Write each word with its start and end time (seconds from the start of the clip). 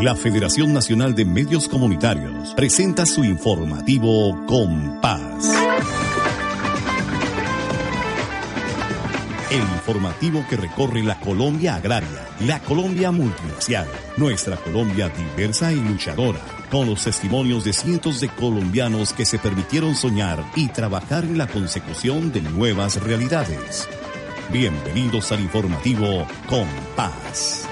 La 0.00 0.14
Federación 0.14 0.72
Nacional 0.72 1.14
de 1.14 1.24
Medios 1.24 1.68
Comunitarios 1.68 2.52
presenta 2.54 3.06
su 3.06 3.24
informativo 3.24 4.44
Compás. 4.46 5.50
El 9.50 9.60
informativo 9.60 10.44
que 10.48 10.56
recorre 10.56 11.02
la 11.02 11.18
Colombia 11.20 11.76
agraria, 11.76 12.28
la 12.40 12.60
Colombia 12.60 13.12
multiracial, 13.12 13.86
nuestra 14.16 14.56
Colombia 14.56 15.08
diversa 15.08 15.72
y 15.72 15.80
luchadora, 15.80 16.40
con 16.70 16.86
los 16.86 17.04
testimonios 17.04 17.64
de 17.64 17.72
cientos 17.72 18.20
de 18.20 18.28
colombianos 18.28 19.12
que 19.12 19.24
se 19.24 19.38
permitieron 19.38 19.94
soñar 19.94 20.44
y 20.56 20.68
trabajar 20.68 21.24
en 21.24 21.38
la 21.38 21.46
consecución 21.46 22.32
de 22.32 22.42
nuevas 22.42 23.02
realidades. 23.02 23.88
Bienvenidos 24.50 25.32
al 25.32 25.40
informativo 25.40 26.26
Compás. 26.48 27.66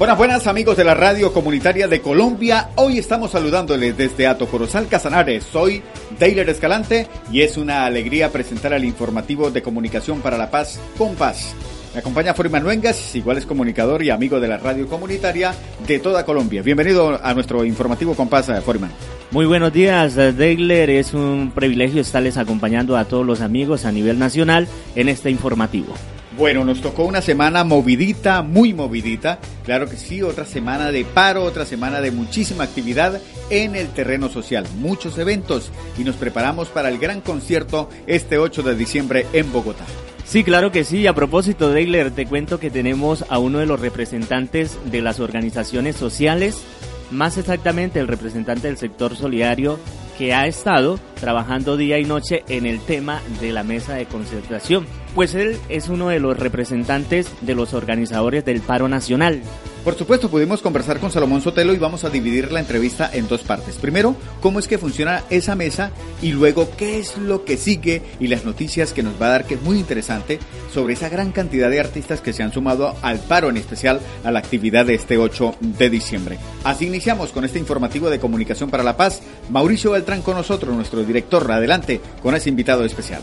Buenas, 0.00 0.16
buenas 0.16 0.46
amigos 0.46 0.78
de 0.78 0.84
la 0.84 0.94
radio 0.94 1.30
comunitaria 1.30 1.86
de 1.86 2.00
Colombia. 2.00 2.70
Hoy 2.76 2.96
estamos 2.96 3.32
saludándoles 3.32 3.98
desde 3.98 4.26
Ato 4.26 4.46
Corozal 4.46 4.88
Casanares. 4.88 5.44
Soy 5.44 5.82
Deiler 6.18 6.48
Escalante 6.48 7.06
y 7.30 7.42
es 7.42 7.58
una 7.58 7.84
alegría 7.84 8.32
presentar 8.32 8.72
el 8.72 8.86
informativo 8.86 9.50
de 9.50 9.60
comunicación 9.60 10.22
para 10.22 10.38
la 10.38 10.50
paz 10.50 10.80
con 10.96 11.16
paz. 11.16 11.54
Me 11.92 12.00
acompaña 12.00 12.32
Foreman 12.32 12.62
Nuengas, 12.62 13.14
igual 13.14 13.36
es 13.36 13.44
comunicador 13.44 14.02
y 14.02 14.08
amigo 14.08 14.40
de 14.40 14.48
la 14.48 14.56
radio 14.56 14.88
comunitaria 14.88 15.54
de 15.86 15.98
toda 15.98 16.24
Colombia. 16.24 16.62
Bienvenido 16.62 17.20
a 17.22 17.34
nuestro 17.34 17.62
informativo 17.66 18.14
con 18.14 18.30
paz, 18.30 18.50
Foreman. 18.64 18.92
Muy 19.32 19.44
buenos 19.44 19.70
días, 19.70 20.14
Deiler. 20.14 20.88
Es 20.88 21.12
un 21.12 21.52
privilegio 21.54 22.00
estarles 22.00 22.38
acompañando 22.38 22.96
a 22.96 23.04
todos 23.04 23.26
los 23.26 23.42
amigos 23.42 23.84
a 23.84 23.92
nivel 23.92 24.18
nacional 24.18 24.66
en 24.96 25.10
este 25.10 25.28
informativo. 25.28 25.94
Bueno, 26.36 26.64
nos 26.64 26.80
tocó 26.80 27.04
una 27.04 27.22
semana 27.22 27.64
movidita, 27.64 28.42
muy 28.42 28.72
movidita. 28.72 29.40
Claro 29.64 29.88
que 29.88 29.96
sí, 29.96 30.22
otra 30.22 30.44
semana 30.44 30.92
de 30.92 31.04
paro, 31.04 31.42
otra 31.42 31.66
semana 31.66 32.00
de 32.00 32.12
muchísima 32.12 32.62
actividad 32.62 33.20
en 33.50 33.74
el 33.74 33.88
terreno 33.88 34.28
social. 34.28 34.64
Muchos 34.78 35.18
eventos 35.18 35.72
y 35.98 36.04
nos 36.04 36.14
preparamos 36.14 36.68
para 36.68 36.88
el 36.88 36.98
gran 36.98 37.20
concierto 37.20 37.88
este 38.06 38.38
8 38.38 38.62
de 38.62 38.76
diciembre 38.76 39.26
en 39.32 39.52
Bogotá. 39.52 39.84
Sí, 40.24 40.44
claro 40.44 40.70
que 40.70 40.84
sí. 40.84 41.08
A 41.08 41.14
propósito, 41.14 41.72
Deiler, 41.72 42.12
te 42.12 42.26
cuento 42.26 42.60
que 42.60 42.70
tenemos 42.70 43.24
a 43.28 43.38
uno 43.38 43.58
de 43.58 43.66
los 43.66 43.80
representantes 43.80 44.78
de 44.84 45.02
las 45.02 45.18
organizaciones 45.18 45.96
sociales, 45.96 46.62
más 47.10 47.38
exactamente 47.38 47.98
el 47.98 48.06
representante 48.06 48.68
del 48.68 48.76
sector 48.76 49.16
solidario 49.16 49.80
que 50.16 50.32
ha 50.32 50.46
estado 50.46 51.00
trabajando 51.18 51.76
día 51.76 51.98
y 51.98 52.04
noche 52.04 52.44
en 52.48 52.66
el 52.66 52.78
tema 52.78 53.20
de 53.40 53.52
la 53.52 53.64
mesa 53.64 53.94
de 53.94 54.06
concertación. 54.06 54.86
Pues 55.14 55.34
él 55.34 55.58
es 55.68 55.88
uno 55.88 56.08
de 56.08 56.20
los 56.20 56.38
representantes 56.38 57.28
de 57.40 57.54
los 57.54 57.74
organizadores 57.74 58.44
del 58.44 58.60
paro 58.60 58.88
nacional. 58.88 59.42
Por 59.84 59.94
supuesto, 59.94 60.28
pudimos 60.28 60.60
conversar 60.60 61.00
con 61.00 61.10
Salomón 61.10 61.40
Sotelo 61.40 61.72
y 61.72 61.78
vamos 61.78 62.04
a 62.04 62.10
dividir 62.10 62.52
la 62.52 62.60
entrevista 62.60 63.10
en 63.12 63.26
dos 63.28 63.40
partes. 63.40 63.76
Primero, 63.76 64.14
cómo 64.40 64.58
es 64.58 64.68
que 64.68 64.76
funciona 64.76 65.24
esa 65.30 65.56
mesa 65.56 65.90
y 66.20 66.32
luego 66.32 66.68
qué 66.76 66.98
es 66.98 67.16
lo 67.16 67.46
que 67.46 67.56
sigue 67.56 68.02
y 68.20 68.28
las 68.28 68.44
noticias 68.44 68.92
que 68.92 69.02
nos 69.02 69.20
va 69.20 69.26
a 69.26 69.30
dar, 69.30 69.46
que 69.46 69.54
es 69.54 69.62
muy 69.62 69.78
interesante, 69.78 70.38
sobre 70.70 70.92
esa 70.92 71.08
gran 71.08 71.32
cantidad 71.32 71.70
de 71.70 71.80
artistas 71.80 72.20
que 72.20 72.34
se 72.34 72.42
han 72.42 72.52
sumado 72.52 72.94
al 73.00 73.20
paro, 73.20 73.48
en 73.48 73.56
especial 73.56 74.00
a 74.22 74.30
la 74.30 74.40
actividad 74.40 74.84
de 74.84 74.94
este 74.94 75.16
8 75.16 75.56
de 75.60 75.88
diciembre. 75.88 76.38
Así 76.62 76.86
iniciamos 76.86 77.30
con 77.30 77.46
este 77.46 77.58
informativo 77.58 78.10
de 78.10 78.20
Comunicación 78.20 78.68
para 78.68 78.84
la 78.84 78.98
Paz. 78.98 79.22
Mauricio 79.48 79.92
Beltrán 79.92 80.20
con 80.20 80.36
nosotros, 80.36 80.76
nuestro 80.76 81.02
director. 81.04 81.50
Adelante 81.50 82.02
con 82.22 82.34
ese 82.34 82.50
invitado 82.50 82.84
especial. 82.84 83.22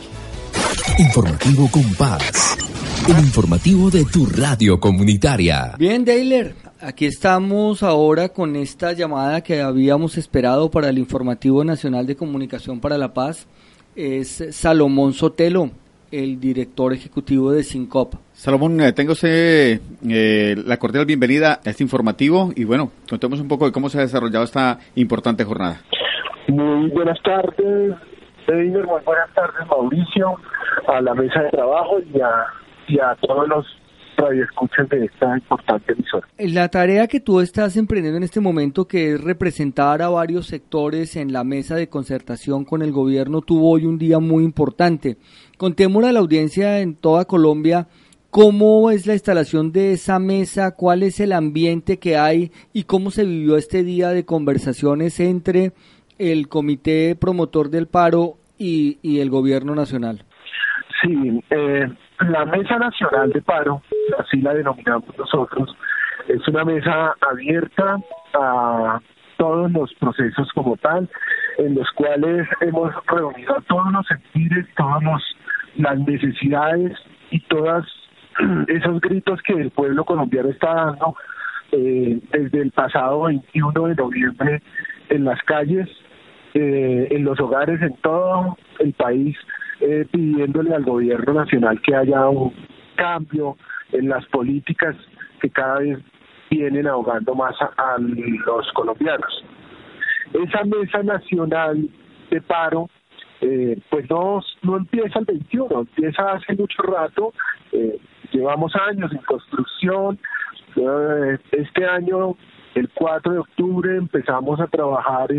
Informativo 0.95 1.69
Compás. 1.71 2.57
El 3.07 3.23
informativo 3.25 3.89
de 3.91 4.05
tu 4.05 4.25
radio 4.25 4.79
comunitaria. 4.79 5.75
Bien, 5.78 6.03
Dailer, 6.03 6.56
aquí 6.81 7.06
estamos 7.06 7.84
ahora 7.84 8.29
con 8.29 8.56
esta 8.56 8.94
llamada 8.94 9.41
que 9.41 9.62
habíamos 9.62 10.17
esperado 10.17 10.72
para 10.72 10.89
el 10.89 10.97
Informativo 10.97 11.63
Nacional 11.63 12.07
de 12.07 12.16
Comunicación 12.16 12.79
para 12.79 12.97
la 12.97 13.13
Paz. 13.13 13.47
Es 13.95 14.44
Salomón 14.51 15.13
Sotelo, 15.13 15.69
el 16.12 16.39
director 16.39 16.94
ejecutivo 16.94 17.51
de 17.51 17.63
SINCOP. 17.63 18.16
Salomón, 18.33 18.81
eh, 18.81 18.94
tengo 18.94 19.13
eh, 19.22 20.56
la 20.66 20.78
cordial 20.78 21.06
bienvenida 21.06 21.59
a 21.63 21.69
este 21.69 21.83
informativo 21.83 22.51
y 22.56 22.63
bueno, 22.63 22.91
contemos 23.09 23.39
un 23.39 23.47
poco 23.47 23.66
de 23.66 23.72
cómo 23.72 23.89
se 23.89 24.00
ha 24.00 24.01
desarrollado 24.01 24.45
esta 24.45 24.79
importante 24.95 25.44
jornada. 25.44 25.81
Muy 26.47 26.89
buenas 26.89 27.22
tardes, 27.23 27.95
Buenas 28.47 29.34
tardes, 29.35 29.68
Mauricio, 29.69 30.35
a 30.88 31.02
la 31.02 31.13
mesa 31.13 31.41
de 31.41 31.50
trabajo 31.50 32.00
y 32.00 32.22
a, 32.22 32.46
y 32.88 32.97
a 32.97 33.13
todos 33.19 33.46
los 33.47 33.66
radioescuchas 34.16 34.88
de 34.90 35.06
esta 35.06 35.38
importante 35.38 35.91
emisora. 35.91 36.28
La 36.38 36.69
tarea 36.69 37.07
que 37.07 37.19
tú 37.19 37.41
estás 37.41 37.75
emprendiendo 37.75 38.18
en 38.18 38.24
este 38.24 38.40
momento, 38.40 38.88
que 38.88 39.13
es 39.13 39.22
representar 39.22 40.02
a 40.02 40.07
varios 40.07 40.47
sectores 40.47 41.18
en 41.18 41.34
la 41.34 41.44
mesa 41.44 41.75
de 41.75 41.90
concertación 41.90 42.63
con 42.63 42.81
el 42.81 42.94
gobierno, 42.94 43.41
tuvo 43.41 43.69
hoy 43.69 43.86
un 43.86 43.97
día 43.97 44.19
muy 44.19 44.46
importante. 44.46 45.18
Contémosle 45.57 46.09
a 46.09 46.13
la 46.13 46.19
audiencia 46.19 46.80
en 46.80 46.96
toda 46.96 47.25
Colombia 47.25 47.88
cómo 48.30 48.91
es 48.91 49.07
la 49.07 49.13
instalación 49.13 49.72
de 49.72 49.94
esa 49.94 50.19
mesa, 50.19 50.72
cuál 50.72 51.03
es 51.03 51.19
el 51.19 51.34
ambiente 51.34 51.97
que 51.97 52.18
hay 52.18 52.52
y 52.72 52.84
cómo 52.84 53.12
se 53.12 53.25
vivió 53.25 53.57
este 53.57 53.84
día 53.84 54.09
de 54.09 54.25
conversaciones 54.25 55.19
entre 55.19 55.74
el 56.19 56.47
Comité 56.47 57.16
Promotor 57.16 57.69
del 57.69 57.88
Paro 57.88 58.35
y, 58.57 58.97
y 59.01 59.19
el 59.19 59.29
Gobierno 59.29 59.75
Nacional? 59.75 60.23
Sí, 61.01 61.44
eh, 61.50 61.88
la 62.19 62.45
Mesa 62.45 62.78
Nacional 62.78 63.31
de 63.31 63.41
Paro, 63.41 63.81
así 64.19 64.41
la 64.41 64.53
denominamos 64.53 65.16
nosotros, 65.17 65.75
es 66.27 66.47
una 66.47 66.66
mesa 66.66 67.13
abierta 67.22 67.97
a 68.33 69.00
todos 69.38 69.72
los 69.72 69.94
procesos 69.95 70.50
como 70.53 70.75
tal, 70.77 71.07
en 71.57 71.75
los 71.75 71.89
cuales 71.91 72.47
hemos 72.61 72.94
reunido 73.06 73.56
todos 73.67 73.91
los 73.91 74.06
sentires, 74.07 74.66
todas 74.75 75.03
las 75.75 76.00
necesidades 76.00 76.97
y 77.29 77.39
todas 77.41 77.85
esos 78.67 79.00
gritos 79.01 79.41
que 79.44 79.53
el 79.53 79.72
pueblo 79.72 80.03
colombiano 80.03 80.50
está 80.50 80.73
dando 80.73 81.16
eh, 81.72 82.19
desde 82.31 82.61
el 82.61 82.72
pasado 82.72 83.23
21 83.23 83.88
de 83.88 83.95
noviembre 83.95 84.61
en 85.09 85.25
las 85.25 85.41
calles 85.44 85.88
eh, 86.59 87.07
en 87.12 87.23
los 87.23 87.40
hogares 87.40 87.79
en 87.84 87.95
todo 87.97 88.57
el 88.79 88.94
país 88.94 89.38
eh, 89.79 90.07
pidiéndole 90.12 90.73
al 90.73 90.84
gobierno 90.84 91.34
nacional 91.34 91.79
que 91.81 91.95
haya 91.95 92.28
un 92.29 92.51
cambio 92.95 93.57
en 93.91 94.09
las 94.09 94.25
políticas 94.25 94.95
que 95.40 95.51
cada 95.51 95.78
vez 95.79 96.00
vienen 96.50 96.88
ahogando 96.88 97.35
más 97.35 97.53
a, 97.62 97.97
los 98.00 98.72
colombianos. 98.73 99.45
Esa 100.34 100.63
mesa 100.63 101.03
nacional 101.03 101.88
de 102.31 102.41
paro 102.41 102.89
eh, 103.41 103.79
pues 103.91 104.09
no, 104.09 104.41
no 104.63 104.78
empieza 104.78 105.19
el 105.19 105.25
21, 105.25 105.81
empieza 105.81 106.31
hace 106.31 106.56
mucho 106.56 106.81
rato, 106.81 107.34
eh, 107.72 108.00
llevamos 108.31 108.74
años 108.75 109.12
en 109.12 109.19
construcción, 109.19 110.18
este 111.51 111.85
año, 111.85 112.35
el 112.74 112.89
4 112.95 113.34
de 113.34 113.39
octubre, 113.39 113.95
empezamos 113.95 114.59
a 114.59 114.66
trabajar 114.68 115.29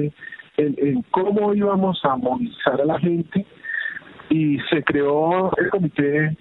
en, 0.58 1.02
cómo 1.10 1.54
íbamos 1.54 2.04
a 2.04 2.16
movilizar 2.16 2.80
a 2.80 2.84
la 2.84 2.98
gente 2.98 3.46
y 4.28 4.58
se 4.70 4.82
creó 4.82 5.50
el 5.56 5.70
comité 5.70 6.36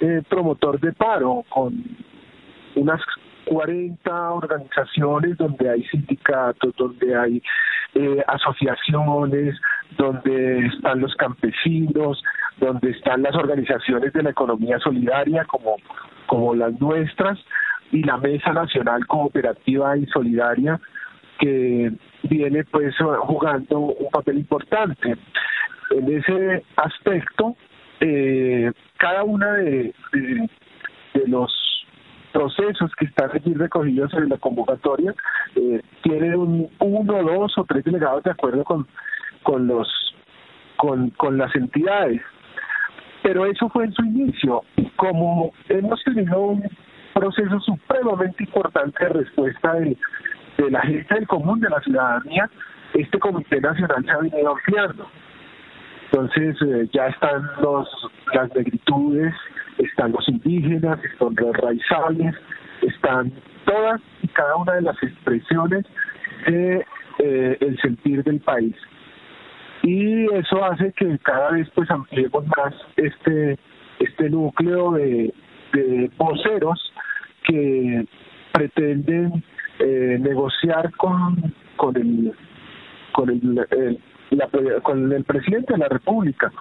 eh, 0.00 0.22
promotor 0.28 0.80
de 0.80 0.92
paro 0.92 1.44
con 1.48 1.84
unas 2.76 3.00
40 3.46 4.32
organizaciones 4.32 5.36
donde 5.36 5.70
hay 5.70 5.82
sindicatos, 5.84 6.74
donde 6.76 7.16
hay 7.16 7.42
eh, 7.94 8.22
asociaciones, 8.28 9.58
donde 9.96 10.66
están 10.66 11.00
los 11.00 11.14
campesinos, 11.16 12.22
donde 12.58 12.90
están 12.90 13.22
las 13.22 13.34
organizaciones 13.34 14.12
de 14.12 14.22
la 14.22 14.30
economía 14.30 14.78
solidaria 14.78 15.44
como, 15.46 15.76
como 16.26 16.54
las 16.54 16.78
nuestras 16.80 17.38
y 17.90 18.02
la 18.02 18.18
Mesa 18.18 18.52
Nacional 18.52 19.06
Cooperativa 19.06 19.96
y 19.96 20.06
Solidaria 20.06 20.78
que 21.38 21.92
viene 22.24 22.64
pues 22.64 22.94
jugando 23.20 23.78
un 23.78 24.10
papel 24.10 24.38
importante. 24.38 25.16
En 25.90 26.12
ese 26.12 26.64
aspecto, 26.76 27.56
eh, 28.00 28.70
cada 28.98 29.24
una 29.24 29.54
de, 29.54 29.94
de, 30.12 30.48
los 31.26 31.52
procesos 32.32 32.92
que 32.96 33.06
están 33.06 33.30
aquí 33.34 33.54
recogidos 33.54 34.12
en 34.14 34.28
la 34.28 34.36
convocatoria 34.36 35.14
eh, 35.56 35.82
tiene 36.02 36.36
un 36.36 36.68
uno, 36.78 37.22
dos 37.22 37.56
o 37.58 37.64
tres 37.64 37.84
delegados 37.84 38.22
de 38.22 38.30
acuerdo 38.30 38.64
con, 38.64 38.86
con 39.42 39.66
los 39.66 39.88
con, 40.76 41.10
con 41.10 41.38
las 41.38 41.54
entidades. 41.56 42.20
Pero 43.22 43.46
eso 43.46 43.68
fue 43.70 43.84
en 43.84 43.92
su 43.92 44.04
inicio. 44.04 44.62
Como 44.96 45.52
hemos 45.68 46.02
tenido 46.04 46.40
un 46.40 46.62
proceso 47.14 47.58
supremamente 47.60 48.44
importante 48.44 49.04
de 49.04 49.10
respuesta 49.10 49.74
de, 49.74 49.96
de 50.58 50.70
la 50.70 50.80
gente 50.82 51.14
del 51.14 51.26
común, 51.26 51.60
de 51.60 51.70
la 51.70 51.80
ciudadanía, 51.80 52.50
este 52.94 53.18
Comité 53.18 53.60
Nacional 53.60 54.04
se 54.04 54.10
ha 54.10 54.18
venido 54.18 54.50
ampliando. 54.50 55.08
Entonces 56.10 56.56
eh, 56.62 56.88
ya 56.92 57.06
están 57.06 57.42
los, 57.62 57.88
las 58.34 58.54
negritudes, 58.54 59.34
están 59.78 60.12
los 60.12 60.28
indígenas, 60.28 60.98
están 61.04 61.34
los 61.36 61.56
raizales, 61.56 62.34
están 62.82 63.32
todas 63.64 64.00
y 64.22 64.28
cada 64.28 64.56
una 64.56 64.74
de 64.74 64.82
las 64.82 65.02
expresiones 65.02 65.84
de 66.46 66.84
eh, 67.18 67.56
el 67.60 67.78
sentir 67.80 68.24
del 68.24 68.40
país. 68.40 68.74
Y 69.82 70.24
eso 70.34 70.64
hace 70.64 70.92
que 70.92 71.18
cada 71.18 71.52
vez 71.52 71.68
pues 71.74 71.90
ampliemos 71.90 72.44
más 72.56 72.74
este, 72.96 73.58
este 74.00 74.30
núcleo 74.30 74.92
de, 74.92 75.32
de 75.72 76.10
voceros 76.16 76.92
que 77.44 78.06
pretenden 78.52 79.44
eh, 79.78 80.18
negociar 80.20 80.92
con, 80.96 81.54
con 81.76 81.96
el 81.96 82.32
con 83.12 83.30
el, 83.30 83.66
con 84.82 85.12
el 85.12 85.24
presidente 85.24 85.72
de 85.72 85.78
la 85.78 85.88
República 85.88 86.52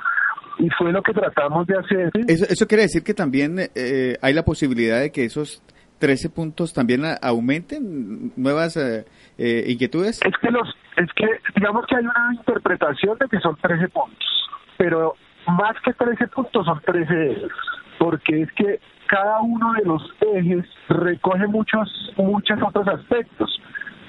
y 0.60 0.69
fue 0.72 0.92
lo 0.92 1.02
que 1.02 1.14
tratamos 1.14 1.68
de 1.68 1.78
hacer. 1.78 2.12
Eso, 2.28 2.46
eso 2.50 2.68
quiere 2.68 2.84
decir 2.84 3.04
que 3.04 3.14
también 3.14 3.58
eh, 3.75 4.16
hay 4.22 4.34
la 4.34 4.44
posibilidad 4.44 5.00
de 5.00 5.12
que 5.12 5.25
esos 5.25 5.62
13 6.00 6.30
puntos 6.30 6.74
también 6.74 7.02
aumenten 7.22 8.31
nuevas 8.36 8.78
eh, 8.78 9.06
eh, 9.38 9.66
inquietudes. 9.68 10.22
Es 10.25 10.34
que 10.42 10.52
los 10.52 10.68
es 10.98 11.10
que 11.16 11.25
digamos 11.56 11.86
que 11.88 11.96
hay 11.96 12.04
una 12.04 12.34
interpretación 12.34 13.18
de 13.19 13.28
que 13.28 13.40
son 13.40 13.56
13 13.62 13.88
puntos, 13.90 14.50
pero 14.78 15.14
más 15.48 15.75
que 15.84 15.94
13 15.94 16.28
puntos 16.28 16.66
son 16.66 16.80
13 16.81 17.31
ejes, 17.31 17.52
porque 17.97 18.41
es 18.41 18.51
que 18.53 18.79
cada 19.07 19.41
uno 19.41 19.73
de 19.73 19.85
los 19.85 20.01
ejes 20.21 20.65
recoge 20.89 21.47
muchos 21.47 22.13
muchos 22.17 22.59
otros 22.61 22.88
aspectos. 22.88 23.61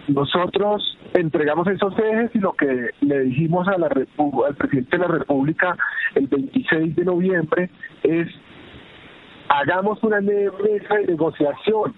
Nosotros 0.08 0.98
entregamos 1.14 1.68
esos 1.68 1.96
ejes 1.98 2.30
y 2.34 2.38
lo 2.38 2.54
que 2.54 2.90
le 3.00 3.20
dijimos 3.20 3.68
a 3.68 3.78
la 3.78 3.86
al 3.88 4.54
presidente 4.56 4.96
de 4.96 4.98
la 4.98 5.08
República 5.08 5.76
el 6.14 6.26
26 6.26 6.96
de 6.96 7.04
noviembre 7.04 7.70
es 8.02 8.28
hagamos 9.48 10.02
una 10.02 10.20
mesa 10.20 10.94
de 10.94 11.06
negociación 11.06 11.94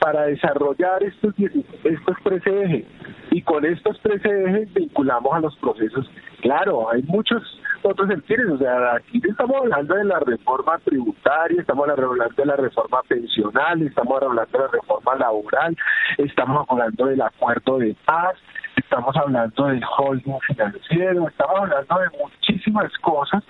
para 0.00 0.26
desarrollar 0.26 1.02
estos, 1.02 1.34
estos 1.38 2.16
tres 2.22 2.46
ejes 2.46 2.86
y 3.30 3.42
con 3.42 3.64
estos 3.64 3.98
tres 4.02 4.24
ejes 4.24 4.72
vinculamos 4.74 5.32
a 5.34 5.40
los 5.40 5.56
procesos. 5.56 6.08
Claro, 6.40 6.90
hay 6.90 7.02
muchos 7.02 7.42
otros 7.82 8.08
sentidos, 8.08 8.52
o 8.52 8.58
sea, 8.58 8.96
aquí 8.96 9.20
estamos 9.28 9.56
hablando 9.56 9.94
de 9.94 10.04
la 10.04 10.20
reforma 10.20 10.78
tributaria, 10.78 11.60
estamos 11.60 11.88
hablando 11.88 12.28
de 12.36 12.46
la 12.46 12.56
reforma 12.56 13.02
pensional, 13.08 13.82
estamos 13.82 14.22
hablando 14.22 14.58
de 14.58 14.58
la 14.58 14.68
reforma 14.68 15.14
laboral, 15.16 15.76
estamos 16.18 16.66
hablando 16.68 17.06
del 17.06 17.20
acuerdo 17.20 17.78
de 17.78 17.96
paz, 18.04 18.36
estamos 18.76 19.16
hablando 19.16 19.66
del 19.66 19.82
holding 19.98 20.38
financiero, 20.46 21.28
estamos 21.28 21.56
hablando 21.60 21.98
de 21.98 22.18
muchísimas 22.22 22.92
cosas 22.98 23.42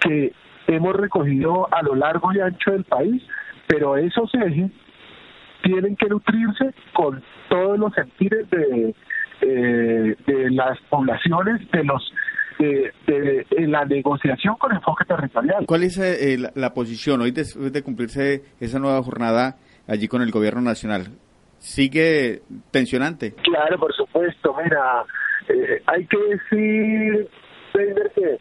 que 0.00 0.32
hemos 0.66 0.94
recogido 0.96 1.68
a 1.72 1.82
lo 1.82 1.94
largo 1.94 2.32
y 2.32 2.40
ancho 2.40 2.72
del 2.72 2.84
país, 2.84 3.22
pero 3.66 3.96
esos 3.96 4.32
ejes 4.34 4.70
tienen 5.66 5.96
que 5.96 6.06
nutrirse 6.06 6.72
con 6.94 7.22
todos 7.48 7.78
los 7.78 7.92
sentidos 7.92 8.48
de, 8.50 8.94
eh, 9.40 10.16
de 10.26 10.50
las 10.50 10.78
poblaciones, 10.88 11.68
de 11.72 11.84
los 11.84 12.02
de, 12.58 13.44
la 13.66 13.84
negociación 13.84 14.54
con 14.56 14.72
enfoque 14.72 15.04
territorial. 15.04 15.66
¿Cuál 15.66 15.82
es 15.82 15.98
eh, 15.98 16.38
la, 16.54 16.72
posición 16.72 17.20
hoy 17.20 17.32
después 17.32 17.72
de 17.72 17.82
cumplirse 17.82 18.42
esa 18.60 18.78
nueva 18.78 19.02
jornada 19.02 19.56
allí 19.86 20.08
con 20.08 20.22
el 20.22 20.30
gobierno 20.30 20.62
nacional? 20.62 21.08
¿Sigue 21.58 22.42
tensionante? 22.70 23.34
Claro, 23.42 23.78
por 23.78 23.94
supuesto. 23.94 24.54
Mira, 24.62 25.04
eh, 25.48 25.82
hay 25.86 26.06
que 26.06 26.16
decir, 26.16 27.28
que 28.14 28.38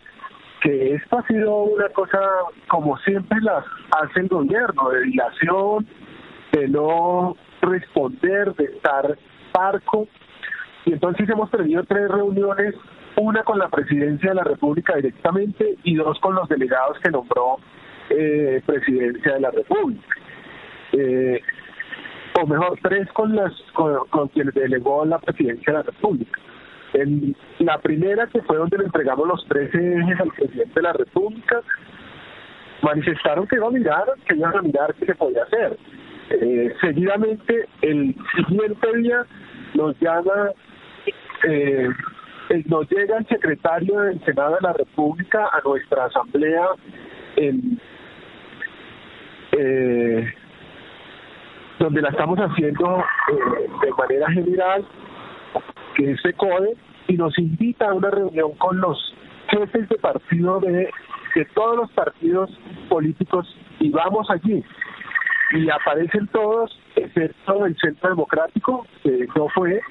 que 0.61 0.95
esto 0.95 1.19
ha 1.19 1.27
sido 1.27 1.63
una 1.63 1.89
cosa 1.89 2.19
como 2.67 2.97
siempre 2.99 3.39
las 3.41 3.65
hace 3.99 4.21
el 4.21 4.27
gobierno, 4.29 4.89
de 4.89 5.01
dilación, 5.03 5.85
de 6.55 6.67
no 6.69 7.35
responder, 7.61 8.53
de 8.55 8.65
estar 8.65 9.17
parco. 9.51 10.07
Y 10.85 10.93
entonces 10.93 11.27
hemos 11.29 11.51
tenido 11.51 11.83
tres 11.83 12.09
reuniones, 12.09 12.75
una 13.17 13.43
con 13.43 13.59
la 13.59 13.69
presidencia 13.69 14.29
de 14.29 14.35
la 14.35 14.43
República 14.43 14.95
directamente 14.95 15.75
y 15.83 15.95
dos 15.95 16.19
con 16.19 16.35
los 16.35 16.47
delegados 16.47 16.97
que 16.99 17.11
nombró 17.11 17.57
eh, 18.09 18.61
presidencia 18.65 19.33
de 19.33 19.39
la 19.39 19.51
República. 19.51 20.15
Eh, 20.93 21.41
o 22.41 22.47
mejor, 22.47 22.77
tres 22.81 23.07
con, 23.13 23.35
las, 23.35 23.53
con, 23.73 24.27
quienes 24.29 24.53
delegó 24.53 25.05
la 25.05 25.19
presidencia 25.19 25.73
de 25.73 25.79
la 25.79 25.83
República. 25.83 26.39
En 26.93 27.35
la 27.59 27.77
primera, 27.79 28.27
que 28.27 28.41
fue 28.41 28.57
donde 28.57 28.77
le 28.77 28.85
entregamos 28.85 29.27
los 29.27 29.45
13 29.47 29.97
ejes 29.99 30.19
al 30.19 30.31
presidente 30.31 30.73
de 30.75 30.81
la 30.81 30.93
República, 30.93 31.61
manifestaron 32.81 33.47
que 33.47 33.55
iban 33.55 33.69
a 33.69 33.77
mirar, 33.77 34.05
que 34.25 34.35
iban 34.35 34.55
a 34.55 34.61
mirar 34.61 34.93
qué 34.95 35.05
se 35.05 35.15
podía 35.15 35.43
hacer. 35.43 35.77
Eh, 36.29 36.73
seguidamente, 36.81 37.67
el 37.81 38.15
siguiente 38.35 38.97
día 38.97 39.25
nos 39.75 39.99
llama, 39.99 40.51
eh, 41.47 41.89
nos 42.65 42.89
llega 42.89 43.17
el 43.17 43.27
secretario 43.27 43.99
del 44.01 44.23
Senado 44.25 44.55
de 44.55 44.61
la 44.61 44.73
República 44.73 45.49
a 45.53 45.61
nuestra 45.63 46.05
asamblea 46.05 46.65
en, 47.35 47.79
eh, 49.51 50.33
donde 51.79 52.01
la 52.01 52.09
estamos 52.09 52.39
haciendo 52.39 53.03
de 53.81 53.91
manera 53.91 54.31
general 54.31 54.85
que 55.95 56.11
es 56.11 56.21
CODE, 56.35 56.75
y 57.07 57.13
nos 57.17 57.37
invita 57.37 57.89
a 57.89 57.93
una 57.93 58.09
reunión 58.09 58.51
con 58.57 58.79
los 58.81 59.15
jefes 59.49 59.87
de 59.87 59.97
partido 59.97 60.59
de 60.59 60.89
todos 61.53 61.77
los 61.77 61.91
partidos 61.91 62.49
políticos 62.89 63.55
y 63.79 63.89
vamos 63.91 64.29
allí. 64.29 64.63
Y 65.51 65.69
aparecen 65.69 66.27
todos, 66.27 66.77
excepto 66.95 67.65
el 67.65 67.77
Centro 67.77 68.09
Democrático, 68.09 68.87
que 69.03 69.27
no 69.35 69.47
fue, 69.49 69.81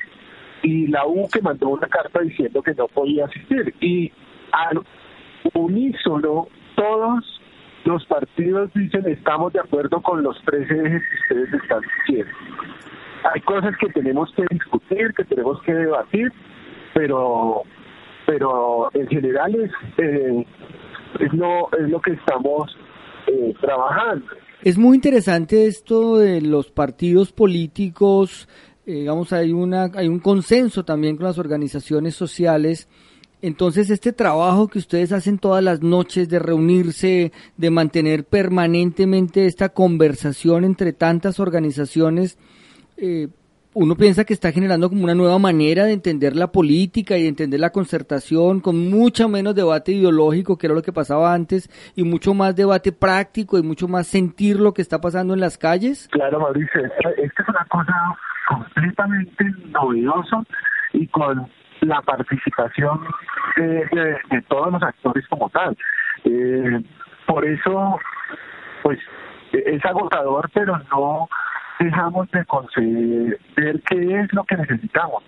y 0.63 0.89
la 0.89 1.07
U 1.07 1.29
que 1.33 1.41
mandó 1.41 1.69
una 1.69 1.87
carta 1.87 2.21
diciendo 2.21 2.63
que 2.63 2.75
no 2.75 2.89
podía 2.89 3.27
asistir. 3.27 3.75
Y 3.81 4.13
al 4.53 4.81
unísono, 5.55 6.49
todos 6.75 7.41
los 7.85 8.05
partidos 8.07 8.73
dicen 8.75 9.07
estamos 9.07 9.53
de 9.53 9.61
acuerdo 9.61 10.01
con 10.01 10.23
los 10.23 10.41
tres 10.45 10.71
ejes 10.71 11.03
que 11.03 11.35
ustedes 11.35 11.63
están 11.63 11.83
diciendo 12.07 12.33
hay 13.33 13.41
cosas 13.43 13.77
que 13.79 13.89
tenemos 13.89 14.31
que 14.35 14.45
discutir, 14.51 15.15
que 15.15 15.25
tenemos 15.25 15.61
que 15.63 15.75
debatir, 15.75 16.33
pero 16.93 17.63
pero 18.27 18.91
en 18.95 19.07
general 19.09 19.55
es, 19.55 19.71
eh, 19.99 20.47
es, 21.21 21.33
lo, 21.35 21.71
es 21.73 21.91
lo 21.91 22.01
que 22.01 22.13
estamos 22.13 22.77
eh, 23.27 23.55
trabajando. 23.61 24.27
Es 24.65 24.79
muy 24.79 24.95
interesante 24.95 25.67
esto 25.67 26.17
de 26.17 26.41
los 26.41 26.71
partidos 26.71 27.33
políticos, 27.33 28.49
eh, 28.87 29.01
digamos, 29.01 29.31
hay, 29.35 29.53
una, 29.53 29.91
hay 29.95 30.09
un 30.09 30.21
consenso 30.21 30.87
también 30.87 31.19
con 31.19 31.27
las 31.27 31.37
organizaciones 31.37 32.15
sociales. 32.15 32.89
Entonces, 33.43 33.91
este 33.91 34.15
trabajo 34.15 34.69
que 34.69 34.79
ustedes 34.79 35.13
hacen 35.13 35.39
todas 35.39 35.63
las 35.63 35.83
noches 35.83 36.31
de 36.31 36.39
reunirse, 36.39 37.31
de 37.59 37.71
mantener 37.71 38.25
permanentemente 38.25 39.45
esta 39.45 39.69
conversación 39.69 40.65
entre 40.65 40.95
tantas 40.95 41.41
organizaciones, 41.41 42.39
eh, 42.97 43.29
uno 43.75 43.97
piensa 43.97 44.25
que 44.25 44.33
está 44.33 44.53
generando 44.53 44.89
como 44.89 45.05
una 45.05 45.15
nueva 45.15 45.39
manera 45.39 45.85
de 45.85 45.93
entender 45.93 46.37
la 46.37 46.53
política 46.53 47.17
y 47.17 47.23
de 47.23 47.29
entender 47.29 47.61
la 47.61 47.71
concertación 47.71 48.61
con 48.61 48.89
mucho 48.89 49.29
menos 49.29 49.55
debate 49.55 49.93
ideológico 49.93 50.57
que 50.57 50.69
era 50.69 50.75
lo 50.75 50.83
que 50.83 50.93
pasaba 50.93 51.35
antes 51.35 51.69
y 51.97 52.05
mucho 52.05 52.35
más 52.35 52.55
debate 52.55 52.93
práctico 52.93 53.59
y 53.59 53.63
mucho 53.63 53.89
más 53.89 54.07
sentir 54.07 54.61
lo 54.61 54.73
que 54.73 54.83
está 54.83 55.01
pasando 55.01 55.35
en 55.35 55.41
las 55.41 55.59
calles? 55.59 56.09
Claro, 56.13 56.41
Mauricio, 56.41 56.85
esta 56.85 57.43
es 57.43 57.49
una 57.49 57.65
cosa 57.69 57.95
completamente 58.49 59.45
novedosa 59.71 60.43
y 60.93 61.07
con 61.09 61.49
la 61.81 62.01
participación 62.03 63.01
de, 63.57 64.43
todos 64.49 64.73
los 64.73 64.83
actores 64.83 65.27
como 65.29 65.51
tal. 65.51 65.77
Eh, 66.25 66.83
por 67.27 67.45
eso, 67.45 67.99
pues, 68.83 68.99
es 69.53 69.85
agotador, 69.85 70.49
pero 70.55 70.79
no 70.91 71.29
dejamos 71.79 72.31
de 72.31 72.45
conceder 72.45 73.39
qué 73.89 74.21
es 74.21 74.33
lo 74.33 74.45
que 74.45 74.57
necesitamos. 74.57 75.23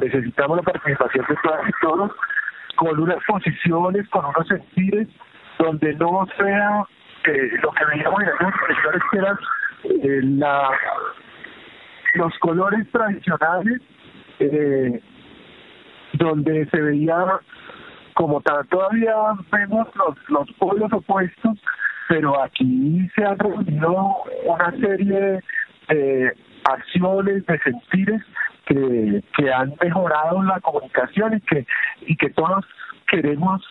Necesitamos 0.00 0.56
la 0.56 0.62
participación 0.62 1.24
de 1.28 1.36
todas 1.42 1.68
y 1.68 1.72
todos 1.80 2.12
con 2.76 3.00
unas 3.00 3.22
posiciones, 3.26 4.08
con 4.08 4.24
unos 4.24 4.48
sentidos, 4.48 5.06
donde 5.58 5.94
no 5.94 6.26
sea 6.36 6.84
eh, 7.24 7.50
lo 7.62 7.70
que 7.72 7.84
veíamos 7.86 8.20
en 8.22 8.28
algunos 8.28 8.54
profesores 8.54 9.02
que 9.10 9.18
eran 9.18 9.38
eh, 9.84 10.20
los 12.14 12.38
colores 12.40 12.90
tradicionales, 12.90 13.80
eh, 14.40 15.00
donde 16.14 16.66
se 16.66 16.80
veía 16.80 17.40
como 18.14 18.40
tal, 18.40 18.66
todavía 18.68 19.14
vemos 19.52 19.88
los, 19.94 20.16
los 20.28 20.50
polos 20.58 20.90
opuestos, 20.92 21.58
pero 22.08 22.42
aquí 22.42 23.06
se 23.14 23.24
han 23.24 23.38
reunido 23.38 24.16
una 24.44 24.70
serie 24.72 25.42
eh, 25.88 26.32
acciones, 26.64 27.46
de 27.46 27.58
sentires 27.60 28.22
que, 28.66 29.22
que 29.36 29.52
han 29.52 29.74
mejorado 29.80 30.42
la 30.42 30.60
comunicación 30.60 31.34
y 31.36 31.40
que, 31.40 31.66
y 32.06 32.16
que 32.16 32.30
todos 32.30 32.64
queremos 33.10 33.62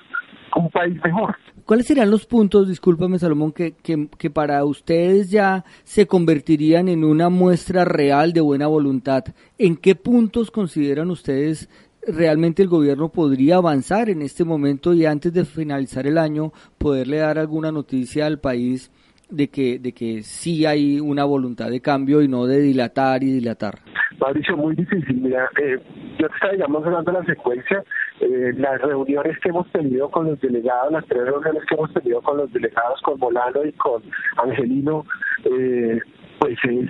un 0.55 0.69
país 0.69 0.97
mejor. 1.03 1.35
¿Cuáles 1.65 1.87
serían 1.87 2.11
los 2.11 2.25
puntos, 2.25 2.67
discúlpame 2.67 3.19
Salomón, 3.19 3.51
que, 3.51 3.73
que, 3.73 4.07
que, 4.17 4.29
para 4.29 4.63
ustedes 4.63 5.31
ya 5.31 5.65
se 5.83 6.05
convertirían 6.05 6.87
en 6.87 7.03
una 7.03 7.29
muestra 7.29 7.85
real 7.85 8.33
de 8.33 8.41
buena 8.41 8.67
voluntad? 8.67 9.23
¿En 9.57 9.75
qué 9.75 9.95
puntos 9.95 10.51
consideran 10.51 11.09
ustedes 11.09 11.69
realmente 12.07 12.61
el 12.61 12.69
gobierno 12.69 13.09
podría 13.09 13.55
avanzar 13.55 14.09
en 14.09 14.21
este 14.21 14.43
momento 14.43 14.93
y 14.93 15.05
antes 15.05 15.33
de 15.33 15.43
finalizar 15.43 16.05
el 16.05 16.19
año 16.19 16.53
poderle 16.77 17.17
dar 17.17 17.39
alguna 17.39 17.71
noticia 17.71 18.27
al 18.27 18.39
país 18.39 18.91
de 19.29 19.47
que, 19.49 19.79
de 19.79 19.93
que 19.93 20.23
sí 20.23 20.65
hay 20.65 20.99
una 20.99 21.23
voluntad 21.23 21.69
de 21.69 21.81
cambio 21.81 22.21
y 22.21 22.27
no 22.27 22.45
de 22.45 22.61
dilatar 22.61 23.23
y 23.23 23.31
dilatar? 23.31 23.79
Mauricio, 24.19 24.55
muy 24.55 24.75
difícil. 24.75 25.21
Mira, 25.21 25.49
eh, 25.61 25.77
yo 26.19 26.27
te 26.27 26.33
estaba, 26.35 26.53
digamos, 26.53 26.83
dando 26.83 27.11
la 27.11 27.23
secuencia. 27.25 27.83
Eh, 28.21 28.53
las 28.55 28.81
reuniones 28.81 29.37
que 29.39 29.49
hemos 29.49 29.69
tenido 29.71 30.09
con 30.09 30.27
los 30.27 30.39
delegados, 30.39 30.91
las 30.91 31.05
tres 31.05 31.25
reuniones 31.25 31.63
que 31.67 31.75
hemos 31.75 31.93
tenido 31.93 32.21
con 32.21 32.37
los 32.37 32.51
delegados, 32.53 33.01
con 33.01 33.19
Molano 33.19 33.65
y 33.65 33.71
con 33.73 34.01
Angelino, 34.37 35.05
eh, 35.43 35.99
pues 36.39 36.57
es 36.63 36.89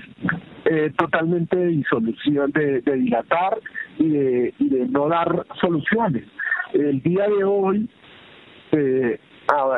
eh, 0.65 0.91
totalmente 0.97 1.55
de 1.55 1.67
disolución, 1.67 2.51
de, 2.51 2.81
dilatar 2.81 3.59
y 3.97 4.09
de, 4.09 4.53
y 4.59 4.69
de 4.69 4.87
no 4.87 5.07
dar 5.07 5.45
soluciones. 5.61 6.25
El 6.73 7.01
día 7.01 7.27
de 7.27 7.43
hoy, 7.43 7.89
eh, 8.71 9.19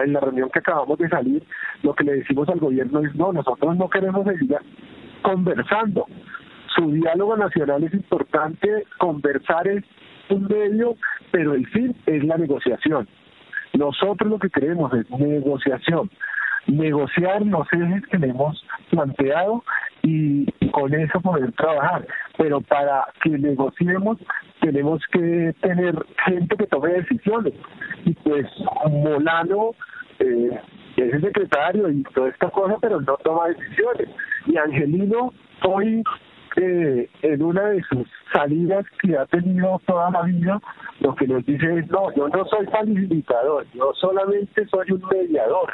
en 0.03 0.13
la 0.13 0.19
reunión 0.19 0.49
que 0.49 0.59
acabamos 0.59 0.97
de 0.97 1.09
salir, 1.09 1.43
lo 1.83 1.93
que 1.93 2.03
le 2.03 2.13
decimos 2.13 2.47
al 2.49 2.59
gobierno 2.59 2.99
es, 3.01 3.13
no, 3.15 3.33
nosotros 3.33 3.75
no 3.77 3.89
queremos 3.89 4.25
seguir 4.25 4.57
conversando. 5.21 6.05
Su 6.75 6.91
diálogo 6.91 7.35
nacional 7.35 7.83
es 7.83 7.93
importante, 7.93 8.85
conversar 8.97 9.67
es 9.67 9.83
un 10.29 10.47
medio, 10.47 10.95
pero 11.31 11.53
el 11.53 11.65
fin 11.67 11.95
es 12.05 12.23
la 12.23 12.37
negociación. 12.37 13.07
Nosotros 13.73 14.29
lo 14.29 14.39
que 14.39 14.49
queremos 14.49 14.93
es 14.93 15.09
negociación 15.09 16.09
negociar 16.67 17.41
los 17.45 17.67
ejes 17.71 18.05
que 18.07 18.17
le 18.17 18.29
hemos 18.29 18.63
planteado 18.89 19.63
y 20.03 20.45
con 20.71 20.93
eso 20.93 21.19
poder 21.21 21.51
trabajar. 21.53 22.05
Pero 22.37 22.61
para 22.61 23.05
que 23.21 23.29
negociemos 23.31 24.17
tenemos 24.61 25.01
que 25.11 25.53
tener 25.61 25.95
gente 26.25 26.55
que 26.55 26.67
tome 26.67 26.93
decisiones. 26.93 27.53
Y 28.05 28.13
pues 28.13 28.45
Molano 28.89 29.71
eh, 30.19 30.59
es 30.97 31.13
el 31.13 31.21
secretario 31.21 31.89
y 31.89 32.03
toda 32.03 32.29
esta 32.29 32.49
cosa, 32.49 32.75
pero 32.81 33.01
no 33.01 33.17
toma 33.17 33.47
decisiones. 33.47 34.09
Y 34.45 34.57
Angelino 34.57 35.33
hoy 35.63 36.03
eh, 36.55 37.07
en 37.21 37.43
una 37.43 37.69
de 37.69 37.83
sus 37.83 38.07
salidas 38.33 38.83
que 39.01 39.15
ha 39.15 39.25
tenido 39.27 39.79
toda 39.85 40.09
la 40.09 40.23
vida, 40.23 40.59
lo 41.01 41.13
que 41.15 41.27
nos 41.27 41.45
dice 41.45 41.79
es, 41.79 41.87
no, 41.91 42.11
yo 42.15 42.27
no 42.29 42.45
soy 42.45 42.65
facilitador, 42.67 43.65
yo 43.73 43.93
solamente 43.93 44.65
soy 44.67 44.91
un 44.91 45.03
mediador. 45.11 45.71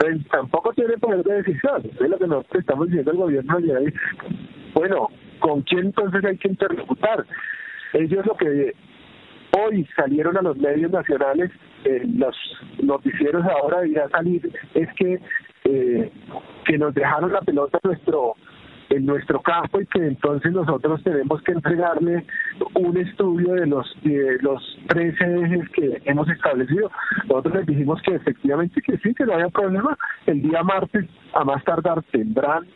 Pues 0.00 0.26
tampoco 0.28 0.72
tiene 0.72 0.96
poder 0.96 1.22
de 1.24 1.42
decisión. 1.42 1.82
Es 1.84 2.08
lo 2.08 2.18
que 2.18 2.26
nosotros 2.26 2.60
estamos 2.60 2.86
diciendo 2.86 3.10
al 3.10 3.16
gobierno 3.18 3.56
ayer. 3.58 3.92
Bueno, 4.72 5.08
¿con 5.40 5.60
quién 5.60 5.86
entonces 5.86 6.24
hay 6.24 6.38
que 6.38 6.48
interlocutar? 6.48 7.26
Ellos 7.92 8.24
lo 8.24 8.34
que 8.34 8.72
hoy 9.58 9.86
salieron 9.94 10.38
a 10.38 10.42
los 10.42 10.56
medios 10.56 10.90
nacionales, 10.90 11.50
eh, 11.84 12.02
los 12.16 12.34
noticieros 12.82 13.44
ahora 13.44 13.80
a 13.80 14.08
salir, 14.08 14.50
es 14.72 14.88
que 14.94 15.20
eh, 15.64 16.10
que 16.64 16.78
nos 16.78 16.94
dejaron 16.94 17.32
la 17.34 17.42
pelota 17.42 17.78
nuestro 17.82 18.36
en 18.90 19.06
nuestro 19.06 19.40
campo 19.40 19.80
y 19.80 19.86
que 19.86 20.04
entonces 20.04 20.52
nosotros 20.52 21.02
tenemos 21.02 21.40
que 21.42 21.52
entregarle 21.52 22.24
un 22.74 22.96
estudio 22.96 23.54
de 23.54 23.66
los 23.66 23.86
de 24.02 24.38
los 24.40 24.78
13 24.88 25.42
ejes 25.42 25.68
que 25.70 26.02
hemos 26.04 26.28
establecido. 26.28 26.90
Nosotros 27.28 27.54
les 27.54 27.66
dijimos 27.66 28.02
que 28.02 28.16
efectivamente 28.16 28.82
que 28.82 28.98
sí, 28.98 29.14
que 29.14 29.24
no 29.24 29.34
había 29.34 29.48
problema. 29.48 29.96
El 30.26 30.42
día 30.42 30.62
martes, 30.62 31.06
a 31.34 31.44
más 31.44 31.62
tardar, 31.64 32.02
tendrán 32.10 32.66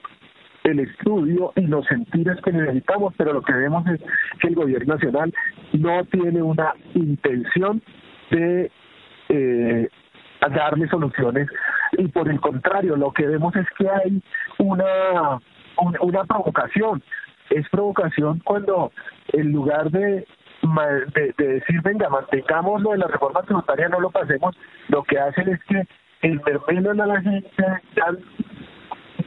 el 0.62 0.80
estudio 0.80 1.52
y 1.56 1.62
los 1.62 1.85
sentidos 1.87 2.40
que 2.42 2.52
necesitamos, 2.52 3.12
pero 3.18 3.33
lo 3.33 3.42
que 3.42 3.52
vemos 3.52 3.87
es 3.88 4.00
que 4.40 4.49
el 4.49 4.54
gobierno 4.54 4.94
nacional 4.94 5.35
no 5.73 6.04
tiene 6.04 6.42
una 6.42 6.73
intención 6.94 7.83
de 8.30 8.71
eh, 9.28 9.88
darle 10.40 10.88
soluciones 10.88 11.49
y 11.99 12.09
por 12.09 12.28
el 12.28 12.40
contrario 12.40 12.97
lo 12.97 13.12
que 13.12 13.26
vemos 13.26 13.54
es 13.56 13.66
que 13.78 13.88
hay 13.88 14.23
una 14.59 15.40
una 15.76 16.25
provocación. 16.25 17.02
Es 17.50 17.69
provocación 17.69 18.40
cuando 18.45 18.90
en 19.33 19.52
lugar 19.52 19.90
de, 19.90 20.26
de, 21.14 21.47
decir, 21.47 21.83
venga, 21.83 22.09
mantengamos 22.09 22.83
lo 22.83 22.93
de 22.93 22.99
la 22.99 23.07
reforma 23.07 23.43
tributaria, 23.43 23.88
no 23.88 24.00
lo 24.00 24.11
pasemos, 24.11 24.57
lo 24.88 25.02
que 25.02 25.19
hacen 25.19 25.49
es 25.49 25.62
que 25.64 25.87
interpelan 26.23 27.00
a 27.00 27.07
la 27.07 27.21
gente, 27.21 27.47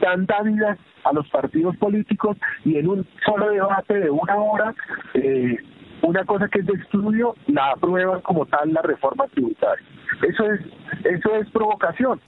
dan, 0.00 0.26
dan 0.26 0.78
a 1.04 1.12
los 1.12 1.28
partidos 1.28 1.76
políticos 1.76 2.36
y 2.64 2.76
en 2.76 2.88
un 2.88 3.06
solo 3.24 3.50
debate 3.50 3.94
de 3.94 4.10
una 4.10 4.36
hora, 4.36 4.74
eh, 5.14 5.56
una 6.02 6.24
cosa 6.24 6.48
que 6.48 6.60
es 6.60 6.66
de 6.66 6.74
estudio, 6.74 7.34
la 7.46 7.72
aprueban 7.72 8.20
como 8.22 8.46
tal 8.46 8.72
la 8.72 8.82
reforma 8.82 9.26
tributaria. 9.28 9.84
Eso 10.28 10.44
es, 10.52 10.60
eso 11.04 11.34
es 11.36 11.50
provocación. 11.50 12.20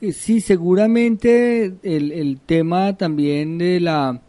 Sí, 0.00 0.40
seguramente 0.40 1.74
el, 1.82 2.12
el 2.12 2.40
tema 2.40 2.96
también 2.96 3.58
de 3.58 3.80
la, 3.80 4.22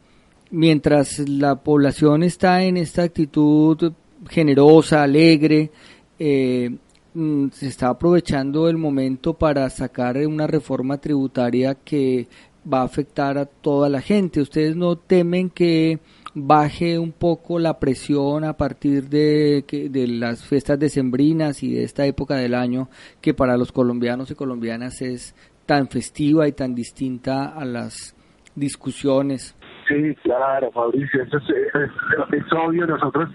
mientras 0.50 1.20
la 1.30 1.58
población 1.62 2.24
está 2.24 2.64
en 2.64 2.78
esta 2.78 3.04
actitud 3.04 3.94
generosa, 4.28 5.04
alegre, 5.04 5.70
eh, 6.18 6.76
mm, 7.14 7.50
se 7.52 7.68
está 7.68 7.90
aprovechando 7.90 8.68
el 8.68 8.78
momento 8.78 9.36
para 9.36 9.70
sacar 9.70 10.18
una 10.26 10.48
reforma 10.48 10.98
tributaria 11.00 11.76
que 11.76 12.28
va 12.72 12.82
a 12.82 12.86
afectar 12.86 13.38
a 13.38 13.46
toda 13.46 13.90
la 13.90 14.02
gente. 14.02 14.42
¿Ustedes 14.42 14.76
no 14.76 14.98
temen 14.98 15.52
que 15.52 16.00
baje 16.34 16.98
un 16.98 17.12
poco 17.12 17.60
la 17.60 17.80
presión 17.80 18.44
a 18.44 18.58
partir 18.58 19.08
de, 19.10 19.64
de 19.90 20.08
las 20.08 20.44
fiestas 20.44 20.80
decembrinas 20.80 21.64
y 21.64 21.74
de 21.74 21.84
esta 21.84 22.06
época 22.06 22.36
del 22.36 22.54
año 22.54 22.90
que 23.22 23.34
para 23.34 23.58
los 23.58 23.72
colombianos 23.72 24.32
y 24.32 24.36
colombianas 24.36 25.02
es 25.02 25.36
tan 25.70 25.88
festiva 25.88 26.48
y 26.48 26.52
tan 26.52 26.74
distinta 26.74 27.54
a 27.56 27.64
las 27.64 28.16
discusiones. 28.56 29.56
Sí, 29.88 30.16
claro, 30.24 30.72
Mauricio, 30.74 31.22
eso 31.22 31.38
es, 31.38 32.54
obvio. 32.54 32.88
Nosotros, 32.88 33.30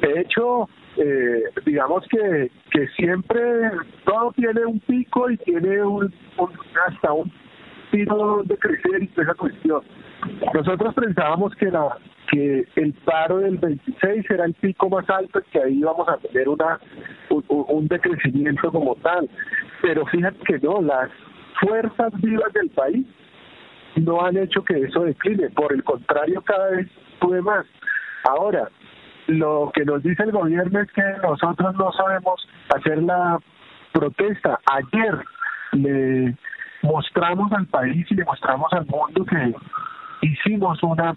de 0.00 0.20
hecho, 0.20 0.68
eh, 0.96 1.44
digamos 1.64 2.04
que, 2.10 2.50
que 2.72 2.88
siempre 2.96 3.40
todo 4.04 4.32
tiene 4.32 4.66
un 4.66 4.80
pico 4.80 5.30
y 5.30 5.36
tiene 5.36 5.80
un, 5.84 6.12
hasta 6.88 7.12
un 7.12 7.30
pico 7.92 8.42
de 8.42 8.56
crecer 8.56 9.04
y 9.04 9.20
esa 9.20 9.34
cuestión. 9.34 9.82
Nosotros 10.54 10.92
pensábamos 10.92 11.54
que 11.54 11.66
la 11.66 11.96
que 12.32 12.66
el 12.74 12.92
paro 13.04 13.38
del 13.38 13.58
26 13.58 14.28
era 14.28 14.46
el 14.46 14.54
pico 14.54 14.88
más 14.88 15.08
alto 15.08 15.38
y 15.38 15.50
que 15.52 15.62
ahí 15.62 15.78
íbamos 15.78 16.08
a 16.08 16.16
tener 16.16 16.48
una 16.48 16.80
un, 17.30 17.44
un 17.48 17.86
decrecimiento 17.86 18.72
como 18.72 18.96
tal. 18.96 19.30
Pero 19.82 20.04
fíjate 20.06 20.38
que 20.44 20.58
no, 20.58 20.82
las 20.82 21.08
fuerzas 21.60 22.12
vivas 22.20 22.52
del 22.52 22.70
país 22.70 23.06
no 23.96 24.24
han 24.24 24.36
hecho 24.36 24.62
que 24.62 24.78
eso 24.82 25.04
decline, 25.04 25.50
por 25.50 25.72
el 25.72 25.82
contrario 25.82 26.42
cada 26.42 26.70
vez 26.70 26.88
sube 27.20 27.40
más. 27.40 27.66
Ahora, 28.24 28.68
lo 29.26 29.70
que 29.74 29.84
nos 29.84 30.02
dice 30.02 30.22
el 30.22 30.32
gobierno 30.32 30.80
es 30.80 30.90
que 30.92 31.02
nosotros 31.22 31.74
no 31.76 31.92
sabemos 31.92 32.48
hacer 32.74 33.02
la 33.02 33.38
protesta. 33.92 34.58
Ayer 34.66 35.18
le 35.72 36.36
mostramos 36.82 37.50
al 37.52 37.66
país 37.66 38.06
y 38.10 38.14
le 38.14 38.24
mostramos 38.24 38.72
al 38.72 38.86
mundo 38.86 39.24
que 39.24 39.54
hicimos 40.22 40.82
una 40.82 41.14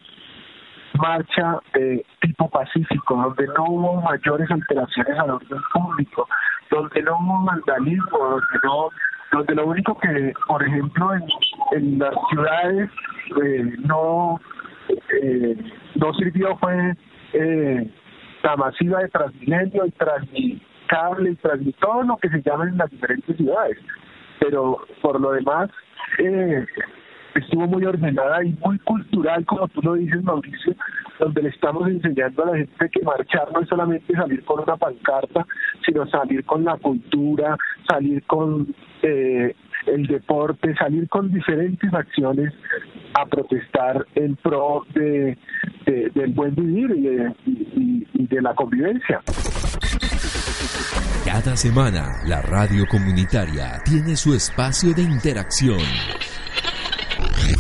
marcha 0.94 1.60
de 1.74 2.06
tipo 2.22 2.50
pacífico, 2.50 3.16
donde 3.16 3.48
no 3.48 3.64
hubo 3.66 4.02
mayores 4.02 4.50
alteraciones 4.50 5.20
al 5.20 5.32
orden 5.32 5.60
público, 5.74 6.28
donde 6.72 7.02
no 7.04 7.18
hubo 7.20 7.46
vandalismo, 7.46 8.18
donde 8.18 8.60
no 8.64 8.90
donde 9.32 9.56
lo 9.56 9.68
único 9.68 9.98
que, 9.98 10.34
por 10.48 10.64
ejemplo, 10.64 11.14
en, 11.14 11.24
en 11.72 12.00
las 12.00 12.16
ciudades 12.30 12.90
eh, 13.44 13.74
no 13.86 14.40
eh, 15.22 15.56
no 15.96 16.14
sirvió 16.14 16.58
fue 16.58 16.96
eh, 17.34 17.90
la 18.44 18.56
masiva 18.56 19.00
de 19.00 19.10
Transmilenio 19.10 19.86
y 19.86 19.92
Transmicable 19.92 21.32
y 21.32 21.36
Transmi, 21.36 21.74
todo 21.74 22.04
lo 22.04 22.18
que 22.18 22.30
se 22.30 22.42
llama 22.42 22.66
en 22.68 22.78
las 22.78 22.90
diferentes 22.90 23.36
ciudades. 23.36 23.78
Pero 24.40 24.80
por 25.02 25.20
lo 25.20 25.32
demás, 25.32 25.70
eh, 26.20 26.66
estuvo 27.40 27.68
muy 27.68 27.86
ordenada 27.86 28.44
y 28.44 28.56
muy 28.64 28.78
cultural, 28.80 29.46
como 29.46 29.68
tú 29.70 29.82
lo 29.82 29.96
dices, 29.96 30.24
Mauricio, 30.24 30.74
donde 31.20 31.44
le 31.44 31.50
estamos 31.50 31.88
enseñando 31.88 32.44
a 32.44 32.52
la 32.52 32.58
gente 32.58 32.90
que 32.90 33.02
marchar 33.02 33.52
no 33.54 33.62
es 33.62 33.70
solamente 33.70 34.14
salir 34.14 34.44
con 34.46 34.62
una 34.62 34.78
pancarta, 34.78 35.46
sino 35.86 36.08
salir 36.08 36.46
con 36.46 36.64
la 36.64 36.78
cultura, 36.78 37.58
salir 37.88 38.24
con 38.24 38.74
eh, 39.02 39.56
el 39.88 40.08
deporte, 40.08 40.76
salir 40.76 41.08
con 41.10 41.32
diferentes 41.32 41.94
acciones 41.94 42.54
a 43.14 43.26
protestar 43.26 44.06
en 44.16 44.36
pro 44.36 44.86
de, 44.94 45.38
del 45.86 46.34
buen 46.34 46.54
vivir 46.56 46.92
y 46.92 47.02
de, 47.02 47.34
y 48.14 48.28
de 48.28 48.42
la 48.42 48.54
convivencia. 48.54 49.22
Cada 51.26 51.56
semana, 51.56 52.22
la 52.26 52.42
radio 52.42 52.86
comunitaria 52.90 53.80
tiene 53.86 54.16
su 54.16 54.34
espacio 54.34 54.94
de 54.94 55.04
interacción. 55.04 55.80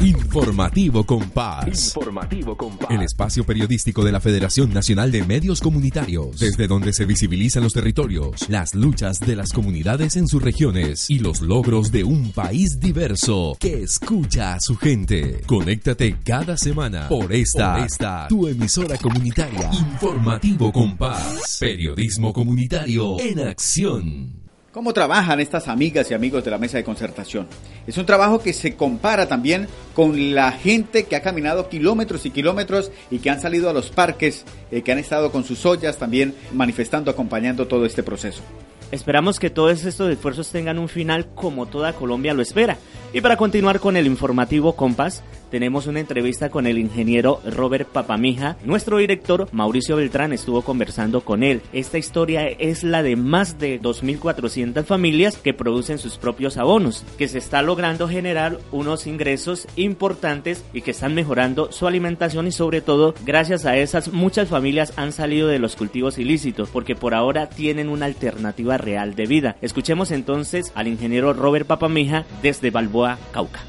Informativo 0.01 1.03
Compás. 1.03 1.67
Informativo 1.67 2.55
Compás. 2.55 2.89
El 2.91 3.01
espacio 3.01 3.43
periodístico 3.43 4.03
de 4.03 4.11
la 4.11 4.19
Federación 4.19 4.73
Nacional 4.73 5.11
de 5.11 5.23
Medios 5.23 5.61
Comunitarios, 5.61 6.39
desde 6.39 6.67
donde 6.67 6.93
se 6.93 7.05
visibilizan 7.05 7.63
los 7.63 7.73
territorios, 7.73 8.49
las 8.49 8.75
luchas 8.75 9.19
de 9.19 9.35
las 9.35 9.51
comunidades 9.51 10.15
en 10.15 10.27
sus 10.27 10.41
regiones 10.41 11.09
y 11.09 11.19
los 11.19 11.41
logros 11.41 11.91
de 11.91 12.03
un 12.03 12.31
país 12.31 12.79
diverso 12.79 13.57
que 13.59 13.83
escucha 13.83 14.53
a 14.53 14.59
su 14.59 14.77
gente. 14.77 15.41
Conéctate 15.45 16.17
cada 16.23 16.55
semana 16.55 17.07
por 17.09 17.33
esta, 17.33 17.75
por 17.75 17.85
esta 17.85 18.27
tu 18.29 18.47
emisora 18.47 18.97
comunitaria. 18.97 19.69
Informativo 19.73 20.71
Compás. 20.71 21.57
Periodismo 21.59 22.31
comunitario 22.31 23.19
en 23.19 23.39
acción. 23.39 24.38
¿Cómo 24.71 24.93
trabajan 24.93 25.39
estas 25.39 25.67
amigas 25.67 26.11
y 26.11 26.13
amigos 26.13 26.45
de 26.45 26.51
la 26.51 26.59
mesa 26.59 26.77
de 26.77 26.83
concertación? 26.83 27.47
Es 27.87 27.97
un 27.97 28.05
trabajo 28.05 28.39
que 28.39 28.53
se 28.53 28.75
compara 28.75 29.27
también 29.27 29.67
con 29.95 30.35
la 30.35 30.51
gente 30.51 31.05
que 31.05 31.15
ha 31.15 31.23
caminado 31.23 31.69
kilómetros 31.69 32.27
y 32.27 32.29
kilómetros 32.29 32.91
y 33.09 33.17
que 33.17 33.31
han 33.31 33.41
salido 33.41 33.67
a 33.67 33.73
los 33.73 33.89
parques, 33.89 34.45
eh, 34.69 34.83
que 34.83 34.91
han 34.91 34.99
estado 34.99 35.31
con 35.31 35.43
sus 35.43 35.65
ollas 35.65 35.97
también 35.97 36.35
manifestando, 36.53 37.09
acompañando 37.09 37.67
todo 37.67 37.87
este 37.87 38.03
proceso. 38.03 38.43
Esperamos 38.91 39.39
que 39.39 39.49
todos 39.49 39.85
estos 39.85 40.11
esfuerzos 40.11 40.49
tengan 40.51 40.77
un 40.77 40.87
final 40.87 41.27
como 41.33 41.65
toda 41.65 41.93
Colombia 41.93 42.35
lo 42.35 42.43
espera. 42.43 42.77
Y 43.11 43.21
para 43.21 43.37
continuar 43.37 43.79
con 43.79 43.97
el 43.97 44.05
informativo 44.05 44.75
Compás, 44.75 45.23
tenemos 45.49 45.87
una 45.87 45.99
entrevista 45.99 46.49
con 46.49 46.67
el 46.67 46.77
ingeniero 46.77 47.41
Robert 47.43 47.89
Papamija. 47.89 48.57
Nuestro 48.63 48.97
director 48.97 49.47
Mauricio 49.51 49.95
Beltrán 49.95 50.31
estuvo 50.31 50.61
conversando 50.61 51.21
con 51.21 51.43
él. 51.43 51.61
Esta 51.73 51.97
historia 51.97 52.47
es 52.47 52.83
la 52.83 53.01
de 53.01 53.15
más 53.15 53.57
de 53.57 53.81
2.400 53.81 54.83
familias 54.85 55.37
que 55.37 55.53
producen 55.53 55.97
sus 55.97 56.17
propios 56.17 56.57
abonos, 56.57 57.03
que 57.17 57.27
se 57.27 57.39
está 57.39 57.61
logrando 57.61 58.07
generar 58.07 58.59
unos 58.71 59.07
ingresos 59.07 59.67
importantes 59.75 60.63
y 60.73 60.81
que 60.81 60.91
están 60.91 61.15
mejorando 61.15 61.71
su 61.71 61.87
alimentación 61.87 62.47
y 62.47 62.51
sobre 62.51 62.81
todo 62.81 63.15
gracias 63.25 63.65
a 63.65 63.77
esas 63.77 64.13
muchas 64.13 64.49
familias 64.49 64.93
han 64.97 65.11
salido 65.11 65.47
de 65.47 65.59
los 65.59 65.75
cultivos 65.75 66.17
ilícitos 66.19 66.69
porque 66.69 66.95
por 66.95 67.13
ahora 67.13 67.49
tienen 67.49 67.89
una 67.89 68.05
alternativa 68.05 68.77
real 68.77 69.15
de 69.15 69.25
vida. 69.25 69.55
Escuchemos 69.61 70.11
entonces 70.11 70.71
al 70.75 70.87
ingeniero 70.87 71.33
Robert 71.33 71.65
Papamija 71.65 72.25
desde 72.43 72.69
Balboa, 72.69 72.98
Cauca. 73.31 73.61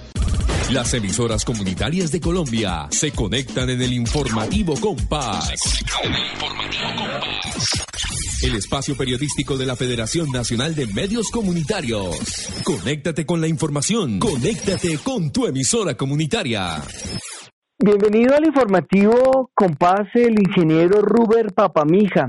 Las 0.72 0.94
emisoras 0.94 1.44
comunitarias 1.44 2.12
de 2.12 2.20
Colombia 2.20 2.86
se 2.90 3.10
conectan 3.10 3.70
en 3.70 3.82
el 3.82 3.92
informativo 3.92 4.74
Compás. 4.80 5.52
El 8.42 8.54
espacio 8.54 8.96
periodístico 8.96 9.56
de 9.56 9.66
la 9.66 9.76
Federación 9.76 10.30
Nacional 10.30 10.74
de 10.74 10.86
Medios 10.86 11.30
Comunitarios. 11.30 12.16
Conéctate 12.64 13.26
con 13.26 13.40
la 13.40 13.48
información. 13.48 14.20
Conéctate 14.20 14.98
con 14.98 15.32
tu 15.32 15.46
emisora 15.46 15.96
comunitaria. 15.96 16.82
Bienvenido 17.78 18.34
al 18.36 18.46
informativo 18.46 19.50
Compás, 19.54 20.06
el 20.14 20.38
ingeniero 20.38 21.02
Ruber 21.02 21.52
Papamija. 21.52 22.26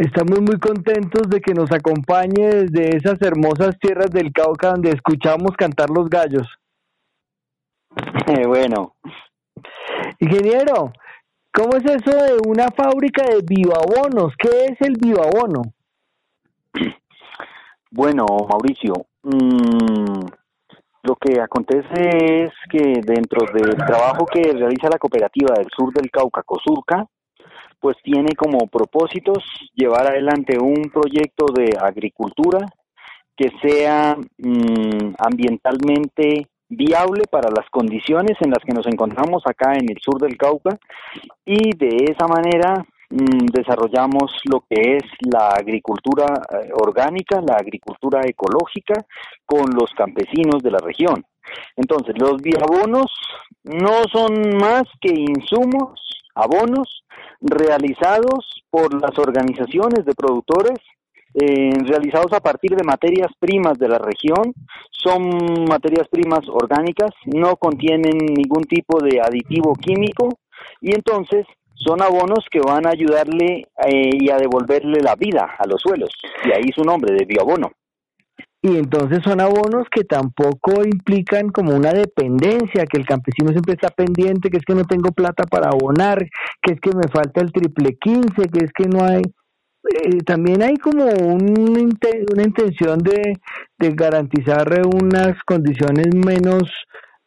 Estamos 0.00 0.40
muy 0.40 0.58
contentos 0.58 1.28
de 1.28 1.42
que 1.42 1.52
nos 1.52 1.70
acompañe 1.70 2.48
desde 2.48 2.96
esas 2.96 3.20
hermosas 3.20 3.78
tierras 3.78 4.10
del 4.10 4.32
Cauca 4.32 4.70
donde 4.70 4.92
escuchamos 4.92 5.50
cantar 5.58 5.90
los 5.90 6.08
gallos. 6.08 6.48
Eh, 8.26 8.46
bueno. 8.46 8.94
Ingeniero, 10.20 10.92
¿cómo 11.52 11.76
es 11.76 11.84
eso 11.84 12.16
de 12.16 12.38
una 12.48 12.68
fábrica 12.68 13.24
de 13.24 13.42
bioabonos? 13.42 14.32
¿Qué 14.38 14.66
es 14.66 14.80
el 14.80 14.96
bioabono? 14.98 15.62
Bueno, 17.90 18.24
Mauricio, 18.48 18.94
mm, 19.24 20.20
lo 21.02 21.16
que 21.16 21.40
acontece 21.40 22.44
es 22.44 22.50
que 22.70 23.00
dentro 23.04 23.44
del 23.52 23.76
trabajo 23.76 24.24
que 24.24 24.52
realiza 24.52 24.88
la 24.88 24.98
cooperativa 24.98 25.56
del 25.56 25.66
sur 25.76 25.92
del 25.92 26.08
Cauca, 26.10 26.44
COSURCA, 26.44 27.04
pues 27.80 27.96
tiene 28.02 28.34
como 28.36 28.66
propósitos 28.66 29.44
llevar 29.74 30.06
adelante 30.06 30.58
un 30.58 30.90
proyecto 30.92 31.46
de 31.54 31.76
agricultura 31.80 32.58
que 33.36 33.50
sea 33.62 34.16
mm, 34.38 35.14
ambientalmente 35.18 36.46
viable 36.68 37.24
para 37.30 37.50
las 37.50 37.68
condiciones 37.70 38.36
en 38.40 38.50
las 38.50 38.62
que 38.64 38.74
nos 38.74 38.86
encontramos 38.86 39.42
acá 39.46 39.72
en 39.74 39.90
el 39.90 39.98
sur 40.00 40.20
del 40.20 40.36
Cauca 40.36 40.78
y 41.44 41.76
de 41.76 42.12
esa 42.12 42.26
manera 42.28 42.84
mm, 43.10 43.46
desarrollamos 43.52 44.32
lo 44.44 44.60
que 44.68 44.96
es 44.96 45.04
la 45.32 45.48
agricultura 45.48 46.26
eh, 46.52 46.70
orgánica, 46.74 47.40
la 47.40 47.56
agricultura 47.56 48.20
ecológica 48.24 49.04
con 49.44 49.70
los 49.74 49.90
campesinos 49.96 50.62
de 50.62 50.70
la 50.70 50.78
región. 50.78 51.24
Entonces, 51.76 52.14
los 52.18 52.40
biabonos 52.40 53.10
no 53.64 54.04
son 54.12 54.56
más 54.56 54.84
que 55.00 55.12
insumos, 55.12 56.19
abonos 56.34 57.04
realizados 57.40 58.62
por 58.70 59.00
las 59.00 59.18
organizaciones 59.18 60.04
de 60.04 60.14
productores, 60.14 60.78
eh, 61.34 61.70
realizados 61.84 62.32
a 62.32 62.40
partir 62.40 62.76
de 62.76 62.84
materias 62.84 63.30
primas 63.38 63.78
de 63.78 63.88
la 63.88 63.98
región, 63.98 64.52
son 64.90 65.64
materias 65.68 66.08
primas 66.08 66.40
orgánicas, 66.48 67.10
no 67.26 67.56
contienen 67.56 68.16
ningún 68.18 68.64
tipo 68.64 69.00
de 69.00 69.20
aditivo 69.20 69.74
químico 69.74 70.28
y 70.80 70.94
entonces 70.94 71.46
son 71.74 72.02
abonos 72.02 72.44
que 72.50 72.60
van 72.60 72.86
a 72.86 72.90
ayudarle 72.90 73.68
eh, 73.86 74.10
y 74.20 74.30
a 74.30 74.36
devolverle 74.36 75.00
la 75.00 75.14
vida 75.14 75.54
a 75.58 75.66
los 75.66 75.80
suelos, 75.80 76.10
y 76.44 76.52
ahí 76.52 76.70
su 76.74 76.82
nombre 76.82 77.14
de 77.14 77.24
bioabono 77.24 77.72
y 78.62 78.76
entonces 78.76 79.20
son 79.24 79.40
abonos 79.40 79.86
que 79.90 80.04
tampoco 80.04 80.84
implican 80.84 81.48
como 81.48 81.74
una 81.74 81.92
dependencia, 81.92 82.84
que 82.84 82.98
el 82.98 83.06
campesino 83.06 83.50
siempre 83.50 83.74
está 83.74 83.88
pendiente, 83.88 84.50
que 84.50 84.58
es 84.58 84.64
que 84.64 84.74
no 84.74 84.84
tengo 84.84 85.12
plata 85.12 85.44
para 85.44 85.68
abonar, 85.68 86.18
que 86.60 86.74
es 86.74 86.80
que 86.80 86.90
me 86.94 87.08
falta 87.08 87.40
el 87.40 87.52
triple 87.52 87.96
15, 87.98 88.48
que 88.48 88.64
es 88.64 88.72
que 88.72 88.86
no 88.86 89.04
hay... 89.04 89.22
Eh, 89.82 90.18
también 90.26 90.62
hay 90.62 90.76
como 90.76 91.04
un, 91.04 91.58
una 91.58 92.42
intención 92.42 92.98
de, 92.98 93.32
de, 93.78 93.90
garantizar 93.94 94.68
unas 94.86 95.42
condiciones 95.44 96.14
menos 96.14 96.64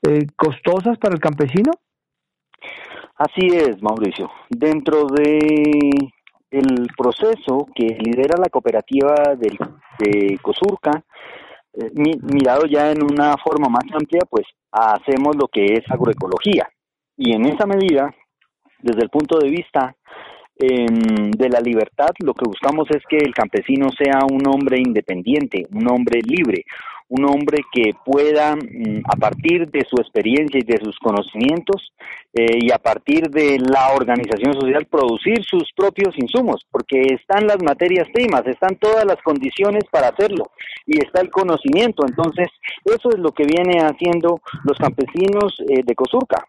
eh, 0.03 0.27
costosas 0.35 0.99
para 0.99 1.15
el 1.15 1.19
campesino. 1.19 1.71
Así 3.17 3.47
es, 3.47 3.81
Mauricio. 3.81 4.29
Dentro 4.51 5.07
de 5.07 5.89
el 6.53 6.87
proceso 6.95 7.67
que 7.73 7.97
lidera 7.99 8.37
la 8.37 8.49
cooperativa 8.49 9.35
del, 9.35 9.57
de 9.99 10.37
Cosurca, 10.41 11.03
eh, 11.73 11.91
mirado 11.95 12.65
ya 12.65 12.91
en 12.91 13.03
una 13.03 13.35
forma 13.37 13.67
más 13.69 13.83
amplia, 13.91 14.21
pues 14.29 14.45
hacemos 14.71 15.35
lo 15.35 15.47
que 15.47 15.65
es 15.65 15.89
agroecología. 15.89 16.69
Y 17.17 17.33
en 17.33 17.45
esa 17.45 17.65
medida, 17.65 18.13
desde 18.79 19.03
el 19.03 19.09
punto 19.09 19.39
de 19.39 19.49
vista 19.49 19.95
em, 20.59 21.31
de 21.31 21.49
la 21.49 21.59
libertad, 21.59 22.11
lo 22.19 22.33
que 22.33 22.45
buscamos 22.47 22.87
es 22.91 23.03
que 23.09 23.17
el 23.17 23.33
campesino 23.33 23.89
sea 23.89 24.19
un 24.29 24.47
hombre 24.47 24.79
independiente, 24.79 25.65
un 25.71 25.89
hombre 25.89 26.21
libre, 26.23 26.65
un 27.09 27.25
hombre 27.25 27.59
que 27.71 27.91
pueda, 28.03 28.55
mm, 28.55 29.03
a 29.05 29.15
partir 29.15 29.69
de 29.69 29.85
su 29.89 29.97
experiencia 29.97 30.59
y 30.59 30.63
de 30.63 30.79
sus 30.83 30.97
conocimientos 30.97 31.93
eh, 32.33 32.57
y 32.59 32.71
a 32.71 32.79
partir 32.79 33.29
de 33.29 33.59
la 33.59 33.93
organización 33.93 34.53
social, 34.53 34.87
producir 34.87 35.43
sus 35.43 35.71
propios 35.75 36.17
insumos, 36.17 36.65
porque 36.71 37.01
están 37.13 37.45
las 37.45 37.61
materias 37.61 38.07
primas, 38.11 38.47
están 38.47 38.77
todas 38.77 39.05
las 39.05 39.21
condiciones 39.21 39.83
para 39.91 40.07
hacerlo 40.07 40.45
y 40.87 40.97
está 40.97 41.21
el 41.21 41.29
conocimiento. 41.29 42.03
Entonces, 42.07 42.47
eso 42.83 43.09
es 43.09 43.19
lo 43.19 43.31
que 43.31 43.45
viene 43.45 43.79
haciendo 43.81 44.41
los 44.63 44.77
campesinos 44.77 45.55
eh, 45.69 45.83
de 45.85 45.95
Cosurca. 45.95 46.47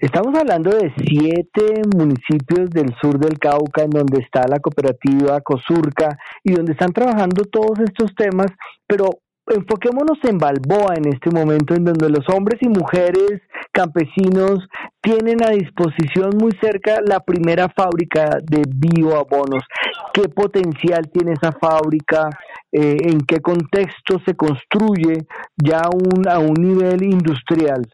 Estamos 0.00 0.36
hablando 0.38 0.70
de 0.70 0.92
siete 0.96 1.82
municipios 1.96 2.70
del 2.70 2.94
sur 3.00 3.18
del 3.18 3.38
Cauca 3.38 3.82
en 3.82 3.90
donde 3.90 4.20
está 4.20 4.46
la 4.48 4.58
cooperativa 4.58 5.40
Cosurca 5.40 6.18
y 6.42 6.52
donde 6.52 6.72
están 6.72 6.92
trabajando 6.92 7.44
todos 7.44 7.78
estos 7.78 8.14
temas, 8.14 8.48
pero 8.86 9.10
enfoquémonos 9.46 10.18
en 10.24 10.38
Balboa 10.38 10.94
en 10.96 11.08
este 11.08 11.30
momento, 11.30 11.74
en 11.74 11.84
donde 11.84 12.08
los 12.08 12.28
hombres 12.28 12.60
y 12.62 12.68
mujeres 12.68 13.42
campesinos 13.72 14.66
tienen 15.00 15.44
a 15.44 15.50
disposición 15.50 16.30
muy 16.38 16.52
cerca 16.60 17.00
la 17.04 17.20
primera 17.20 17.68
fábrica 17.68 18.38
de 18.42 18.62
bioabonos. 18.68 19.64
¿Qué 20.12 20.28
potencial 20.28 21.10
tiene 21.12 21.32
esa 21.32 21.52
fábrica? 21.52 22.30
Eh, 22.72 22.96
¿En 23.04 23.20
qué 23.20 23.40
contexto 23.40 24.18
se 24.26 24.34
construye 24.34 25.26
ya 25.56 25.82
a 25.82 26.38
un 26.38 26.54
nivel 26.54 27.04
industrial? 27.04 27.84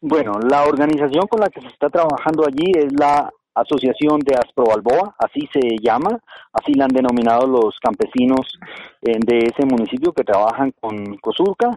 Bueno, 0.00 0.32
la 0.48 0.64
organización 0.64 1.26
con 1.26 1.40
la 1.40 1.48
que 1.48 1.60
se 1.60 1.68
está 1.68 1.88
trabajando 1.88 2.44
allí 2.46 2.72
es 2.76 2.92
la 2.98 3.30
Asociación 3.56 4.20
de 4.20 4.34
Asprobalboa, 4.34 5.14
así 5.18 5.48
se 5.50 5.78
llama, 5.82 6.20
así 6.52 6.74
la 6.74 6.84
han 6.84 6.92
denominado 6.92 7.46
los 7.46 7.74
campesinos 7.80 8.46
eh, 9.00 9.18
de 9.18 9.38
ese 9.38 9.64
municipio 9.64 10.12
que 10.12 10.24
trabajan 10.24 10.74
con 10.78 11.16
Cosurca. 11.16 11.70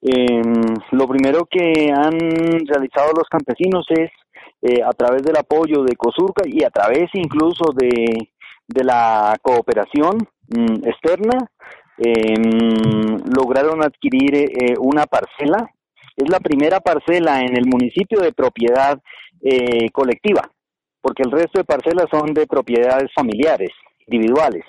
Em, 0.00 0.62
lo 0.92 1.08
primero 1.08 1.44
que 1.50 1.90
han 1.92 2.16
realizado 2.64 3.10
los 3.12 3.28
campesinos 3.28 3.86
es, 3.90 4.10
eh, 4.62 4.84
a 4.84 4.92
través 4.92 5.24
del 5.24 5.36
apoyo 5.36 5.82
de 5.82 5.96
Cosurca 5.96 6.44
y 6.46 6.62
a 6.62 6.70
través 6.70 7.10
incluso 7.14 7.72
de, 7.74 8.30
de 8.68 8.84
la 8.84 9.34
cooperación 9.42 10.18
mm, 10.48 10.86
externa, 10.86 11.50
em, 11.98 13.18
lograron 13.36 13.82
adquirir 13.82 14.32
eh, 14.36 14.74
una 14.78 15.06
parcela. 15.06 15.68
Es 16.16 16.28
la 16.30 16.40
primera 16.40 16.80
parcela 16.80 17.42
en 17.42 17.56
el 17.56 17.66
municipio 17.66 18.20
de 18.20 18.32
propiedad 18.32 18.98
eh, 19.42 19.90
colectiva, 19.90 20.50
porque 21.00 21.22
el 21.22 21.30
resto 21.30 21.58
de 21.58 21.64
parcelas 21.64 22.06
son 22.10 22.32
de 22.32 22.46
propiedades 22.46 23.12
familiares, 23.14 23.70
individuales. 24.06 24.64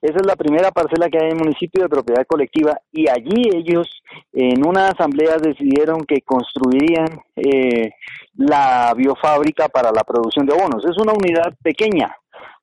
Esa 0.00 0.16
es 0.16 0.26
la 0.26 0.36
primera 0.36 0.70
parcela 0.70 1.08
que 1.08 1.18
hay 1.18 1.30
en 1.30 1.36
el 1.36 1.44
municipio 1.44 1.82
de 1.82 1.88
propiedad 1.88 2.26
colectiva 2.26 2.78
y 2.90 3.08
allí 3.08 3.50
ellos 3.54 4.02
en 4.32 4.66
una 4.66 4.88
asamblea 4.88 5.36
decidieron 5.36 6.04
que 6.04 6.20
construirían 6.22 7.20
eh, 7.36 7.92
la 8.34 8.92
biofábrica 8.96 9.68
para 9.68 9.90
la 9.92 10.02
producción 10.02 10.46
de 10.46 10.54
abonos. 10.54 10.84
Es 10.84 10.98
una 10.98 11.12
unidad 11.12 11.54
pequeña, 11.62 12.16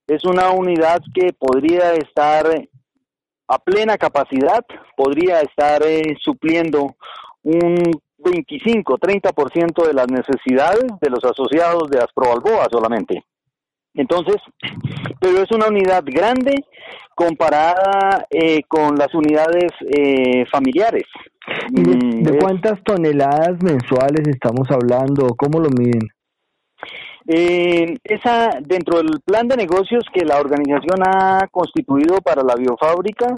es 0.08 0.24
una 0.26 0.52
unidad 0.52 1.02
que 1.13 1.34
podría 1.34 1.94
estar 1.94 2.46
a 3.48 3.58
plena 3.58 3.98
capacidad, 3.98 4.63
podría 4.96 5.42
estar 5.42 5.82
eh, 5.84 6.15
supliendo 6.22 6.96
un 7.42 8.00
25-30% 8.19 9.88
de 9.88 9.93
las 9.93 10.08
necesidades 10.10 10.86
de 11.01 11.10
los 11.10 11.23
asociados 11.23 11.89
de 11.89 11.99
Asprobalboa 11.99 12.67
solamente. 12.71 13.23
Entonces, 13.93 14.38
pero 15.19 15.41
es 15.41 15.51
una 15.51 15.67
unidad 15.67 16.03
grande 16.05 16.55
comparada 17.15 18.25
eh, 18.29 18.62
con 18.67 18.95
las 18.95 19.13
unidades 19.13 19.71
eh, 19.89 20.45
familiares. 20.45 21.03
de, 21.71 21.82
mm, 21.82 22.39
cuántas 22.39 22.82
toneladas 22.84 23.62
mensuales 23.63 24.27
estamos 24.27 24.69
hablando? 24.71 25.36
¿Cómo 25.36 25.60
lo 25.60 25.69
miden? 25.69 26.08
Eh, 27.27 27.97
esa, 28.03 28.49
dentro 28.62 28.97
del 28.97 29.19
plan 29.25 29.47
de 29.47 29.58
negocios 29.58 30.03
que 30.13 30.25
la 30.25 30.39
organización 30.39 30.99
ha 31.05 31.47
constituido 31.51 32.17
para 32.21 32.41
la 32.43 32.55
biofábrica, 32.55 33.36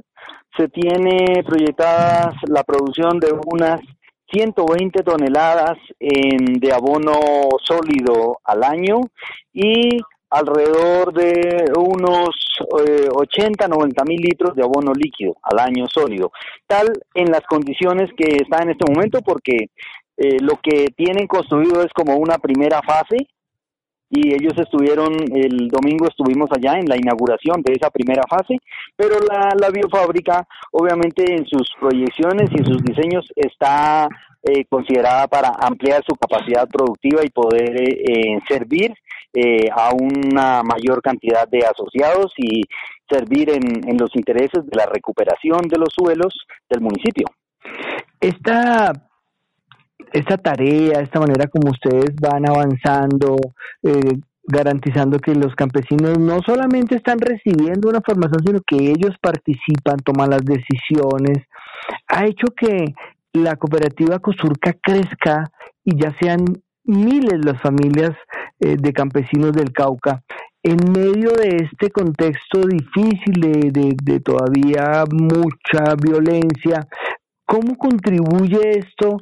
se 0.55 0.67
tiene 0.67 1.43
proyectada 1.43 2.33
la 2.47 2.63
producción 2.63 3.19
de 3.19 3.33
unas 3.47 3.81
120 4.31 5.03
toneladas 5.03 5.77
de 5.99 6.71
abono 6.73 7.13
sólido 7.63 8.39
al 8.43 8.63
año 8.63 9.01
y 9.53 9.99
alrededor 10.31 11.13
de 11.13 11.65
unos 11.77 12.29
80, 13.13 13.65
eh, 13.65 13.67
90 13.67 14.03
mil 14.05 14.21
litros 14.21 14.55
de 14.55 14.63
abono 14.63 14.93
líquido 14.93 15.35
al 15.43 15.59
año 15.59 15.85
sólido, 15.87 16.31
tal 16.67 16.87
en 17.13 17.31
las 17.31 17.41
condiciones 17.41 18.09
que 18.15 18.37
está 18.37 18.63
en 18.63 18.71
este 18.71 18.89
momento, 18.89 19.19
porque 19.21 19.69
eh, 20.17 20.37
lo 20.39 20.57
que 20.61 20.87
tienen 20.95 21.27
construido 21.27 21.83
es 21.83 21.91
como 21.93 22.15
una 22.15 22.37
primera 22.37 22.81
fase 22.81 23.27
y 24.11 24.33
ellos 24.33 24.53
estuvieron, 24.57 25.13
el 25.33 25.69
domingo 25.69 26.05
estuvimos 26.07 26.49
allá 26.51 26.77
en 26.77 26.85
la 26.87 26.97
inauguración 26.97 27.61
de 27.61 27.73
esa 27.73 27.89
primera 27.89 28.23
fase, 28.29 28.57
pero 28.95 29.15
la, 29.21 29.55
la 29.57 29.69
biofábrica 29.69 30.45
obviamente 30.71 31.33
en 31.33 31.45
sus 31.45 31.71
proyecciones 31.79 32.49
y 32.51 32.63
sus 32.63 32.83
diseños 32.83 33.25
está 33.35 34.09
eh, 34.43 34.65
considerada 34.65 35.27
para 35.27 35.51
ampliar 35.61 36.03
su 36.05 36.15
capacidad 36.15 36.67
productiva 36.67 37.23
y 37.23 37.29
poder 37.29 37.79
eh, 37.79 38.39
servir 38.49 38.93
eh, 39.33 39.69
a 39.71 39.93
una 39.93 40.61
mayor 40.63 41.01
cantidad 41.01 41.47
de 41.47 41.59
asociados 41.59 42.33
y 42.35 42.63
servir 43.09 43.49
en, 43.49 43.87
en 43.87 43.97
los 43.97 44.13
intereses 44.15 44.65
de 44.65 44.75
la 44.75 44.87
recuperación 44.87 45.61
de 45.69 45.77
los 45.77 45.93
suelos 45.93 46.33
del 46.69 46.81
municipio. 46.81 47.27
Esta 48.19 48.91
esta 50.13 50.37
tarea, 50.37 51.01
esta 51.01 51.19
manera 51.19 51.47
como 51.47 51.71
ustedes 51.71 52.15
van 52.19 52.47
avanzando, 52.47 53.37
eh, 53.83 54.19
garantizando 54.43 55.19
que 55.19 55.33
los 55.35 55.55
campesinos 55.55 56.17
no 56.17 56.39
solamente 56.45 56.95
están 56.95 57.19
recibiendo 57.19 57.89
una 57.89 58.01
formación, 58.01 58.41
sino 58.45 58.59
que 58.65 58.91
ellos 58.91 59.15
participan, 59.21 59.97
toman 60.03 60.29
las 60.29 60.43
decisiones, 60.43 61.45
ha 62.07 62.25
hecho 62.25 62.47
que 62.55 62.93
la 63.33 63.55
cooperativa 63.55 64.19
Cosurca 64.19 64.73
crezca 64.81 65.51
y 65.85 65.97
ya 66.01 66.13
sean 66.19 66.43
miles 66.83 67.45
las 67.45 67.61
familias 67.61 68.11
eh, 68.59 68.75
de 68.77 68.93
campesinos 68.93 69.53
del 69.53 69.71
Cauca. 69.71 70.23
En 70.63 70.77
medio 70.91 71.31
de 71.31 71.67
este 71.71 71.89
contexto 71.89 72.61
difícil 72.67 73.41
de, 73.41 73.95
de 74.03 74.19
todavía 74.19 75.05
mucha 75.11 75.95
violencia, 75.95 76.87
¿cómo 77.45 77.75
contribuye 77.77 78.77
esto 78.77 79.17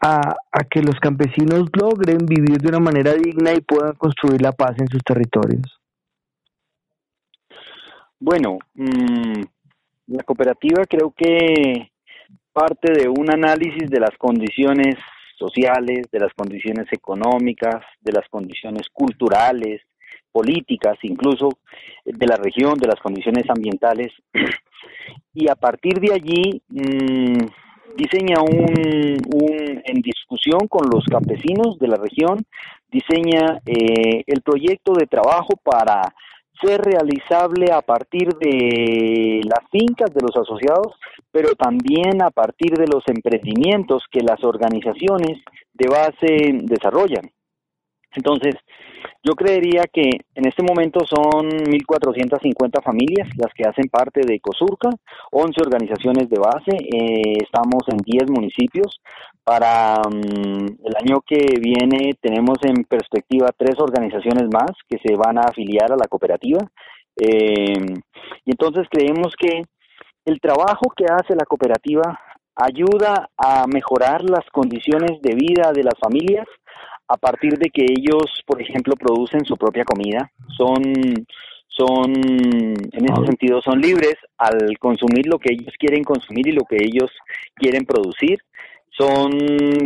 a, 0.00 0.34
que 0.70 0.82
los 0.82 0.98
campesinos 1.00 1.68
logren 1.78 2.18
vivir 2.26 2.58
de 2.58 2.68
una 2.68 2.80
manera 2.80 3.12
digna 3.14 3.52
y 3.52 3.60
puedan 3.60 3.94
construir 3.94 4.40
la 4.40 4.52
paz 4.52 4.78
en 4.78 4.88
sus 4.88 5.02
territorios? 5.02 5.80
Bueno, 8.18 8.58
mm, 8.74 9.42
la 10.08 10.22
cooperativa 10.24 10.84
creo 10.88 11.12
que 11.16 11.90
parte 12.52 12.92
de 12.92 13.08
un 13.08 13.30
análisis 13.30 13.88
de 13.88 14.00
las 14.00 14.16
condiciones 14.18 14.96
sociales, 15.38 16.06
de 16.10 16.18
las 16.18 16.32
condiciones 16.34 16.86
económicas, 16.92 17.82
de 18.00 18.12
las 18.12 18.28
condiciones 18.28 18.88
culturales, 18.92 19.80
políticas, 20.32 20.98
incluso 21.02 21.48
de 22.04 22.26
la 22.26 22.36
región, 22.36 22.74
de 22.74 22.88
las 22.88 23.00
condiciones 23.00 23.48
ambientales. 23.48 24.12
Y 25.34 25.48
a 25.48 25.54
partir 25.54 26.00
de 26.00 26.12
allí, 26.12 26.62
mm, 26.68 27.46
diseña 27.96 28.40
un, 28.40 29.16
un, 29.34 29.82
en 29.84 30.02
discusión 30.02 30.68
con 30.68 30.88
los 30.88 31.04
campesinos 31.04 31.78
de 31.78 31.88
la 31.88 31.96
región, 31.96 32.44
diseña 32.90 33.60
eh, 33.66 34.24
el 34.26 34.42
proyecto 34.42 34.92
de 34.92 35.06
trabajo 35.06 35.54
para 35.62 36.02
ser 36.60 36.80
realizable 36.80 37.72
a 37.72 37.80
partir 37.80 38.28
de 38.38 39.40
las 39.44 39.68
fincas 39.70 40.12
de 40.12 40.20
los 40.20 40.36
asociados, 40.36 40.94
pero 41.30 41.54
también 41.54 42.22
a 42.22 42.30
partir 42.30 42.72
de 42.72 42.86
los 42.86 43.02
emprendimientos 43.08 44.04
que 44.10 44.20
las 44.20 44.42
organizaciones 44.44 45.38
de 45.72 45.88
base 45.88 46.50
desarrollan. 46.64 47.30
Entonces, 48.14 48.54
yo 49.22 49.34
creería 49.34 49.84
que 49.92 50.10
en 50.34 50.46
este 50.46 50.62
momento 50.62 51.00
son 51.06 51.48
1.450 51.48 52.82
familias 52.82 53.28
las 53.36 53.52
que 53.54 53.68
hacen 53.68 53.88
parte 53.90 54.22
de 54.26 54.40
COSURCA, 54.40 54.90
11 55.30 55.60
organizaciones 55.60 56.28
de 56.28 56.38
base, 56.38 56.76
eh, 56.76 57.36
estamos 57.42 57.82
en 57.88 57.98
10 57.98 58.30
municipios. 58.30 59.00
Para 59.44 59.96
mm, 59.96 60.66
el 60.84 60.94
año 61.02 61.20
que 61.26 61.58
viene 61.60 62.14
tenemos 62.20 62.58
en 62.62 62.84
perspectiva 62.84 63.50
tres 63.56 63.78
organizaciones 63.78 64.48
más 64.52 64.70
que 64.88 64.98
se 65.04 65.14
van 65.16 65.38
a 65.38 65.42
afiliar 65.42 65.92
a 65.92 65.96
la 65.96 66.08
cooperativa. 66.08 66.60
Eh, 67.16 67.94
y 68.44 68.50
entonces 68.50 68.86
creemos 68.90 69.34
que 69.38 69.62
el 70.24 70.40
trabajo 70.40 70.92
que 70.96 71.04
hace 71.04 71.34
la 71.34 71.44
cooperativa 71.44 72.18
ayuda 72.54 73.30
a 73.36 73.66
mejorar 73.66 74.22
las 74.22 74.44
condiciones 74.52 75.20
de 75.22 75.34
vida 75.34 75.72
de 75.72 75.82
las 75.82 75.94
familias, 75.98 76.46
a 77.10 77.16
partir 77.16 77.58
de 77.58 77.70
que 77.70 77.84
ellos, 77.84 78.42
por 78.46 78.62
ejemplo, 78.62 78.94
producen 78.94 79.44
su 79.44 79.56
propia 79.56 79.84
comida, 79.84 80.30
son 80.56 81.26
son 81.66 82.12
en 82.12 83.04
ese 83.04 83.26
sentido 83.26 83.62
son 83.62 83.80
libres 83.80 84.16
al 84.36 84.76
consumir 84.78 85.26
lo 85.26 85.38
que 85.38 85.52
ellos 85.52 85.72
quieren 85.78 86.04
consumir 86.04 86.48
y 86.48 86.52
lo 86.52 86.64
que 86.64 86.76
ellos 86.76 87.10
quieren 87.54 87.84
producir. 87.84 88.38
Son 88.90 89.30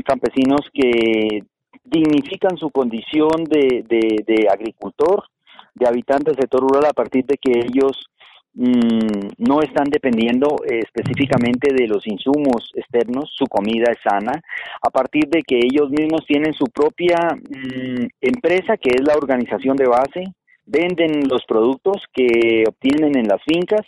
campesinos 0.04 0.68
que 0.72 1.44
dignifican 1.84 2.56
su 2.56 2.70
condición 2.70 3.44
de, 3.44 3.84
de, 3.88 4.24
de 4.26 4.48
agricultor, 4.48 5.24
de 5.74 5.86
habitante 5.86 6.30
del 6.30 6.40
sector 6.40 6.60
rural 6.60 6.86
a 6.86 6.92
partir 6.92 7.24
de 7.24 7.36
que 7.38 7.52
ellos 7.52 8.06
no 8.54 9.62
están 9.62 9.90
dependiendo 9.90 10.56
eh, 10.64 10.78
específicamente 10.78 11.74
de 11.74 11.88
los 11.88 12.06
insumos 12.06 12.70
externos, 12.74 13.32
su 13.34 13.46
comida 13.46 13.90
es 13.90 13.98
sana, 14.02 14.40
a 14.80 14.90
partir 14.90 15.24
de 15.28 15.42
que 15.42 15.58
ellos 15.58 15.90
mismos 15.90 16.24
tienen 16.26 16.52
su 16.52 16.66
propia 16.66 17.16
mm, 17.34 18.06
empresa 18.20 18.76
que 18.76 18.90
es 18.90 19.02
la 19.04 19.16
organización 19.16 19.76
de 19.76 19.88
base, 19.88 20.24
venden 20.66 21.28
los 21.28 21.44
productos 21.46 22.04
que 22.12 22.64
obtienen 22.66 23.18
en 23.18 23.26
las 23.26 23.42
fincas 23.42 23.86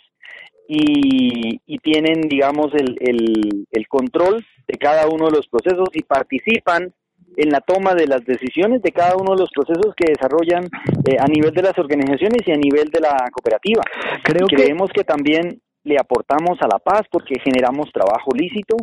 y, 0.67 1.61
y 1.65 1.77
tienen, 1.79 2.21
digamos, 2.21 2.73
el, 2.73 2.97
el, 2.99 3.67
el 3.71 3.87
control 3.87 4.45
de 4.67 4.77
cada 4.77 5.07
uno 5.07 5.27
de 5.27 5.37
los 5.37 5.47
procesos 5.47 5.87
y 5.93 6.03
participan 6.03 6.93
en 7.37 7.49
la 7.49 7.61
toma 7.61 7.93
de 7.93 8.07
las 8.07 8.25
decisiones 8.25 8.81
de 8.81 8.91
cada 8.91 9.15
uno 9.15 9.35
de 9.35 9.41
los 9.41 9.51
procesos 9.51 9.93
que 9.95 10.11
desarrollan 10.11 10.65
eh, 11.05 11.17
a 11.19 11.27
nivel 11.27 11.51
de 11.51 11.61
las 11.61 11.77
organizaciones 11.77 12.41
y 12.45 12.51
a 12.51 12.57
nivel 12.57 12.89
de 12.89 12.99
la 12.99 13.15
cooperativa. 13.31 13.83
Creo 14.23 14.47
creemos 14.47 14.89
que... 14.93 15.03
también 15.03 15.61
le 15.83 15.97
aportamos 15.97 16.57
a 16.61 16.67
la 16.67 16.79
paz 16.79 17.03
porque 17.09 17.39
generamos 17.39 17.91
trabajo 17.93 18.31
lícito, 18.35 18.75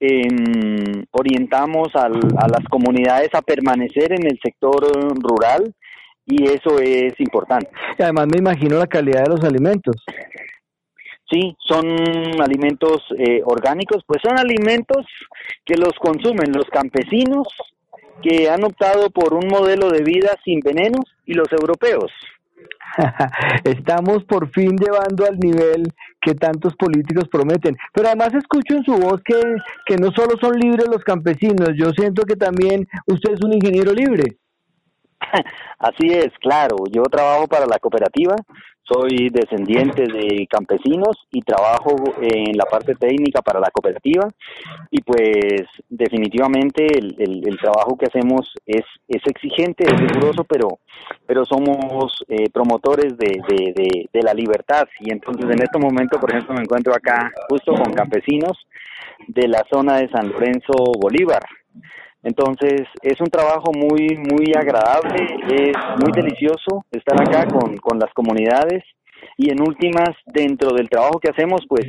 em, 0.00 1.04
orientamos 1.12 1.94
a 1.94 2.08
las 2.08 2.64
comunidades 2.68 3.28
a 3.32 3.42
permanecer 3.42 4.12
en 4.12 4.26
el 4.26 4.38
sector 4.42 4.82
rural 5.22 5.72
y 6.24 6.44
eso 6.44 6.80
es 6.80 7.14
importante. 7.20 7.70
Y 7.96 8.02
además 8.02 8.26
me 8.26 8.38
imagino 8.38 8.76
la 8.76 8.88
calidad 8.88 9.22
de 9.22 9.30
los 9.30 9.44
alimentos. 9.44 10.04
Sí, 11.28 11.56
son 11.58 11.84
alimentos 12.40 13.02
eh, 13.18 13.42
orgánicos, 13.44 14.04
pues 14.06 14.22
son 14.22 14.38
alimentos 14.38 15.04
que 15.64 15.76
los 15.76 15.92
consumen 15.98 16.52
los 16.52 16.66
campesinos 16.66 17.48
que 18.22 18.48
han 18.48 18.64
optado 18.64 19.10
por 19.10 19.34
un 19.34 19.48
modelo 19.48 19.90
de 19.90 20.02
vida 20.02 20.36
sin 20.44 20.60
venenos 20.60 21.04
y 21.24 21.34
los 21.34 21.50
europeos. 21.52 22.12
Estamos 23.64 24.24
por 24.24 24.50
fin 24.52 24.76
llevando 24.76 25.26
al 25.26 25.38
nivel 25.38 25.92
que 26.20 26.34
tantos 26.34 26.74
políticos 26.76 27.28
prometen. 27.30 27.76
Pero 27.92 28.08
además 28.08 28.34
escucho 28.34 28.74
en 28.74 28.84
su 28.84 28.94
voz 28.94 29.20
que, 29.24 29.34
que 29.86 29.96
no 29.96 30.10
solo 30.12 30.36
son 30.40 30.58
libres 30.58 30.86
los 30.88 31.04
campesinos, 31.04 31.70
yo 31.76 31.90
siento 31.90 32.22
que 32.22 32.36
también 32.36 32.86
usted 33.06 33.32
es 33.32 33.42
un 33.42 33.52
ingeniero 33.52 33.92
libre. 33.92 34.36
Así 35.78 36.08
es, 36.08 36.32
claro. 36.40 36.76
Yo 36.90 37.02
trabajo 37.04 37.46
para 37.46 37.66
la 37.66 37.78
cooperativa, 37.78 38.36
soy 38.86 39.30
descendiente 39.30 40.04
de 40.04 40.46
campesinos 40.48 41.26
y 41.32 41.42
trabajo 41.42 41.96
en 42.20 42.56
la 42.56 42.64
parte 42.64 42.94
técnica 42.94 43.42
para 43.42 43.60
la 43.60 43.70
cooperativa. 43.70 44.28
Y 44.90 45.02
pues 45.02 45.64
definitivamente 45.88 46.86
el, 46.86 47.16
el, 47.18 47.58
trabajo 47.58 47.96
que 47.96 48.06
hacemos 48.06 48.52
es, 48.64 48.84
es 49.08 49.22
exigente, 49.26 49.84
es 49.84 50.00
riguroso, 50.00 50.44
pero, 50.44 50.78
pero 51.26 51.44
somos 51.44 52.24
eh, 52.28 52.48
promotores 52.52 53.16
de, 53.18 53.40
de, 53.48 54.08
de 54.12 54.22
la 54.22 54.34
libertad. 54.34 54.86
Y 55.00 55.10
entonces 55.10 55.44
en 55.50 55.62
este 55.62 55.78
momento, 55.78 56.20
por 56.20 56.30
ejemplo, 56.30 56.54
me 56.54 56.62
encuentro 56.62 56.94
acá 56.94 57.32
justo 57.48 57.74
con 57.74 57.92
campesinos 57.92 58.66
de 59.26 59.48
la 59.48 59.64
zona 59.70 59.98
de 59.98 60.08
San 60.10 60.28
Lorenzo 60.28 60.72
Bolívar 61.00 61.42
entonces 62.22 62.82
es 63.02 63.20
un 63.20 63.28
trabajo 63.28 63.72
muy 63.72 64.16
muy 64.16 64.52
agradable, 64.56 65.24
es 65.48 65.76
muy 66.00 66.12
delicioso 66.12 66.84
estar 66.90 67.20
acá 67.20 67.46
con, 67.46 67.76
con 67.76 67.98
las 67.98 68.12
comunidades. 68.12 68.82
Y 69.38 69.50
en 69.50 69.60
últimas 69.60 70.10
dentro 70.26 70.70
del 70.72 70.88
trabajo 70.88 71.18
que 71.18 71.30
hacemos 71.30 71.62
pues 71.68 71.84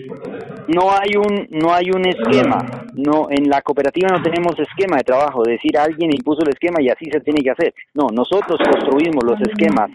no 0.68 0.92
hay 0.92 1.16
un 1.16 1.48
no 1.50 1.74
hay 1.74 1.90
un 1.92 2.06
esquema. 2.06 2.66
No 2.94 3.28
en 3.30 3.50
la 3.50 3.62
cooperativa 3.62 4.10
no 4.10 4.22
tenemos 4.22 4.60
esquema 4.60 4.98
de 4.98 5.04
trabajo 5.04 5.44
de 5.44 5.54
decir 5.54 5.78
alguien 5.78 6.12
impuso 6.12 6.42
el 6.44 6.50
esquema 6.50 6.82
y 6.82 6.90
así 6.90 7.06
se 7.12 7.22
tiene 7.22 7.42
que 7.42 7.52
hacer 7.52 7.74
no 7.94 8.08
nosotros 8.12 8.60
construimos 8.60 9.24
los 9.24 9.40
esquemas. 9.42 9.92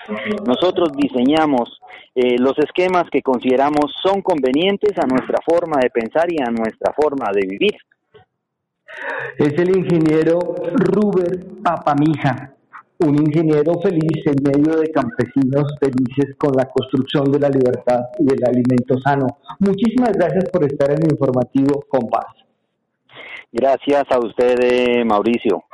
Nosotros 0.47 0.92
diseñamos 0.97 1.81
eh, 2.14 2.37
los 2.38 2.59
esquemas 2.59 3.05
que 3.11 3.23
consideramos 3.23 3.95
son 4.03 4.23
convenientes 4.23 4.92
a 4.99 5.07
nuestra 5.07 5.38
forma 5.45 5.79
de 5.81 5.90
pensar 5.90 6.33
y 6.33 6.42
a 6.42 6.51
nuestra 6.51 6.92
forma 6.95 7.31
de 7.33 7.47
vivir 7.47 7.77
es 9.38 9.52
el 9.59 9.76
ingeniero 9.76 10.38
Ruber 10.74 11.44
Papamija, 11.62 12.55
un 12.98 13.16
ingeniero 13.16 13.81
feliz 13.81 14.26
en 14.26 14.37
medio 14.42 14.78
de 14.78 14.90
campesinos 14.90 15.74
felices 15.81 16.37
con 16.38 16.52
la 16.57 16.66
construcción 16.66 17.31
de 17.33 17.40
la 17.40 17.48
libertad 17.48 18.00
y 18.18 18.24
del 18.24 18.44
alimento 18.44 18.98
sano. 19.00 19.26
Muchísimas 19.59 20.12
gracias 20.12 20.44
por 20.52 20.64
estar 20.64 20.90
en 20.90 20.98
el 21.05 21.12
informativo 21.12 21.85
Compás. 21.88 22.26
Gracias 23.50 24.05
a 24.11 24.18
usted, 24.18 25.05
Mauricio. 25.05 25.64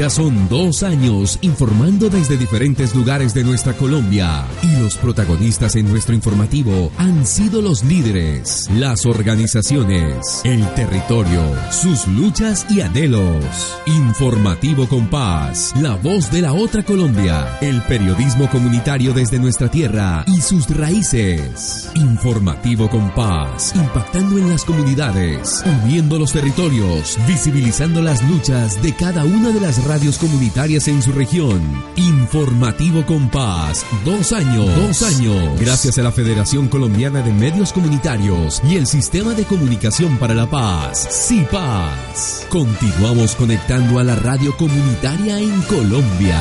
Ya 0.00 0.08
son 0.08 0.48
dos 0.48 0.82
años 0.82 1.38
informando 1.42 2.08
desde 2.08 2.38
diferentes 2.38 2.94
lugares 2.94 3.34
de 3.34 3.44
nuestra 3.44 3.74
Colombia 3.74 4.46
y 4.62 4.80
los 4.80 4.96
protagonistas 4.96 5.76
en 5.76 5.90
nuestro 5.90 6.14
informativo 6.14 6.90
han 6.96 7.26
sido 7.26 7.60
los 7.60 7.84
líderes, 7.84 8.70
las 8.72 9.04
organizaciones, 9.04 10.40
el 10.44 10.66
territorio, 10.72 11.42
sus 11.70 12.06
luchas 12.06 12.64
y 12.70 12.80
anhelos. 12.80 13.44
Informativo 13.84 14.88
Compás, 14.88 15.74
la 15.78 15.96
voz 15.96 16.30
de 16.30 16.40
la 16.40 16.54
otra 16.54 16.82
Colombia, 16.82 17.58
el 17.60 17.82
periodismo 17.82 18.48
comunitario 18.48 19.12
desde 19.12 19.38
nuestra 19.38 19.70
tierra 19.70 20.24
y 20.26 20.40
sus 20.40 20.66
raíces. 20.74 21.90
Informativo 21.94 22.88
Compás, 22.88 23.74
impactando 23.76 24.38
en 24.38 24.48
las 24.48 24.64
comunidades, 24.64 25.62
uniendo 25.84 26.18
los 26.18 26.32
territorios, 26.32 27.18
visibilizando 27.28 28.00
las 28.00 28.26
luchas 28.26 28.80
de 28.80 28.96
cada 28.96 29.26
una 29.26 29.50
de 29.50 29.60
las 29.60 29.89
radios 29.90 30.18
comunitarias 30.18 30.86
en 30.86 31.02
su 31.02 31.10
región. 31.10 31.60
Informativo 31.96 33.04
Compás, 33.04 33.84
dos 34.04 34.32
años, 34.32 34.72
dos 34.76 35.02
años. 35.02 35.58
Gracias 35.58 35.98
a 35.98 36.02
la 36.02 36.12
Federación 36.12 36.68
Colombiana 36.68 37.22
de 37.22 37.32
Medios 37.32 37.72
Comunitarios 37.72 38.62
y 38.70 38.76
el 38.76 38.86
Sistema 38.86 39.34
de 39.34 39.42
Comunicación 39.42 40.16
para 40.18 40.32
la 40.32 40.46
Paz, 40.48 41.08
CIPAS. 41.26 42.46
Continuamos 42.48 43.34
conectando 43.34 43.98
a 43.98 44.04
la 44.04 44.14
radio 44.14 44.56
comunitaria 44.56 45.40
en 45.40 45.60
Colombia. 45.62 46.40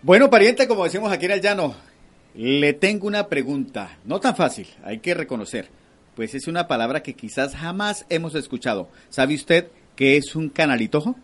Bueno, 0.00 0.30
pariente, 0.30 0.68
como 0.68 0.84
decimos 0.84 1.10
aquí 1.10 1.24
en 1.24 1.32
el 1.32 1.42
llano, 1.42 1.74
le 2.36 2.72
tengo 2.72 3.08
una 3.08 3.26
pregunta, 3.26 3.98
no 4.04 4.20
tan 4.20 4.36
fácil, 4.36 4.68
hay 4.84 5.00
que 5.00 5.12
reconocer, 5.12 5.70
pues 6.14 6.36
es 6.36 6.46
una 6.46 6.68
palabra 6.68 7.02
que 7.02 7.14
quizás 7.14 7.56
jamás 7.56 8.06
hemos 8.10 8.36
escuchado. 8.36 8.88
¿Sabe 9.10 9.34
usted 9.34 9.72
¿Qué 9.96 10.18
es 10.18 10.36
un 10.36 10.50
canalitojo? 10.50 11.16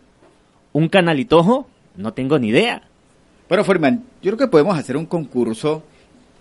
¿Un 0.73 0.89
canalitojo? 0.89 1.67
No 1.95 2.13
tengo 2.13 2.39
ni 2.39 2.49
idea. 2.49 2.81
Bueno, 3.47 3.63
Forman, 3.63 4.03
yo 4.23 4.31
creo 4.31 4.37
que 4.37 4.47
podemos 4.47 4.75
hacer 4.75 4.97
un 4.97 5.05
concurso. 5.05 5.83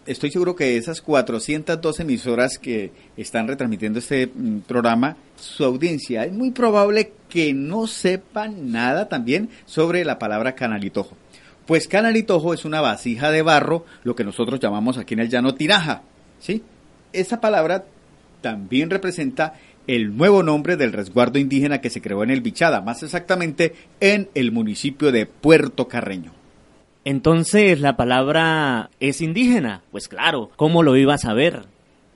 Estoy 0.07 0.31
seguro 0.31 0.57
que 0.57 0.79
esas 0.79 1.03
402 1.03 2.01
emisoras 2.01 2.59
que 2.59 2.91
están 3.19 3.47
retransmitiendo 3.47 3.99
este 3.99 4.29
mm, 4.29 4.61
programa, 4.61 5.17
su 5.37 5.63
audiencia, 5.63 6.25
es 6.25 6.33
muy 6.33 6.53
probable 6.53 7.13
que 7.29 7.53
no 7.53 7.87
sepan 7.87 8.73
nada 8.73 9.11
también 9.11 9.51
sobre 9.67 10.03
la 10.07 10.19
palabra 10.19 10.55
canalitojo. 10.55 11.15
Pues 11.67 11.87
canalitojo 11.87 12.55
es 12.55 12.65
una 12.65 12.81
vasija 12.81 13.31
de 13.31 13.43
barro, 13.43 13.85
lo 14.05 14.17
que 14.17 14.25
nosotros 14.25 14.59
llamamos 14.59 14.97
aquí 14.97 15.13
en 15.13 15.21
el 15.21 15.29
llano 15.29 15.55
tinaja. 15.55 16.01
¿sí? 16.41 16.63
Esa 17.13 17.43
palabra 17.43 17.85
también 18.41 18.91
representa 18.91 19.55
el 19.87 20.17
nuevo 20.17 20.43
nombre 20.43 20.77
del 20.77 20.93
resguardo 20.93 21.39
indígena 21.39 21.81
que 21.81 21.91
se 21.91 22.01
creó 22.01 22.23
en 22.23 22.31
el 22.31 22.41
Bichada, 22.41 22.81
más 22.81 23.03
exactamente 23.03 23.75
en 24.01 24.29
el 24.35 24.53
municipio 24.53 25.13
de 25.13 25.27
Puerto 25.27 25.89
Carreño. 25.89 26.33
Entonces, 27.05 27.81
¿la 27.81 27.97
palabra 27.97 28.91
es 29.01 29.21
indígena? 29.21 29.83
Pues 29.91 30.09
claro, 30.09 30.51
¿cómo 30.57 30.83
lo 30.83 30.97
iba 30.97 31.15
a 31.15 31.19
saber? 31.19 31.65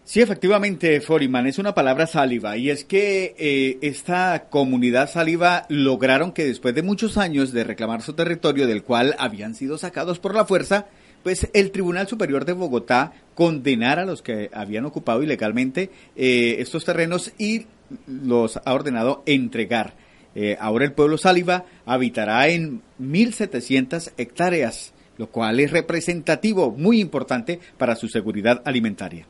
Sí, 0.04 0.20
efectivamente, 0.20 1.00
Foriman, 1.00 1.48
es 1.48 1.58
una 1.58 1.74
palabra 1.74 2.06
sáliva 2.06 2.56
y 2.56 2.70
es 2.70 2.84
que 2.84 3.34
eh, 3.38 3.78
esta 3.82 4.44
comunidad 4.50 5.10
sáliva 5.10 5.66
lograron 5.68 6.30
que 6.30 6.44
después 6.44 6.76
de 6.76 6.84
muchos 6.84 7.18
años 7.18 7.52
de 7.52 7.64
reclamar 7.64 8.02
su 8.02 8.12
territorio 8.12 8.68
del 8.68 8.84
cual 8.84 9.16
habían 9.18 9.56
sido 9.56 9.78
sacados 9.78 10.20
por 10.20 10.32
la 10.36 10.44
fuerza, 10.44 10.86
pues 11.26 11.48
el 11.54 11.72
Tribunal 11.72 12.06
Superior 12.06 12.44
de 12.44 12.52
Bogotá 12.52 13.12
condenara 13.34 14.02
a 14.02 14.06
los 14.06 14.22
que 14.22 14.48
habían 14.52 14.84
ocupado 14.84 15.24
ilegalmente 15.24 15.90
eh, 16.14 16.58
estos 16.60 16.84
terrenos 16.84 17.32
y 17.36 17.66
los 18.06 18.60
ha 18.64 18.72
ordenado 18.72 19.24
entregar. 19.26 19.94
Eh, 20.36 20.56
ahora 20.60 20.84
el 20.84 20.92
pueblo 20.92 21.18
sáliva 21.18 21.64
habitará 21.84 22.46
en 22.46 22.80
1.700 23.00 24.12
hectáreas, 24.16 24.92
lo 25.18 25.28
cual 25.28 25.58
es 25.58 25.72
representativo, 25.72 26.70
muy 26.70 27.00
importante 27.00 27.58
para 27.76 27.96
su 27.96 28.06
seguridad 28.06 28.62
alimentaria. 28.64 29.26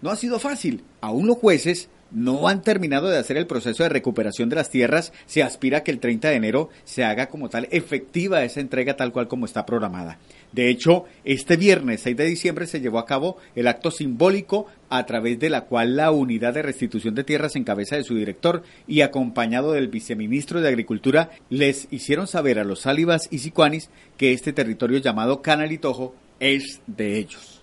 No 0.00 0.08
ha 0.08 0.16
sido 0.16 0.38
fácil. 0.38 0.82
Aún 1.02 1.26
los 1.26 1.36
jueces 1.36 1.90
no 2.14 2.48
han 2.48 2.62
terminado 2.62 3.08
de 3.08 3.18
hacer 3.18 3.36
el 3.36 3.46
proceso 3.46 3.82
de 3.82 3.88
recuperación 3.88 4.48
de 4.48 4.56
las 4.56 4.70
tierras. 4.70 5.12
Se 5.26 5.42
aspira 5.42 5.78
a 5.78 5.82
que 5.82 5.90
el 5.90 5.98
30 5.98 6.28
de 6.28 6.36
enero 6.36 6.70
se 6.84 7.04
haga 7.04 7.26
como 7.26 7.48
tal 7.48 7.68
efectiva 7.70 8.44
esa 8.44 8.60
entrega 8.60 8.96
tal 8.96 9.12
cual 9.12 9.28
como 9.28 9.44
está 9.44 9.66
programada. 9.66 10.18
De 10.52 10.70
hecho, 10.70 11.04
este 11.24 11.56
viernes 11.56 12.02
6 12.02 12.16
de 12.16 12.24
diciembre 12.24 12.66
se 12.66 12.80
llevó 12.80 13.00
a 13.00 13.06
cabo 13.06 13.36
el 13.56 13.66
acto 13.66 13.90
simbólico 13.90 14.66
a 14.88 15.04
través 15.04 15.40
de 15.40 15.50
la 15.50 15.62
cual 15.62 15.96
la 15.96 16.12
unidad 16.12 16.54
de 16.54 16.62
restitución 16.62 17.16
de 17.16 17.24
tierras 17.24 17.56
en 17.56 17.64
cabeza 17.64 17.96
de 17.96 18.04
su 18.04 18.14
director 18.14 18.62
y 18.86 19.00
acompañado 19.00 19.72
del 19.72 19.88
viceministro 19.88 20.60
de 20.60 20.68
Agricultura 20.68 21.30
les 21.50 21.88
hicieron 21.90 22.28
saber 22.28 22.60
a 22.60 22.64
los 22.64 22.82
sálivas 22.82 23.26
y 23.32 23.38
sicuanis 23.38 23.90
que 24.16 24.32
este 24.32 24.52
territorio 24.52 24.98
llamado 24.98 25.42
Canalitojo 25.42 26.14
es 26.38 26.80
de 26.86 27.18
ellos. 27.18 27.53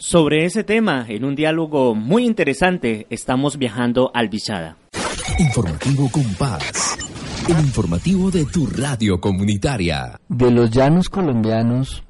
Sobre 0.00 0.44
ese 0.44 0.62
tema, 0.62 1.06
en 1.08 1.24
un 1.24 1.34
diálogo 1.34 1.92
muy 1.96 2.24
interesante, 2.24 3.08
estamos 3.10 3.58
viajando 3.58 4.12
al 4.14 4.28
Bichada. 4.28 4.76
Informativo 5.40 6.08
Compás. 6.08 6.96
El 7.48 7.58
informativo 7.64 8.30
de 8.30 8.44
tu 8.44 8.68
radio 8.68 9.20
comunitaria. 9.20 10.20
De 10.28 10.52
los 10.52 10.70
llanos 10.70 11.08
colombianos, 11.08 12.04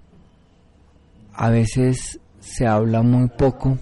a 1.32 1.48
veces 1.48 2.20
se 2.40 2.66
habla 2.66 3.00
muy 3.00 3.30
poco 3.30 3.78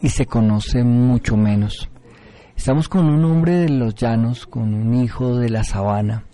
y 0.00 0.08
se 0.08 0.24
conoce 0.24 0.82
mucho 0.82 1.36
menos. 1.36 1.90
Estamos 2.56 2.88
con 2.88 3.04
un 3.04 3.26
hombre 3.26 3.56
de 3.56 3.68
los 3.68 3.94
llanos, 3.94 4.46
con 4.46 4.72
un 4.72 4.94
hijo 4.94 5.36
de 5.36 5.50
la 5.50 5.64
sabana. 5.64 6.24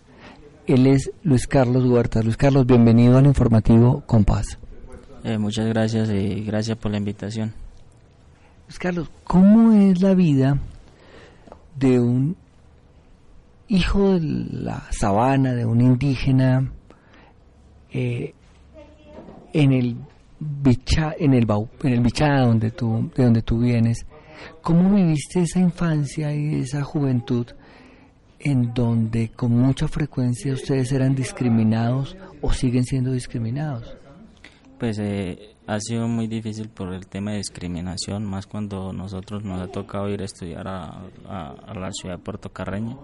Él 0.68 0.86
es 0.86 1.10
Luis 1.24 1.48
Carlos 1.48 1.84
Huertas. 1.86 2.24
Luis 2.24 2.36
Carlos, 2.36 2.66
bienvenido 2.66 3.18
al 3.18 3.26
informativo 3.26 4.04
Compás. 4.06 4.59
Eh, 5.22 5.36
muchas 5.36 5.66
gracias 5.66 6.08
y 6.10 6.42
gracias 6.44 6.78
por 6.78 6.90
la 6.90 6.96
invitación. 6.96 7.52
Pues 8.66 8.78
Carlos, 8.78 9.10
¿cómo 9.24 9.72
es 9.72 10.00
la 10.00 10.14
vida 10.14 10.58
de 11.76 12.00
un 12.00 12.36
hijo 13.68 14.12
de 14.12 14.20
la 14.20 14.86
sabana, 14.90 15.52
de 15.52 15.66
un 15.66 15.80
indígena, 15.82 16.72
eh, 17.92 18.32
en 19.52 19.72
el 19.72 19.96
bicha, 20.38 21.14
en 21.18 21.34
el 21.34 21.46
en 21.82 21.92
el 21.92 22.00
bichada 22.00 22.46
donde 22.46 22.70
tú, 22.70 23.10
de 23.14 23.24
donde 23.24 23.42
tú 23.42 23.58
vienes? 23.58 24.06
¿Cómo 24.62 24.94
viviste 24.94 25.42
esa 25.42 25.58
infancia 25.58 26.34
y 26.34 26.60
esa 26.60 26.82
juventud 26.82 27.46
en 28.38 28.72
donde 28.72 29.28
con 29.32 29.52
mucha 29.52 29.86
frecuencia 29.86 30.54
ustedes 30.54 30.92
eran 30.92 31.14
discriminados 31.14 32.16
o 32.40 32.54
siguen 32.54 32.84
siendo 32.84 33.12
discriminados? 33.12 33.99
Pues 34.80 34.98
eh, 34.98 35.56
ha 35.66 35.78
sido 35.78 36.08
muy 36.08 36.26
difícil 36.26 36.70
por 36.70 36.94
el 36.94 37.06
tema 37.06 37.32
de 37.32 37.36
discriminación, 37.36 38.24
más 38.24 38.46
cuando 38.46 38.94
nosotros 38.94 39.44
nos 39.44 39.60
ha 39.60 39.70
tocado 39.70 40.08
ir 40.08 40.22
a 40.22 40.24
estudiar 40.24 40.66
a, 40.66 41.02
la 41.74 41.92
ciudad 41.92 42.16
de 42.16 42.22
Puerto 42.22 42.48
Carreño. 42.48 42.98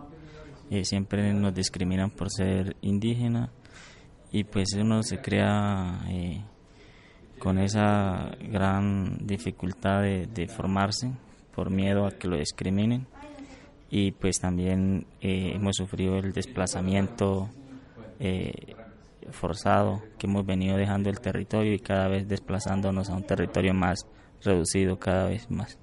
Eh, 0.71 0.87
siempre 0.87 1.35
nos 1.35 1.55
discriminan 1.55 2.09
por 2.09 2.31
ser 2.31 2.77
indígena 2.81 3.51
y 4.33 4.45
pues 4.45 4.69
uno 4.73 5.03
se 5.03 5.21
crea 5.21 6.01
eh, 6.09 6.41
con 7.39 7.59
esa 7.59 8.31
gran 8.41 9.27
dificultad 9.27 10.01
de, 10.01 10.49
formarse 10.49 11.13
por 11.55 11.69
miedo 11.69 12.07
a 12.07 12.13
que 12.13 12.27
lo 12.27 12.39
discriminen 12.39 13.07
y 13.91 14.13
pues 14.13 14.41
también 14.41 15.07
eh, 15.21 15.53
hemos 15.55 15.77
sufrido 15.77 16.17
el 16.17 16.33
desplazamiento 16.33 17.51
forzado 19.31 20.03
que 20.19 20.27
hemos 20.27 20.45
venido 20.45 20.77
dejando 20.77 21.11
el 21.11 21.21
territorio 21.21 21.75
y 21.75 21.79
cada 21.79 22.09
vez 22.09 22.29
desplazándonos 22.29 23.11
a 23.11 23.15
un 23.15 23.25
territorio 23.25 23.75
más 23.75 24.07
reducido 24.43 24.99
cada 24.99 25.29
vez 25.29 25.51
más. 25.51 25.79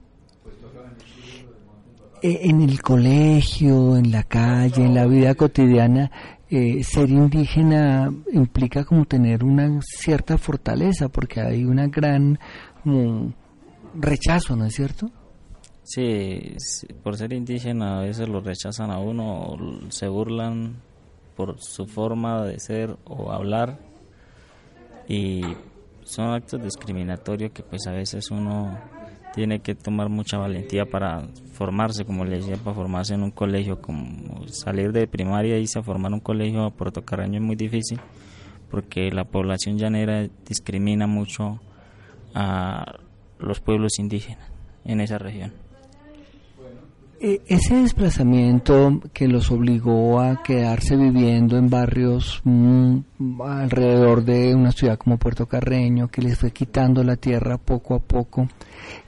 Eh, 2.22 2.40
en 2.44 2.62
el 2.62 2.82
colegio, 2.82 3.98
en 3.98 4.12
la 4.12 4.24
calle, 4.24 4.86
en 4.86 4.96
la 4.96 5.06
vida 5.06 5.36
cotidiana, 5.36 6.10
eh, 6.50 6.84
ser 6.84 7.10
indígena 7.10 8.14
implica 8.32 8.86
como 8.86 9.06
tener 9.06 9.44
una 9.44 9.82
cierta 9.82 10.38
fortaleza, 10.38 11.10
porque 11.10 11.42
hay 11.42 11.66
una 11.66 11.88
gran 11.88 12.40
rechazo, 13.96 14.56
¿no 14.56 14.66
es 14.66 14.76
cierto? 14.76 15.10
Sí, 15.84 16.56
por 17.04 17.18
ser 17.18 17.34
indígena 17.34 18.00
a 18.00 18.02
veces 18.04 18.30
lo 18.30 18.40
rechazan 18.40 18.90
a 18.90 19.00
uno, 19.00 19.58
se 19.90 20.08
burlan 20.08 20.76
por 21.36 21.58
su 21.60 21.86
forma 21.86 22.44
de 22.46 22.60
ser 22.60 22.98
o 23.06 23.32
hablar 23.32 23.80
y 25.08 25.42
son 26.04 26.34
actos 26.34 26.62
discriminatorios 26.64 27.52
que 27.52 27.64
pues 27.64 27.88
a 27.88 27.92
veces 27.92 28.30
uno 28.32 28.78
tiene 29.34 29.60
que 29.62 29.74
tomar 29.74 30.10
mucha 30.10 30.38
valentía 30.38 30.86
para 30.86 31.28
formarse, 31.54 32.06
como 32.06 32.24
le 32.24 32.38
decía, 32.38 32.56
para 32.58 32.76
formarse 32.76 33.16
en 33.16 33.24
un 33.24 33.32
colegio, 33.32 33.82
como 33.82 34.48
salir 34.48 34.92
de 34.92 35.08
primaria 35.08 35.58
y 35.58 35.64
irse 35.64 35.80
a 35.80 35.84
formar 35.84 36.14
un 36.14 36.20
colegio 36.20 36.64
a 36.66 36.70
Puerto 36.70 37.04
Carreño 37.04 37.40
es 37.40 37.44
muy 37.44 37.56
difícil 37.56 38.00
porque 38.70 39.12
la 39.12 39.26
población 39.26 39.78
llanera 39.78 40.28
discrimina 40.48 41.08
mucho 41.08 41.60
a 42.34 42.96
los 43.40 43.60
pueblos 43.60 44.00
indígenas 44.00 44.50
en 44.86 45.00
esa 45.02 45.18
región. 45.18 45.63
E, 47.26 47.42
ese 47.48 47.76
desplazamiento 47.76 49.00
que 49.14 49.30
los 49.30 49.50
obligó 49.50 50.20
a 50.20 50.44
quedarse 50.44 50.98
viviendo 50.98 51.56
en 51.56 51.70
barrios 51.70 52.42
mm, 52.44 52.98
alrededor 53.42 54.26
de 54.26 54.54
una 54.54 54.74
ciudad 54.74 54.98
como 54.98 55.18
Puerto 55.18 55.46
Carreño, 55.46 56.10
que 56.10 56.22
les 56.22 56.38
fue 56.38 56.52
quitando 56.52 57.02
la 57.02 57.16
tierra 57.16 57.58
poco 57.58 57.96
a 57.96 58.00
poco, 58.00 58.50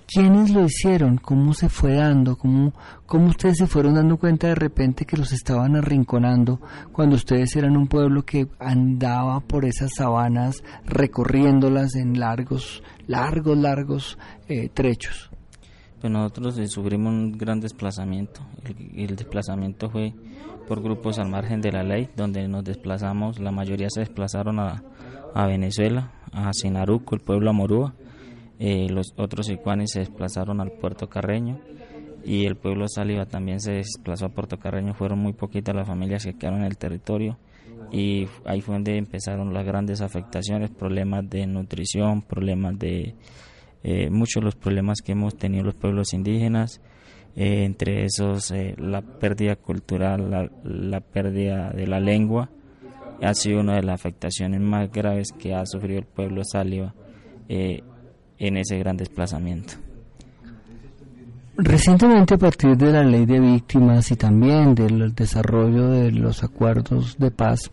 ¿quiénes 0.07 0.51
lo 0.51 0.63
hicieron? 0.63 1.17
¿Cómo 1.17 1.53
se 1.53 1.67
fue 1.67 1.95
dando? 1.95 2.37
¿Cómo, 2.37 2.73
¿Cómo 3.05 3.27
ustedes 3.27 3.57
se 3.57 3.67
fueron 3.67 3.95
dando 3.95 4.15
cuenta 4.15 4.47
de 4.47 4.55
repente 4.55 5.03
que 5.03 5.17
los 5.17 5.33
estaban 5.33 5.75
arrinconando 5.75 6.61
cuando 6.93 7.17
ustedes 7.17 7.53
eran 7.57 7.75
un 7.75 7.87
pueblo 7.87 8.23
que 8.23 8.47
andaba 8.59 9.41
por 9.41 9.65
esas 9.65 9.89
sabanas 9.93 10.63
recorriéndolas 10.85 11.95
en 11.95 12.17
largos, 12.17 12.81
largos, 13.07 13.57
largos 13.57 14.17
eh, 14.47 14.69
trechos? 14.73 15.31
Nosotros 16.09 16.55
sufrimos 16.69 17.13
un 17.13 17.37
gran 17.37 17.59
desplazamiento. 17.59 18.41
El, 18.95 19.15
desplazamiento 19.15 19.89
fue 19.89 20.13
por 20.67 20.81
grupos 20.81 21.19
al 21.19 21.29
margen 21.29 21.61
de 21.61 21.71
la 21.71 21.83
ley, 21.83 22.09
donde 22.15 22.47
nos 22.47 22.63
desplazamos, 22.63 23.39
la 23.39 23.51
mayoría 23.51 23.87
se 23.89 24.01
desplazaron 24.01 24.59
a, 24.59 24.83
Venezuela, 25.47 26.11
a 26.31 26.51
Sinaruco, 26.53 27.15
el 27.15 27.21
pueblo 27.21 27.49
Amorúa. 27.49 27.93
Eh, 28.57 28.87
los 28.89 29.13
otros 29.17 29.49
icuanes 29.49 29.91
se 29.91 29.99
desplazaron 29.99 30.61
al 30.61 30.71
puerto 30.71 31.09
Carreño 31.09 31.59
y 32.23 32.45
el 32.45 32.55
pueblo 32.55 32.87
Saliva 32.87 33.25
también 33.25 33.59
se 33.59 33.73
desplazó 33.73 34.25
a 34.25 34.29
Puerto 34.29 34.57
Carreño. 34.57 34.93
Fueron 34.93 35.19
muy 35.19 35.33
poquitas 35.33 35.75
las 35.75 35.87
familias 35.87 36.23
que 36.23 36.33
quedaron 36.33 36.61
en 36.61 36.65
el 36.65 36.77
territorio 36.77 37.37
y 37.91 38.27
ahí 38.45 38.61
fue 38.61 38.75
donde 38.75 38.97
empezaron 38.97 39.53
las 39.53 39.65
grandes 39.65 40.01
afectaciones, 40.01 40.71
problemas 40.71 41.29
de 41.29 41.45
nutrición, 41.45 42.21
problemas 42.21 42.77
de 42.79 43.15
eh, 43.87 44.09
muchos 44.09 44.41
de 44.41 44.45
los 44.45 44.55
problemas 44.55 45.03
que 45.03 45.11
hemos 45.11 45.37
tenido 45.37 45.63
los 45.63 45.75
pueblos 45.75 46.11
indígenas, 46.15 46.81
eh, 47.35 47.65
entre 47.65 48.03
esos 48.05 48.49
eh, 48.49 48.73
la 48.79 49.03
pérdida 49.03 49.55
cultural, 49.57 50.49
la, 50.63 51.01
pérdida 51.01 51.69
de 51.69 51.85
la 51.85 51.99
lengua, 51.99 52.49
ha 53.21 53.33
sido 53.35 53.59
una 53.59 53.75
de 53.75 53.83
las 53.83 53.99
afectaciones 54.01 54.59
más 54.59 54.91
graves 54.91 55.27
que 55.37 55.53
ha 55.53 55.63
sufrido 55.67 55.99
el 55.99 56.05
pueblo 56.05 56.41
sáliva 56.43 56.95
en 57.47 58.57
ese 58.57 58.79
gran 58.79 58.97
desplazamiento. 58.97 59.75
Recientemente, 61.55 62.33
a 62.33 62.37
partir 62.39 62.75
de 62.75 62.91
la 62.91 63.03
ley 63.03 63.27
de 63.27 63.39
víctimas 63.39 64.09
y 64.09 64.15
también 64.15 64.73
del 64.73 65.13
desarrollo 65.13 65.89
de 65.89 66.11
los 66.11 66.43
acuerdos 66.43 67.19
de 67.19 67.29
paz, 67.29 67.71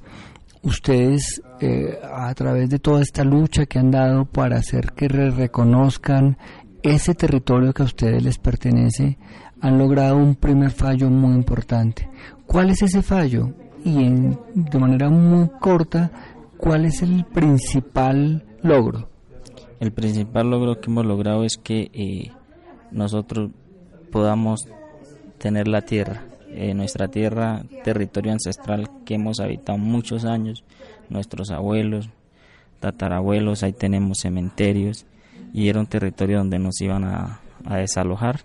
ustedes 0.62 1.42
eh, 1.60 1.98
a 2.02 2.32
través 2.34 2.70
de 2.70 2.78
toda 2.78 3.02
esta 3.02 3.24
lucha 3.24 3.66
que 3.66 3.78
han 3.78 3.90
dado 3.90 4.24
para 4.24 4.56
hacer 4.56 4.92
que 4.92 5.08
reconozcan 5.08 6.36
ese 6.82 7.14
territorio 7.14 7.72
que 7.72 7.82
a 7.82 7.86
ustedes 7.86 8.22
les 8.22 8.38
pertenece, 8.38 9.18
han 9.60 9.78
logrado 9.78 10.16
un 10.16 10.34
primer 10.34 10.70
fallo 10.70 11.08
muy 11.10 11.34
importante. 11.34 12.08
¿Cuál 12.46 12.70
es 12.70 12.82
ese 12.82 13.02
fallo? 13.02 13.52
Y 13.84 14.04
en, 14.04 14.38
de 14.54 14.78
manera 14.78 15.08
muy 15.08 15.48
corta, 15.60 16.10
¿cuál 16.56 16.84
es 16.84 17.02
el 17.02 17.24
principal 17.24 18.44
logro? 18.62 19.08
El 19.80 19.92
principal 19.92 20.50
logro 20.50 20.80
que 20.80 20.90
hemos 20.90 21.06
logrado 21.06 21.44
es 21.44 21.56
que 21.56 21.90
eh, 21.92 22.32
nosotros 22.90 23.50
podamos 24.10 24.66
tener 25.38 25.66
la 25.66 25.82
tierra 25.82 26.24
nuestra 26.74 27.08
tierra, 27.08 27.64
territorio 27.84 28.32
ancestral 28.32 28.90
que 29.04 29.14
hemos 29.14 29.40
habitado 29.40 29.78
muchos 29.78 30.24
años, 30.24 30.64
nuestros 31.08 31.50
abuelos, 31.50 32.10
tatarabuelos, 32.80 33.62
ahí 33.62 33.72
tenemos 33.72 34.18
cementerios 34.18 35.06
y 35.54 35.68
era 35.68 35.78
un 35.78 35.86
territorio 35.86 36.38
donde 36.38 36.58
nos 36.58 36.80
iban 36.80 37.04
a, 37.04 37.40
desalojar, 37.76 38.40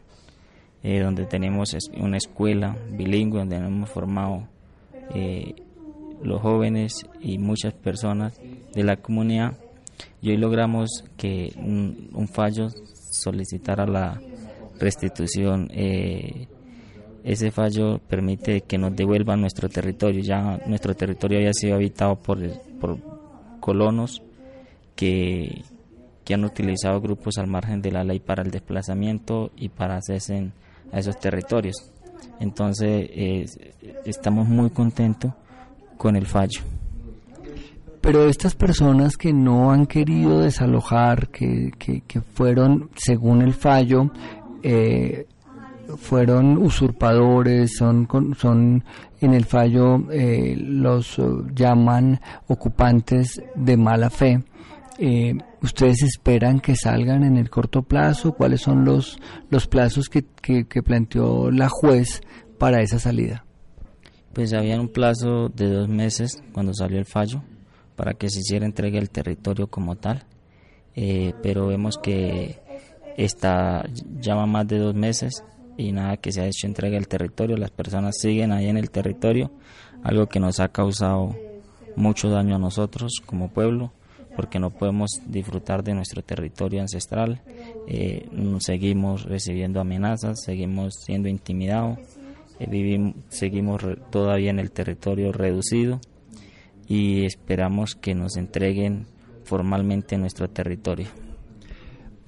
eh, 0.84 1.00
donde 1.00 1.26
tenemos 1.26 1.76
una 1.98 2.18
escuela 2.18 2.78
bilingüe 2.92 3.40
donde 3.40 3.56
hemos 3.56 3.90
formado 3.90 4.48
eh, 5.16 5.56
los 6.22 6.40
jóvenes 6.42 7.08
y 7.20 7.40
muchas 7.40 7.74
personas 7.74 8.40
de 8.74 8.84
la 8.84 8.98
comunidad 8.98 9.58
y 10.22 10.30
hoy 10.30 10.38
logramos 10.38 11.04
que 11.18 11.54
un, 11.58 12.10
un 12.14 12.28
fallo 12.28 12.70
solicitara 12.70 13.88
la 13.88 14.22
restitución 14.80 15.70
eh, 15.72 16.48
ese 17.28 17.52
fallo 17.52 18.00
permite 18.00 18.62
que 18.62 18.78
nos 18.78 18.96
devuelvan 18.96 19.42
nuestro 19.42 19.68
territorio. 19.68 20.22
Ya 20.22 20.62
nuestro 20.66 20.96
territorio 20.96 21.40
había 21.40 21.52
sido 21.54 21.76
habitado 21.76 22.16
por, 22.16 22.40
por 22.80 22.98
colonos 23.60 24.22
que, 24.96 25.64
que, 26.24 26.34
han 26.34 26.46
utilizado 26.46 27.02
grupos 27.02 27.38
al 27.38 27.48
margen 27.48 27.82
de 27.82 27.92
la 27.92 28.06
ley 28.06 28.22
para 28.22 28.44
el 28.44 28.50
desplazamiento 28.50 29.52
y 29.58 29.68
para 29.68 29.98
hacerse 29.98 30.52
a 30.94 31.00
esos 31.00 31.20
territorios. 31.20 31.92
Entonces 32.40 33.58
estamos 34.06 34.48
muy 34.48 34.70
contentos 34.70 35.34
con 35.98 36.16
el 36.16 36.28
fallo. 36.28 36.62
Pero 38.00 38.30
estas 38.30 38.56
personas 38.56 39.18
que 39.18 39.34
no 39.34 39.72
han 39.72 39.86
querido 39.86 40.40
desalojar, 40.40 41.28
que, 41.28 41.74
que, 41.78 42.02
que 42.08 42.22
fueron, 42.22 42.90
según 42.96 43.42
el 43.42 43.54
fallo, 43.54 44.12
eh, 44.64 45.28
fueron 45.96 46.58
usurpadores, 46.58 47.78
son, 47.78 48.08
son 48.38 48.84
en 49.22 49.34
el 49.34 49.46
fallo 49.46 50.12
eh, 50.12 50.56
los 50.58 51.18
eh, 51.20 51.24
llaman 51.54 52.20
ocupantes 52.48 53.42
de 53.56 53.78
mala 53.78 54.10
fe. 54.10 54.44
Eh, 55.00 55.36
¿Ustedes 55.62 56.04
esperan 56.04 56.60
que 56.60 56.76
salgan 56.76 57.24
en 57.24 57.38
el 57.38 57.50
corto 57.50 57.84
plazo? 57.84 58.34
¿Cuáles 58.34 58.62
son 58.62 58.84
los, 58.84 59.20
los 59.50 59.68
plazos 59.68 60.10
que, 60.10 60.26
que, 60.42 60.84
planteó 60.84 61.52
la 61.52 61.70
juez 61.70 62.22
para 62.58 62.82
esa 62.82 63.00
salida? 63.00 63.46
Pues 64.34 64.54
había 64.54 64.80
un 64.80 64.90
plazo 64.90 65.50
de 65.50 65.70
dos 65.70 65.88
meses 65.88 66.44
cuando 66.52 66.74
salió 66.74 67.00
el 67.00 67.06
fallo 67.06 67.44
para 67.96 68.14
que 68.14 68.30
se 68.30 68.40
hiciera 68.40 68.66
entrega 68.66 69.00
del 69.00 69.10
territorio 69.10 69.68
como 69.68 69.96
tal, 69.96 70.24
pero 71.42 71.68
vemos 71.68 71.98
que 71.98 72.60
esta 73.18 73.84
llama 74.20 74.46
más 74.46 74.68
de 74.68 74.78
dos 74.78 74.94
meses 74.94 75.44
y 75.78 75.92
nada 75.92 76.18
que 76.18 76.32
se 76.32 76.42
ha 76.42 76.48
hecho 76.48 76.68
entrega 76.68 76.96
del 76.96 77.08
territorio, 77.08 77.56
las 77.58 77.72
personas 77.72 78.18
siguen 78.20 78.52
ahí 78.52 78.68
en 78.68 78.78
el 78.78 78.90
territorio, 78.90 79.52
algo 80.04 80.28
que 80.28 80.40
nos 80.40 80.60
ha 80.60 80.70
causado 80.70 81.36
mucho 81.96 82.30
daño 82.30 82.56
a 82.56 82.60
nosotros 82.60 83.22
como 83.26 83.50
pueblo, 83.50 83.92
porque 84.36 84.60
no 84.60 84.70
podemos 84.70 85.22
disfrutar 85.26 85.84
de 85.84 85.94
nuestro 85.94 86.22
territorio 86.22 86.82
ancestral, 86.82 87.42
eh, 87.88 88.28
seguimos 88.60 89.24
recibiendo 89.24 89.80
amenazas, 89.80 90.44
seguimos 90.44 90.94
siendo 91.06 91.28
intimidados 91.28 92.00
eh, 92.60 92.68
vivimos, 92.70 93.16
seguimos 93.30 93.82
todavía 94.10 94.50
en 94.50 94.60
el 94.60 94.72
territorio 94.72 95.32
reducido 95.32 96.00
y 96.88 97.26
esperamos 97.26 97.96
que 97.96 98.16
nos 98.16 98.36
entreguen 98.38 99.06
formalmente 99.44 100.18
nuestro 100.18 100.50
territorio. 100.50 101.08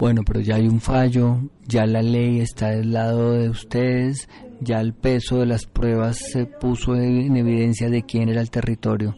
Bueno, 0.00 0.22
pero 0.24 0.40
ya 0.40 0.54
hay 0.54 0.66
un 0.66 0.80
fallo, 0.80 1.42
ya 1.68 1.84
la 1.84 2.00
ley 2.00 2.40
está 2.40 2.70
del 2.70 2.94
lado 2.94 3.32
de 3.32 3.50
ustedes, 3.50 4.30
ya 4.58 4.80
el 4.80 4.94
peso 4.94 5.40
de 5.40 5.44
las 5.44 5.66
pruebas 5.66 6.16
se 6.16 6.46
puso 6.46 6.94
en 6.94 7.36
evidencia 7.36 7.90
de 7.90 8.04
quién 8.04 8.30
era 8.30 8.40
el 8.40 8.48
territorio. 8.48 9.14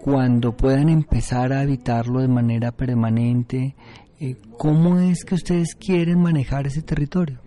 Cuando 0.00 0.56
puedan 0.56 0.88
empezar 0.88 1.52
a 1.52 1.60
habitarlo 1.60 2.20
de 2.20 2.28
manera 2.28 2.72
permanente, 2.72 3.76
eh, 4.18 4.36
¿cómo 4.56 4.98
es 4.98 5.26
que 5.26 5.34
ustedes 5.34 5.74
quieren 5.74 6.22
manejar 6.22 6.66
ese 6.66 6.80
territorio? 6.80 7.38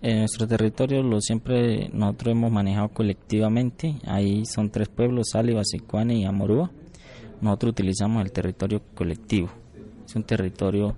En 0.00 0.20
nuestro 0.20 0.46
territorio 0.46 1.02
lo 1.02 1.20
siempre 1.20 1.90
nosotros 1.92 2.30
hemos 2.36 2.52
manejado 2.52 2.90
colectivamente. 2.90 3.96
Ahí 4.06 4.46
son 4.46 4.70
tres 4.70 4.88
pueblos, 4.88 5.30
Sáliva, 5.32 5.64
Sicuani 5.64 6.22
y 6.22 6.24
Amorúa. 6.24 6.70
Nosotros 7.40 7.72
utilizamos 7.72 8.24
el 8.24 8.30
territorio 8.30 8.80
colectivo. 8.94 9.48
Es 10.06 10.14
un 10.14 10.22
territorio 10.22 10.94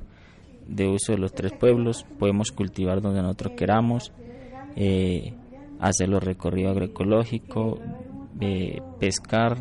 de 0.66 0.88
uso 0.88 1.12
de 1.12 1.18
los 1.18 1.32
tres 1.32 1.52
pueblos. 1.52 2.04
Podemos 2.18 2.50
cultivar 2.52 3.00
donde 3.00 3.22
nosotros 3.22 3.52
queramos, 3.56 4.12
eh, 4.76 5.34
hacer 5.80 6.08
los 6.08 6.22
recorridos 6.22 6.72
agroecológicos, 6.72 7.80
eh, 8.40 8.80
pescar, 8.98 9.58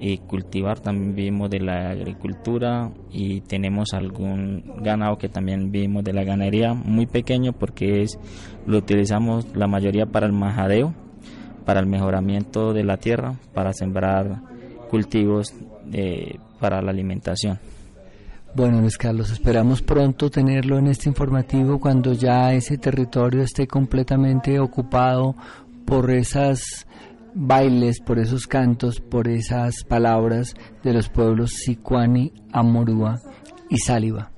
y 0.00 0.18
cultivar 0.18 0.78
también 0.78 1.14
vivimos 1.14 1.50
de 1.50 1.60
la 1.60 1.90
agricultura 1.90 2.90
y 3.10 3.40
tenemos 3.42 3.92
algún 3.94 4.62
ganado 4.80 5.18
que 5.18 5.28
también 5.28 5.72
vivimos 5.72 6.04
de 6.04 6.12
la 6.12 6.22
ganadería 6.22 6.72
muy 6.72 7.06
pequeño 7.06 7.52
porque 7.52 8.02
es 8.02 8.18
lo 8.66 8.78
utilizamos 8.78 9.46
la 9.56 9.66
mayoría 9.66 10.06
para 10.06 10.26
el 10.26 10.32
majadeo 10.32 10.94
para 11.64 11.80
el 11.80 11.86
mejoramiento 11.86 12.72
de 12.72 12.84
la 12.84 12.98
tierra 12.98 13.34
para 13.52 13.72
sembrar 13.72 14.40
cultivos 14.88 15.52
para 16.60 16.80
la 16.80 16.90
alimentación 16.90 17.58
bueno, 18.54 18.80
Luis 18.80 18.96
Carlos, 18.96 19.30
esperamos 19.30 19.82
pronto 19.82 20.30
tenerlo 20.30 20.78
en 20.78 20.88
este 20.88 21.08
informativo 21.08 21.78
cuando 21.78 22.12
ya 22.12 22.52
ese 22.52 22.78
territorio 22.78 23.42
esté 23.42 23.66
completamente 23.66 24.58
ocupado 24.58 25.34
por 25.84 26.10
esas 26.10 26.86
bailes, 27.34 28.00
por 28.00 28.18
esos 28.18 28.46
cantos, 28.46 29.00
por 29.00 29.28
esas 29.28 29.84
palabras 29.84 30.54
de 30.82 30.92
los 30.92 31.08
pueblos 31.08 31.52
Sicuani, 31.52 32.32
Amorúa 32.52 33.20
y 33.68 33.78
Sáliva. 33.78 34.32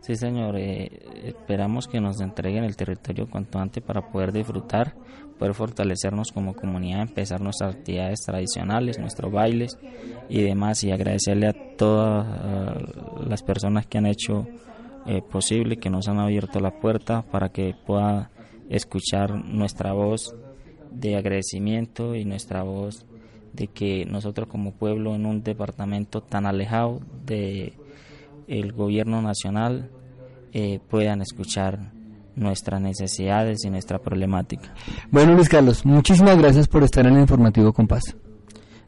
Sí, 0.00 0.14
señor, 0.14 0.56
eh, 0.56 0.88
esperamos 1.24 1.88
que 1.88 2.00
nos 2.00 2.20
entreguen 2.20 2.64
el 2.64 2.76
territorio 2.76 3.28
cuanto 3.28 3.58
antes 3.58 3.82
para 3.82 4.08
poder 4.08 4.32
disfrutar, 4.32 4.94
poder 5.38 5.54
fortalecernos 5.54 6.32
como 6.32 6.54
comunidad, 6.54 7.02
empezar 7.02 7.40
nuestras 7.40 7.74
actividades 7.74 8.20
tradicionales, 8.20 8.98
nuestros 8.98 9.32
bailes 9.32 9.78
y 10.28 10.42
demás, 10.42 10.82
y 10.84 10.90
agradecerle 10.90 11.48
a 11.48 11.76
todas 11.76 12.26
las 13.26 13.42
personas 13.42 13.86
que 13.86 13.98
han 13.98 14.06
hecho 14.06 14.46
eh, 15.06 15.22
posible, 15.22 15.76
que 15.76 15.90
nos 15.90 16.08
han 16.08 16.18
abierto 16.18 16.58
la 16.60 16.72
puerta 16.80 17.22
para 17.22 17.50
que 17.50 17.74
pueda 17.86 18.30
escuchar 18.68 19.32
nuestra 19.44 19.92
voz 19.92 20.34
de 20.90 21.16
agradecimiento 21.16 22.14
y 22.14 22.24
nuestra 22.24 22.62
voz 22.62 23.06
de 23.52 23.68
que 23.68 24.04
nosotros 24.04 24.48
como 24.48 24.72
pueblo 24.72 25.14
en 25.14 25.26
un 25.26 25.42
departamento 25.42 26.22
tan 26.22 26.46
alejado 26.46 27.00
de 27.24 27.74
el 28.48 28.72
gobierno 28.72 29.22
nacional 29.22 29.90
eh, 30.52 30.80
puedan 30.88 31.22
escuchar 31.22 31.92
nuestras 32.36 32.80
necesidades 32.80 33.64
y 33.64 33.70
nuestra 33.70 33.98
problemática. 33.98 34.72
Bueno 35.10 35.34
Luis 35.34 35.48
Carlos, 35.48 35.84
muchísimas 35.84 36.38
gracias 36.38 36.68
por 36.68 36.84
estar 36.84 37.06
en 37.06 37.14
el 37.14 37.20
informativo 37.20 37.72
Compás. 37.72 38.16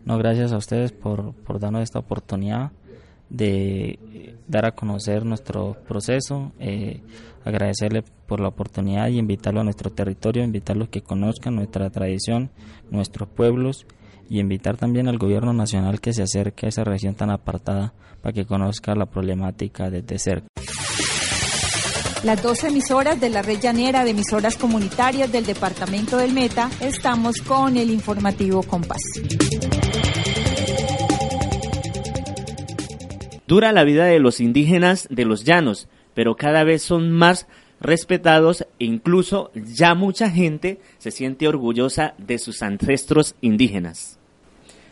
No, 0.05 0.17
gracias 0.17 0.53
a 0.53 0.57
ustedes 0.57 0.93
por, 0.93 1.35
por 1.35 1.59
darnos 1.59 1.83
esta 1.83 1.99
oportunidad 1.99 2.71
de 3.29 4.37
dar 4.47 4.65
a 4.65 4.73
conocer 4.73 5.25
nuestro 5.25 5.77
proceso, 5.87 6.53
eh, 6.59 7.03
agradecerle 7.45 8.03
por 8.27 8.41
la 8.41 8.49
oportunidad 8.49 9.09
y 9.09 9.19
invitarlo 9.19 9.61
a 9.61 9.65
nuestro 9.65 9.91
territorio, 9.91 10.45
invitarlos 10.45 10.89
a 10.89 10.91
que 10.91 11.03
conozcan 11.03 11.57
nuestra 11.57 11.91
tradición, 11.91 12.51
nuestros 12.91 13.29
pueblos 13.29 13.87
y 14.31 14.41
invitar 14.41 14.77
también 14.77 15.09
al 15.09 15.19
gobierno 15.19 15.53
nacional 15.53 16.01
que 16.01 16.13
se 16.13 16.23
acerque 16.23 16.67
a 16.67 16.69
esa 16.69 16.85
región 16.85 17.15
tan 17.15 17.31
apartada 17.31 17.95
para 18.23 18.33
que 18.33 18.47
conozca 18.47 18.95
la 18.95 19.07
problemática 19.07 19.91
desde 19.91 20.19
cerca. 20.19 20.49
Las 22.25 22.43
dos 22.43 22.65
emisoras 22.65 23.21
de 23.21 23.31
la 23.31 23.43
red 23.43 23.61
llanera 23.61 24.03
de 24.03 24.11
emisoras 24.11 24.57
comunitarias 24.57 25.31
del 25.31 25.47
departamento 25.47 26.17
del 26.17 26.33
Meta, 26.33 26.69
estamos 26.81 27.41
con 27.41 27.77
el 27.77 27.91
informativo 27.91 28.65
Compás. 28.65 29.01
Dura 33.47 33.71
la 33.71 33.85
vida 33.85 34.05
de 34.07 34.19
los 34.19 34.41
indígenas 34.41 35.07
de 35.11 35.25
los 35.25 35.45
llanos, 35.45 35.87
pero 36.15 36.35
cada 36.35 36.65
vez 36.65 36.83
son 36.83 37.13
más 37.13 37.47
respetados 37.81 38.63
e 38.81 38.85
incluso 38.85 39.53
ya 39.55 39.95
mucha 39.95 40.29
gente 40.29 40.81
se 40.99 41.13
siente 41.13 41.47
orgullosa 41.47 42.15
de 42.19 42.39
sus 42.39 42.63
ancestros 42.63 43.37
indígenas. 43.41 44.19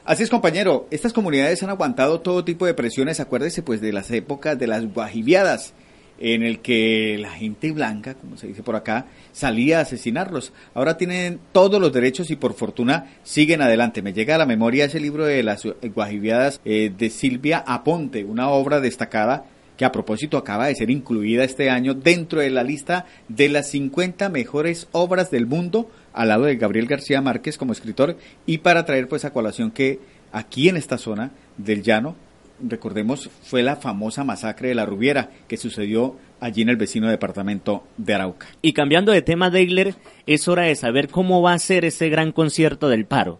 Así 0.05 0.23
es, 0.23 0.31
compañero. 0.31 0.87
Estas 0.93 1.13
comunidades 1.13 1.61
han 1.65 1.71
aguantado 1.71 2.21
todo 2.21 2.45
tipo 2.45 2.67
de 2.67 2.75
presiones. 2.75 3.19
Acuérdese, 3.19 3.65
pues, 3.65 3.81
de 3.81 3.93
las 3.93 4.13
épocas 4.13 4.57
de 4.57 4.69
las 4.69 4.87
guajibiadas 4.95 5.75
en 6.19 6.43
el 6.43 6.61
que 6.61 7.17
la 7.19 7.31
gente 7.31 7.73
blanca, 7.73 8.15
como 8.15 8.37
se 8.37 8.47
dice 8.47 8.63
por 8.63 8.77
acá, 8.77 9.07
salía 9.33 9.79
a 9.79 9.83
asesinarlos. 9.83 10.53
Ahora 10.75 10.97
tienen 10.97 11.39
todos 11.53 11.81
los 11.81 11.93
derechos 11.93 12.31
y 12.31 12.37
por 12.37 12.55
fortuna 12.55 13.17
siguen 13.23 13.63
adelante. 13.63 14.03
Me 14.03 14.13
llega 14.13 14.35
a 14.35 14.39
la 14.39 14.47
memoria 14.47 14.87
ese 14.87 15.01
libro 15.01 15.27
de 15.27 15.43
las 15.43 15.63
guajibiadas 15.95 16.61
eh, 16.65 16.93
de 16.97 17.11
Silvia 17.11 17.65
Aponte, 17.67 18.25
una 18.25 18.49
obra 18.49 18.81
destacada 18.81 19.45
que 19.77 19.85
a 19.85 19.93
propósito 19.93 20.39
acaba 20.39 20.67
de 20.67 20.75
ser 20.75 20.91
incluida 20.91 21.45
este 21.45 21.71
año 21.71 21.95
dentro 21.95 22.41
de 22.41 22.51
la 22.51 22.65
lista 22.65 23.05
de 23.29 23.49
las 23.49 23.69
50 23.71 24.29
mejores 24.31 24.89
obras 24.93 25.31
del 25.31 25.47
mundo 25.47 25.91
al 26.13 26.29
lado 26.29 26.45
de 26.45 26.57
Gabriel 26.57 26.87
García 26.87 27.21
Márquez 27.21 27.59
como 27.59 27.73
escritor 27.73 28.17
y 28.47 28.59
para 28.59 28.87
traer 28.87 29.07
pues 29.09 29.25
a 29.25 29.33
colación 29.33 29.71
que 29.71 30.01
aquí 30.33 30.69
en 30.69 30.77
esta 30.77 30.99
zona 30.99 31.33
del 31.59 31.83
llano 31.83 32.17
recordemos, 32.61 33.31
fue 33.43 33.63
la 33.63 33.77
famosa 33.77 34.25
masacre 34.25 34.69
de 34.69 34.75
la 34.75 34.87
Rubiera 34.87 35.31
que 35.49 35.57
sucedió 35.57 36.17
allí 36.41 36.63
en 36.63 36.69
el 36.69 36.77
vecino 36.77 37.09
departamento 37.09 37.85
de 37.97 38.15
Arauca. 38.15 38.47
Y 38.63 38.73
cambiando 38.73 39.13
de 39.13 39.23
tema, 39.23 39.51
Degler, 39.51 39.95
es 40.27 40.49
hora 40.49 40.63
de 40.65 40.75
saber 40.75 41.09
cómo 41.09 41.43
va 41.43 41.53
a 41.53 41.59
ser 41.59 41.85
ese 41.85 42.09
gran 42.09 42.33
concierto 42.33 42.89
del 42.89 43.07
paro. 43.07 43.39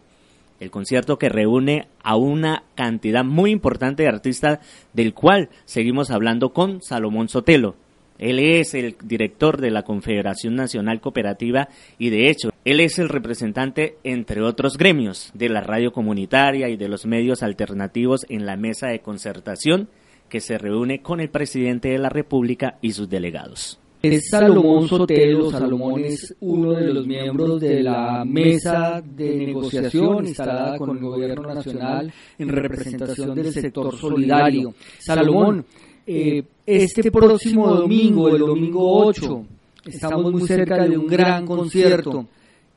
El 0.59 0.71
concierto 0.71 1.19
que 1.19 1.29
reúne 1.29 1.89
a 2.03 2.17
una 2.17 2.63
cantidad 2.75 3.25
muy 3.25 3.51
importante 3.51 4.05
de 4.05 4.09
artistas 4.09 4.61
del 4.95 5.13
cual 5.13 5.51
seguimos 5.67 6.11
hablando 6.11 6.55
con 6.55 6.81
Salomón 6.81 7.29
Sotelo. 7.29 7.77
Él 8.19 8.39
es 8.39 8.73
el 8.73 8.97
director 9.03 9.61
de 9.61 9.71
la 9.71 9.83
Confederación 9.83 10.57
Nacional 10.57 11.03
Cooperativa 11.03 11.69
y 11.99 12.09
de 12.09 12.31
hecho 12.31 12.51
él 12.67 12.81
es 12.81 12.99
el 12.99 13.09
representante, 13.09 13.97
entre 14.03 14.43
otros 14.43 14.77
gremios, 14.77 15.31
de 15.35 15.49
la 15.49 15.61
radio 15.61 15.93
comunitaria 15.93 16.69
y 16.69 16.77
de 16.77 16.89
los 16.89 17.07
medios 17.07 17.45
alternativos 17.45 18.27
en 18.29 18.45
la 18.45 18.57
mesa 18.57 18.89
de 18.89 18.99
concertación 18.99 19.89
que 20.29 20.41
se 20.41 20.59
reúne 20.59 21.01
con 21.01 21.21
el 21.21 21.31
presidente 21.31 21.91
de 21.91 21.99
la 21.99 22.09
República 22.09 22.77
y 22.83 22.91
sus 22.91 23.09
delegados. 23.09 23.79
Es 24.03 24.31
Salomón 24.31 24.89
Sotelo. 24.89 25.49
Salomón 25.49 26.05
es 26.07 26.35
uno 26.41 26.73
de 26.73 26.93
los 26.93 27.07
miembros 27.07 27.61
de 27.61 27.85
la 27.85 28.25
mesa 28.25 29.01
de 29.01 29.47
negociación 29.47 30.27
instalada 30.27 30.77
con 30.77 30.91
el 30.91 31.05
gobierno 31.05 31.55
nacional 31.55 32.13
en 32.37 32.49
representación 32.49 33.33
del 33.37 33.53
sector 33.53 33.97
solidario. 33.97 34.75
Salomón, 34.99 35.65
eh, 36.05 36.43
este 36.67 37.13
próximo 37.13 37.69
domingo, 37.69 38.29
el 38.29 38.39
domingo 38.39 39.07
8, 39.07 39.47
estamos 39.85 40.33
muy 40.33 40.49
cerca 40.49 40.83
de 40.83 40.99
un 40.99 41.07
gran 41.07 41.47
concierto. 41.47 42.27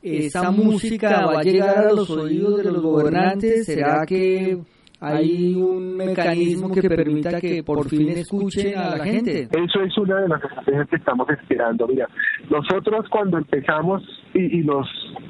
¿Esa 0.02 0.52
música 0.52 1.26
va 1.26 1.39
a 1.39 1.43
llegar 1.43 1.78
a 1.88 1.93
los 1.93 2.10
oídos 2.10 2.64
de 2.64 2.72
los 2.72 2.82
gobernantes? 2.82 3.66
¿Será 3.66 4.06
que 4.06 4.58
hay 5.02 5.56
un 5.56 5.95
mecanismo 5.97 6.72
que 6.72 6.82
permita 6.82 7.39
que 7.39 7.64
por 7.64 7.88
fin 7.88 8.10
escuchen 8.10 8.78
a 8.78 8.97
la 8.97 9.06
gente? 9.06 9.43
Eso 9.52 9.82
es 9.82 9.97
una 9.97 10.22
de 10.22 10.28
las 10.30 10.43
estrategias 10.43 10.88
que 10.89 10.95
estamos 10.95 11.30
esperando. 11.30 11.88
Mira, 11.88 12.08
nosotros 12.50 13.06
cuando 13.10 13.38
empezamos, 13.38 14.04
y, 14.34 14.62
los, 14.64 14.88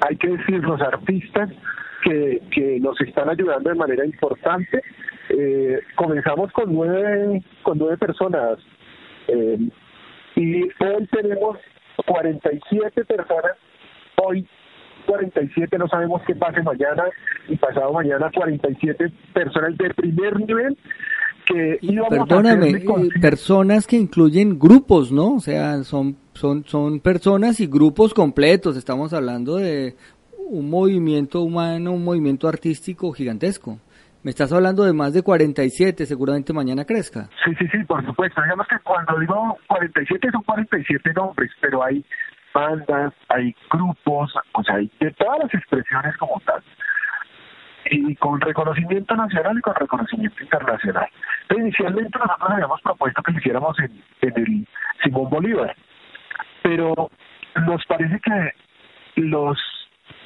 hay 0.08 0.16
que 0.18 0.30
decir, 0.30 0.60
los 0.64 0.80
artistas 0.82 1.50
que, 2.04 2.42
que 2.52 2.80
nos 2.80 3.00
están 3.02 3.30
ayudando 3.30 3.70
de 3.70 3.76
manera 3.76 4.06
importante, 4.06 4.82
eh, 5.30 5.80
comenzamos 5.96 6.52
con 6.52 6.74
nueve, 6.74 7.44
con 7.62 7.78
nueve 7.78 7.98
personas 7.98 8.58
eh, 9.28 9.60
y 10.36 10.64
hoy 10.64 11.08
tenemos 11.12 11.58
47 12.06 13.06
personas. 13.06 13.58
Hoy 14.16 14.48
47, 15.10 15.78
no 15.80 15.88
sabemos 15.88 16.22
qué 16.28 16.36
pase 16.36 16.62
mañana 16.62 17.04
y 17.48 17.56
pasado 17.58 17.92
mañana 17.92 18.30
47 18.32 19.12
personas 19.34 19.76
de 19.78 19.90
primer 19.96 20.40
nivel 20.40 20.78
que 21.46 21.80
íbamos 21.82 22.28
Perdóname, 22.28 22.70
eh, 22.70 22.86
personas 23.20 23.88
que 23.88 23.96
incluyen 23.96 24.60
grupos, 24.60 25.12
¿no? 25.12 25.36
O 25.36 25.40
sea, 25.40 25.84
son 25.84 26.16
son 26.34 26.64
son 26.66 27.00
personas 27.00 27.60
y 27.60 27.66
grupos 27.66 28.14
completos. 28.14 28.78
Estamos 28.78 29.12
hablando 29.14 29.56
de 29.56 29.96
un 30.38 30.70
movimiento 30.70 31.42
humano, 31.42 31.92
un 31.92 32.04
movimiento 32.04 32.48
artístico 32.48 33.12
gigantesco. 33.12 33.80
Me 34.22 34.32
estás 34.32 34.52
hablando 34.52 34.84
de 34.84 34.94
más 34.94 35.14
de 35.14 35.24
47, 35.24 36.06
seguramente 36.06 36.54
mañana 36.54 36.86
crezca. 36.86 37.30
Sí, 37.44 37.56
sí, 37.58 37.66
sí, 37.72 37.84
por 37.86 38.06
supuesto. 38.06 38.42
Digamos 38.44 38.68
que 38.68 38.78
cuando 38.84 39.18
digo 39.18 39.58
47 39.68 40.30
son 40.32 40.44
47 40.44 41.14
nombres, 41.16 41.50
pero 41.62 41.84
hay 41.84 42.06
bandas, 42.60 43.14
hay 43.30 43.56
grupos, 43.70 44.34
o 44.54 44.64
sea, 44.64 44.76
hay 44.76 44.92
de 45.00 45.12
todas 45.12 45.40
las 45.40 45.54
expresiones 45.54 46.16
como 46.18 46.40
tal. 46.42 46.62
Y 47.92 48.16
con 48.18 48.40
reconocimiento 48.42 49.16
nacional 49.16 49.58
y 49.58 49.62
con 49.62 49.76
reconocimiento 49.76 50.44
internacional. 50.44 51.08
inicialmente 51.58 52.20
nosotros 52.20 52.52
habíamos 52.52 52.82
propuesto 52.82 53.24
que 53.24 53.32
lo 53.32 53.40
hiciéramos 53.40 53.80
en, 53.80 54.04
el 54.22 54.68
Simón 55.02 55.30
Bolívar, 55.30 55.76
pero 56.62 57.10
nos 57.66 57.86
parece 57.86 58.20
que 58.20 58.54
los 59.22 59.58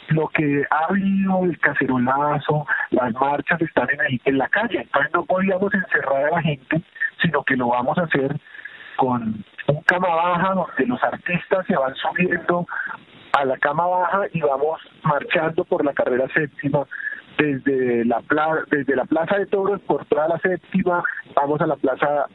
lo 0.09 0.27
que 0.27 0.63
ha 0.69 0.85
habido, 0.89 1.45
el 1.45 1.57
cacerolazo, 1.59 2.67
las 2.91 3.13
marchas 3.13 3.61
están 3.61 3.87
en, 3.89 4.19
en 4.25 4.37
la 4.37 4.49
calle, 4.49 4.81
entonces 4.81 5.11
no 5.13 5.23
podíamos 5.25 5.73
encerrar 5.73 6.25
a 6.25 6.31
la 6.35 6.41
gente, 6.41 6.81
sino 7.21 7.43
que 7.43 7.55
lo 7.55 7.69
vamos 7.69 7.97
a 7.97 8.03
hacer 8.03 8.35
con 8.97 9.43
un 9.67 9.81
cama 9.83 10.07
baja 10.15 10.53
donde 10.53 10.85
los 10.85 11.03
artistas 11.03 11.65
se 11.67 11.75
van 11.75 11.93
subiendo 11.95 12.67
a 13.33 13.45
la 13.45 13.57
cama 13.57 13.87
baja 13.87 14.21
y 14.33 14.41
vamos 14.41 14.79
marchando 15.03 15.63
por 15.65 15.83
la 15.83 15.93
carrera 15.93 16.27
séptima. 16.33 16.85
Desde 17.37 18.05
la 18.05 18.21
desde 18.69 18.95
la 18.95 19.05
plaza 19.05 19.37
de 19.37 19.47
toros 19.47 19.81
por 19.81 20.05
toda 20.05 20.27
la 20.27 20.37
séptima 20.37 21.03
vamos 21.35 21.59
a 21.61 21.67
la 21.67 21.75
plaza 21.75 22.27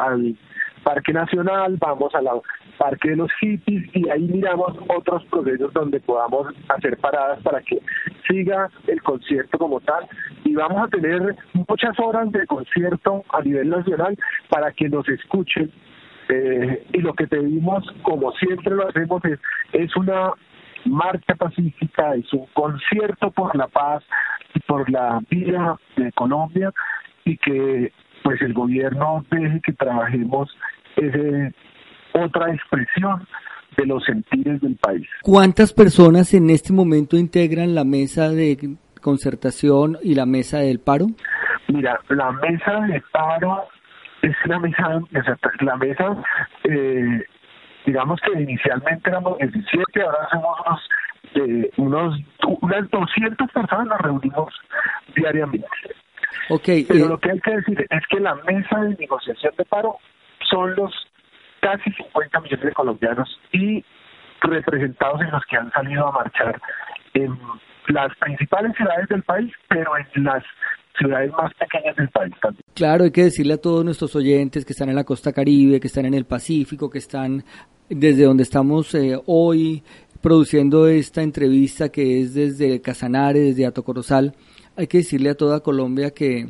al 0.00 0.36
Parque 0.82 1.12
Nacional, 1.12 1.76
vamos 1.78 2.12
a 2.14 2.20
la 2.20 2.32
Parque 2.76 3.10
de 3.10 3.16
los 3.16 3.30
Hippies 3.40 3.84
y 3.94 4.08
ahí 4.10 4.22
miramos 4.22 4.76
otros 4.88 5.24
procesos 5.26 5.72
donde 5.72 6.00
podamos 6.00 6.48
hacer 6.68 6.96
paradas 6.98 7.40
para 7.42 7.60
que 7.60 7.80
siga 8.28 8.68
el 8.88 9.00
concierto 9.02 9.58
como 9.58 9.80
tal. 9.80 10.08
Y 10.44 10.54
vamos 10.54 10.82
a 10.82 10.88
tener 10.88 11.36
muchas 11.52 11.98
horas 12.00 12.32
de 12.32 12.44
concierto 12.46 13.24
a 13.32 13.40
nivel 13.42 13.70
nacional 13.70 14.18
para 14.48 14.72
que 14.72 14.88
nos 14.88 15.08
escuchen 15.08 15.70
eh, 16.28 16.86
y 16.92 16.98
lo 16.98 17.14
que 17.14 17.26
pedimos 17.26 17.84
como 18.02 18.32
siempre 18.32 18.74
lo 18.74 18.88
hacemos 18.88 19.24
es, 19.24 19.38
es 19.72 19.96
una 19.96 20.32
marcha 20.84 21.34
pacífica, 21.34 22.14
es 22.14 22.32
un 22.32 22.46
concierto 22.54 23.30
por 23.30 23.54
la 23.56 23.68
paz 23.68 24.02
y 24.54 24.60
por 24.60 24.88
la 24.90 25.20
vida 25.30 25.76
de 25.96 26.12
Colombia 26.12 26.72
y 27.24 27.36
que 27.36 27.92
pues 28.22 28.40
el 28.42 28.52
gobierno 28.52 29.24
deje 29.30 29.60
que 29.60 29.72
trabajemos 29.72 30.48
ese, 30.96 31.52
otra 32.12 32.52
expresión 32.52 33.26
de 33.76 33.86
los 33.86 34.04
sentires 34.04 34.60
del 34.60 34.76
país. 34.76 35.06
¿Cuántas 35.22 35.72
personas 35.72 36.34
en 36.34 36.50
este 36.50 36.72
momento 36.72 37.16
integran 37.16 37.74
la 37.74 37.84
mesa 37.84 38.28
de 38.28 38.76
concertación 39.00 39.98
y 40.02 40.14
la 40.14 40.26
mesa 40.26 40.58
del 40.58 40.78
paro? 40.78 41.06
Mira, 41.68 41.98
la 42.10 42.32
mesa 42.32 42.80
de 42.86 43.02
paro 43.12 43.64
es 44.22 44.36
una 44.44 44.58
mesa, 44.60 45.00
la 45.60 45.76
mesa, 45.76 46.16
eh, 46.64 47.26
digamos 47.84 48.20
que 48.20 48.40
inicialmente 48.40 49.10
éramos 49.10 49.38
17, 49.38 50.02
ahora 50.02 50.28
somos 50.30 50.60
unos, 50.60 50.88
eh, 51.34 51.70
unos 51.76 52.20
unas 52.60 52.90
200 52.90 53.50
personas 53.50 53.86
nos 53.86 54.00
reunimos 54.00 54.54
diariamente. 55.14 55.68
Okay, 56.48 56.84
Pero 56.84 57.06
eh, 57.06 57.08
lo 57.08 57.18
que 57.18 57.30
hay 57.30 57.40
que 57.40 57.56
decir 57.56 57.86
es 57.88 58.06
que 58.08 58.20
la 58.20 58.34
mesa 58.34 58.80
de 58.80 58.96
negociación 58.96 59.52
de 59.56 59.64
paro 59.64 59.98
son 60.50 60.74
los 60.76 60.92
casi 61.60 61.90
50 61.92 62.40
millones 62.40 62.64
de 62.64 62.72
colombianos 62.72 63.40
y 63.52 63.84
representados 64.40 65.20
en 65.20 65.30
los 65.30 65.44
que 65.46 65.56
han 65.56 65.70
salido 65.72 66.08
a 66.08 66.12
marchar 66.12 66.60
en 67.14 67.38
las 67.88 68.14
principales 68.16 68.74
ciudades 68.76 69.08
del 69.08 69.22
país, 69.22 69.52
pero 69.68 69.92
en 69.96 70.24
las 70.24 70.42
Claro, 72.74 73.04
hay 73.04 73.10
que 73.10 73.24
decirle 73.24 73.54
a 73.54 73.58
todos 73.58 73.84
nuestros 73.84 74.14
oyentes 74.16 74.64
que 74.64 74.72
están 74.72 74.88
en 74.88 74.96
la 74.96 75.04
costa 75.04 75.32
caribe, 75.32 75.80
que 75.80 75.86
están 75.86 76.06
en 76.06 76.14
el 76.14 76.24
Pacífico, 76.24 76.90
que 76.90 76.98
están 76.98 77.44
desde 77.88 78.24
donde 78.24 78.42
estamos 78.42 78.94
eh, 78.94 79.18
hoy 79.26 79.82
produciendo 80.20 80.86
esta 80.86 81.22
entrevista 81.22 81.88
que 81.88 82.20
es 82.20 82.34
desde 82.34 82.80
Casanare, 82.80 83.40
desde 83.40 83.66
Atocorozal, 83.66 84.34
hay 84.76 84.86
que 84.86 84.98
decirle 84.98 85.30
a 85.30 85.34
toda 85.34 85.60
Colombia 85.60 86.12
que 86.12 86.48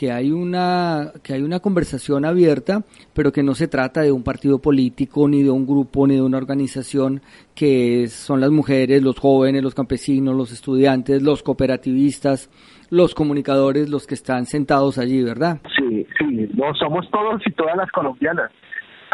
que 0.00 0.10
hay 0.10 0.30
una 0.30 1.12
que 1.22 1.34
hay 1.34 1.42
una 1.42 1.60
conversación 1.60 2.24
abierta, 2.24 2.84
pero 3.12 3.32
que 3.32 3.42
no 3.42 3.54
se 3.54 3.68
trata 3.68 4.00
de 4.00 4.12
un 4.12 4.22
partido 4.22 4.58
político 4.58 5.28
ni 5.28 5.42
de 5.42 5.50
un 5.50 5.66
grupo 5.66 6.06
ni 6.06 6.14
de 6.14 6.22
una 6.22 6.38
organización 6.38 7.20
que 7.54 8.08
son 8.08 8.40
las 8.40 8.50
mujeres, 8.50 9.02
los 9.02 9.18
jóvenes, 9.18 9.62
los 9.62 9.74
campesinos, 9.74 10.34
los 10.34 10.52
estudiantes, 10.52 11.20
los 11.20 11.42
cooperativistas, 11.42 12.48
los 12.90 13.14
comunicadores, 13.14 13.88
los 13.88 14.06
que 14.06 14.14
están 14.14 14.46
sentados 14.46 14.98
allí, 14.98 15.22
¿verdad? 15.22 15.58
Sí, 15.76 16.06
sí, 16.18 16.48
no 16.54 16.74
somos 16.74 17.08
todos 17.10 17.40
y 17.46 17.52
todas 17.52 17.76
las 17.76 17.90
colombianas. 17.92 18.50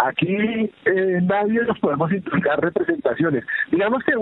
Aquí 0.04 0.26
eh, 0.28 1.20
nadie 1.22 1.62
nos 1.62 1.78
podemos 1.78 2.12
implicar 2.12 2.60
representaciones. 2.60 3.44
Digamos 3.70 4.02
que 4.04 4.12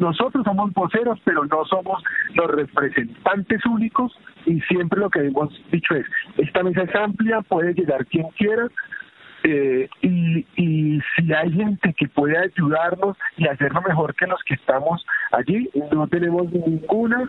nosotros 0.00 0.42
somos 0.44 0.72
voceros, 0.72 1.20
pero 1.24 1.44
no 1.44 1.64
somos 1.66 2.02
los 2.34 2.50
representantes 2.50 3.64
únicos 3.66 4.12
y 4.46 4.60
siempre 4.62 5.00
lo 5.00 5.10
que 5.10 5.26
hemos 5.26 5.50
dicho 5.70 5.94
es, 5.94 6.06
esta 6.38 6.62
mesa 6.62 6.82
es 6.82 6.94
amplia, 6.94 7.42
puede 7.42 7.74
llegar 7.74 8.06
quien 8.06 8.26
quiera, 8.38 8.68
eh, 9.44 9.88
y, 10.02 10.46
y 10.56 11.00
si 11.16 11.32
hay 11.32 11.52
gente 11.52 11.94
que 11.94 12.08
puede 12.08 12.36
ayudarnos 12.38 13.16
y 13.36 13.46
hacerlo 13.46 13.82
mejor 13.82 14.14
que 14.14 14.26
los 14.26 14.42
que 14.44 14.54
estamos 14.54 15.04
allí, 15.32 15.70
no 15.92 16.06
tenemos 16.08 16.52
ninguna, 16.52 17.24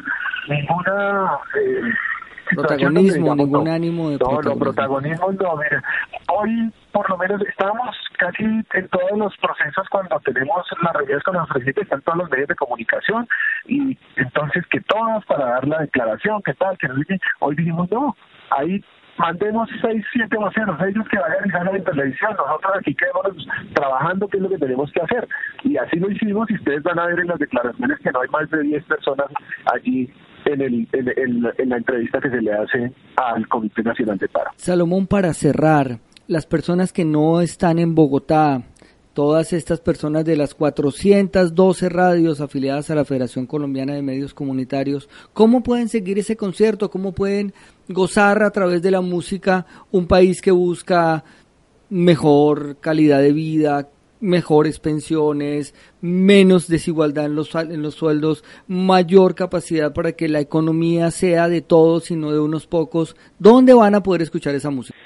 ninguna 0.47 1.39
eh, 1.55 1.93
protagonismo, 2.55 3.35
ningún 3.35 3.67
ánimo 3.67 4.09
de 4.09 4.17
no, 4.17 4.41
no, 4.41 4.57
protagonismo. 4.57 5.31
no, 5.31 5.55
mira, 5.57 5.83
hoy 6.33 6.71
por 6.91 7.09
lo 7.09 7.17
menos 7.17 7.41
estamos 7.47 7.95
casi 8.17 8.43
en 8.43 8.87
todos 8.89 9.17
los 9.17 9.37
procesos 9.37 9.87
cuando 9.89 10.19
tenemos 10.21 10.65
las 10.83 10.93
reuniones 10.93 11.23
con 11.23 11.35
los 11.35 11.47
presidentes, 11.49 11.83
están 11.83 12.01
todos 12.01 12.17
los 12.17 12.31
medios 12.31 12.47
de 12.47 12.55
comunicación 12.55 13.27
y 13.67 13.97
entonces 14.15 14.65
que 14.67 14.81
todos 14.81 15.23
para 15.25 15.45
dar 15.45 15.67
la 15.67 15.79
declaración, 15.79 16.41
que 16.41 16.53
tal, 16.55 16.77
que 16.77 16.87
no 16.87 16.95
hoy 17.39 17.55
dijimos 17.55 17.89
no, 17.91 18.15
ahí 18.49 18.83
mandemos 19.19 19.69
seis, 19.81 20.03
siete 20.13 20.37
voceros, 20.37 20.79
ellos 20.81 21.07
que 21.09 21.19
vayan 21.19 21.67
a 21.67 21.71
la 21.71 21.83
televisión, 21.83 22.31
nosotros 22.37 22.73
aquí 22.79 22.95
quedamos 22.95 23.47
trabajando 23.73 24.27
qué 24.27 24.37
es 24.37 24.43
lo 24.43 24.49
que 24.49 24.57
tenemos 24.57 24.91
que 24.91 25.01
hacer. 25.01 25.27
Y 25.63 25.77
así 25.77 25.99
lo 25.99 26.09
hicimos 26.09 26.49
y 26.49 26.55
ustedes 26.55 26.81
van 26.83 26.99
a 26.99 27.05
ver 27.05 27.19
en 27.19 27.27
las 27.27 27.39
declaraciones 27.39 27.99
que 27.99 28.11
no 28.11 28.21
hay 28.21 28.29
más 28.29 28.49
de 28.49 28.63
10 28.63 28.83
personas 28.85 29.27
allí 29.73 30.09
en, 30.45 30.61
el, 30.61 30.87
en, 30.93 31.45
en 31.57 31.69
la 31.69 31.77
entrevista 31.77 32.19
que 32.19 32.29
se 32.29 32.41
le 32.41 32.53
hace 32.53 32.91
al 33.17 33.47
Comité 33.47 33.83
Nacional 33.83 34.17
de 34.17 34.27
Paro. 34.29 34.51
Salomón, 34.55 35.07
para 35.07 35.33
cerrar, 35.33 35.99
las 36.27 36.45
personas 36.45 36.93
que 36.93 37.05
no 37.05 37.41
están 37.41 37.79
en 37.79 37.95
Bogotá, 37.95 38.61
todas 39.19 39.51
estas 39.51 39.81
personas 39.81 40.23
de 40.23 40.37
las 40.37 40.55
412 40.55 41.89
radios 41.89 42.39
afiliadas 42.39 42.89
a 42.89 42.95
la 42.95 43.03
Federación 43.03 43.47
Colombiana 43.47 43.93
de 43.93 44.01
Medios 44.01 44.33
Comunitarios, 44.33 45.09
¿cómo 45.33 45.61
pueden 45.61 45.89
seguir 45.89 46.17
ese 46.19 46.37
concierto? 46.37 46.89
¿Cómo 46.89 47.11
pueden 47.11 47.51
gozar 47.89 48.41
a 48.43 48.51
través 48.51 48.81
de 48.81 48.91
la 48.91 49.01
música 49.01 49.65
un 49.91 50.07
país 50.07 50.41
que 50.41 50.51
busca 50.51 51.25
mejor 51.89 52.77
calidad 52.79 53.19
de 53.19 53.33
vida, 53.33 53.89
mejores 54.21 54.79
pensiones, 54.79 55.75
menos 55.99 56.69
desigualdad 56.69 57.25
en 57.25 57.35
los, 57.35 57.53
en 57.55 57.81
los 57.81 57.95
sueldos, 57.95 58.45
mayor 58.69 59.35
capacidad 59.35 59.93
para 59.93 60.13
que 60.13 60.29
la 60.29 60.39
economía 60.39 61.11
sea 61.11 61.49
de 61.49 61.59
todos 61.59 62.09
y 62.09 62.15
no 62.15 62.31
de 62.31 62.39
unos 62.39 62.67
pocos. 62.67 63.17
¿Dónde 63.37 63.73
van 63.73 63.95
a 63.95 64.01
poder 64.01 64.21
escuchar 64.21 64.55
esa 64.55 64.69
música? 64.69 64.97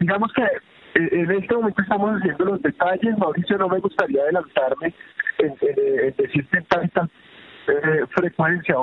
Digamos 0.00 0.32
que 0.34 0.42
en 0.94 1.30
este 1.30 1.54
momento 1.54 1.82
estamos 1.82 2.18
haciendo 2.18 2.44
los 2.44 2.62
detalles, 2.62 3.18
Mauricio, 3.18 3.58
no 3.58 3.68
me 3.68 3.78
gustaría 3.78 4.22
adelantarme 4.22 4.94
en, 5.38 5.54
decirte 6.16 6.62
tal 6.68 6.90
tal 6.90 7.10
eh, 7.68 8.04
frecuencia, 8.10 8.74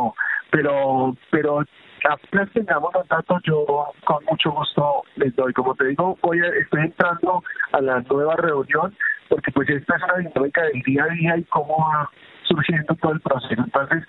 pero 0.51 1.15
pero 1.31 1.63
apenas 2.09 2.51
tengamos 2.51 2.93
los 2.93 3.07
datos, 3.07 3.41
yo 3.43 3.65
con 4.05 4.23
mucho 4.25 4.51
gusto 4.51 5.03
les 5.15 5.35
doy. 5.35 5.53
Como 5.53 5.75
te 5.75 5.87
digo, 5.87 6.17
hoy 6.21 6.39
estoy 6.61 6.81
entrando 6.81 7.43
a 7.71 7.81
la 7.81 8.01
nueva 8.01 8.35
reunión, 8.35 8.95
porque 9.29 9.51
pues 9.51 9.69
esta 9.69 9.95
es 9.95 10.03
una 10.03 10.17
dinámica 10.17 10.63
del 10.63 10.81
día 10.83 11.03
a 11.03 11.13
día 11.13 11.37
y 11.37 11.43
cómo 11.45 11.77
va 11.77 12.09
surgiendo 12.43 12.95
todo 12.95 13.13
el 13.13 13.21
proceso. 13.21 13.61
Entonces, 13.63 14.03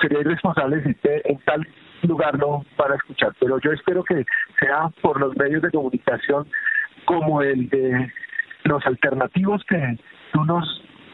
sería 0.00 0.20
irresponsable 0.20 0.76
decirte 0.76 1.22
en 1.30 1.38
tal 1.40 1.66
lugar 2.02 2.38
no 2.38 2.64
para 2.76 2.96
escuchar, 2.96 3.32
pero 3.40 3.58
yo 3.60 3.72
espero 3.72 4.02
que 4.04 4.24
sea 4.58 4.88
por 5.02 5.20
los 5.20 5.36
medios 5.36 5.62
de 5.62 5.70
comunicación 5.70 6.46
como 7.04 7.42
el 7.42 7.68
de 7.68 8.10
los 8.64 8.84
alternativos 8.86 9.62
que 9.68 9.98
tú 10.32 10.44
nos 10.44 10.64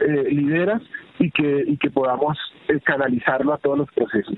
eh, 0.01 0.25
lideras 0.31 0.83
y 1.19 1.31
que, 1.31 1.65
y 1.67 1.77
que 1.79 1.91
podamos 1.91 2.37
eh, 2.69 2.79
canalizarlo 2.85 3.55
a 3.55 3.59
todos 3.59 3.79
los 3.79 3.89
procesos. 3.93 4.37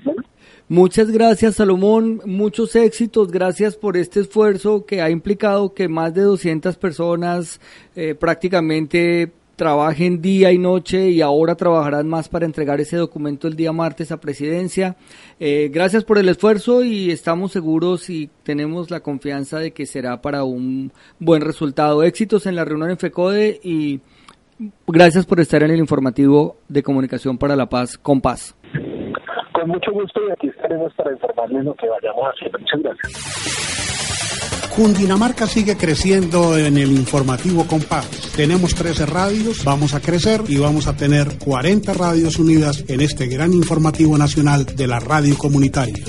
Muchas 0.67 1.11
gracias 1.11 1.55
Salomón, 1.55 2.21
muchos 2.25 2.75
éxitos, 2.75 3.31
gracias 3.31 3.75
por 3.75 3.97
este 3.97 4.21
esfuerzo 4.21 4.85
que 4.85 5.01
ha 5.01 5.09
implicado 5.09 5.73
que 5.73 5.89
más 5.89 6.13
de 6.13 6.21
200 6.21 6.77
personas 6.77 7.59
eh, 7.95 8.15
prácticamente 8.15 9.33
trabajen 9.59 10.21
día 10.21 10.53
y 10.53 10.57
noche 10.57 11.09
y 11.09 11.19
ahora 11.19 11.55
trabajarán 11.55 12.07
más 12.07 12.29
para 12.29 12.45
entregar 12.45 12.79
ese 12.79 12.95
documento 12.95 13.45
el 13.45 13.57
día 13.57 13.73
martes 13.73 14.09
a 14.13 14.21
presidencia. 14.21 14.95
Eh, 15.37 15.69
gracias 15.69 16.05
por 16.05 16.17
el 16.17 16.29
esfuerzo 16.29 16.81
y 16.81 17.11
estamos 17.11 17.51
seguros 17.51 18.09
y 18.09 18.29
tenemos 18.43 18.89
la 18.89 19.01
confianza 19.01 19.59
de 19.59 19.71
que 19.71 19.85
será 19.85 20.21
para 20.21 20.45
un 20.45 20.93
buen 21.19 21.41
resultado. 21.41 22.03
Éxitos 22.03 22.45
en 22.45 22.55
la 22.55 22.63
reunión 22.63 22.89
en 22.89 22.97
FECODE 22.97 23.59
y 23.61 23.99
gracias 24.87 25.25
por 25.25 25.41
estar 25.41 25.61
en 25.61 25.71
el 25.71 25.79
informativo 25.79 26.55
de 26.69 26.81
Comunicación 26.81 27.37
para 27.37 27.57
la 27.57 27.67
Paz 27.67 27.97
con 27.97 28.21
Paz. 28.21 28.55
Con 29.51 29.67
mucho 29.67 29.91
gusto 29.91 30.21
y 30.25 30.31
aquí 30.31 30.47
estaremos 30.47 30.93
para 30.93 31.11
informarles 31.11 31.65
lo 31.65 31.75
que 31.75 31.89
vayamos 31.89 32.27
a 32.27 32.29
hacer. 32.29 32.49
Muchas 32.57 32.81
gracias. 32.81 33.68
Cundinamarca 34.75 35.47
sigue 35.47 35.75
creciendo 35.75 36.57
en 36.57 36.77
el 36.77 36.91
informativo 36.91 37.65
Compás. 37.65 38.07
Tenemos 38.35 38.73
13 38.75 39.05
radios, 39.05 39.63
vamos 39.63 39.93
a 39.93 39.99
crecer 39.99 40.43
y 40.47 40.57
vamos 40.57 40.87
a 40.87 40.95
tener 40.95 41.37
40 41.37 41.93
radios 41.93 42.37
unidas 42.37 42.83
en 42.87 43.01
este 43.01 43.27
gran 43.27 43.53
informativo 43.53 44.17
nacional 44.17 44.65
de 44.65 44.87
la 44.87 44.99
radio 44.99 45.37
comunitaria. 45.37 46.03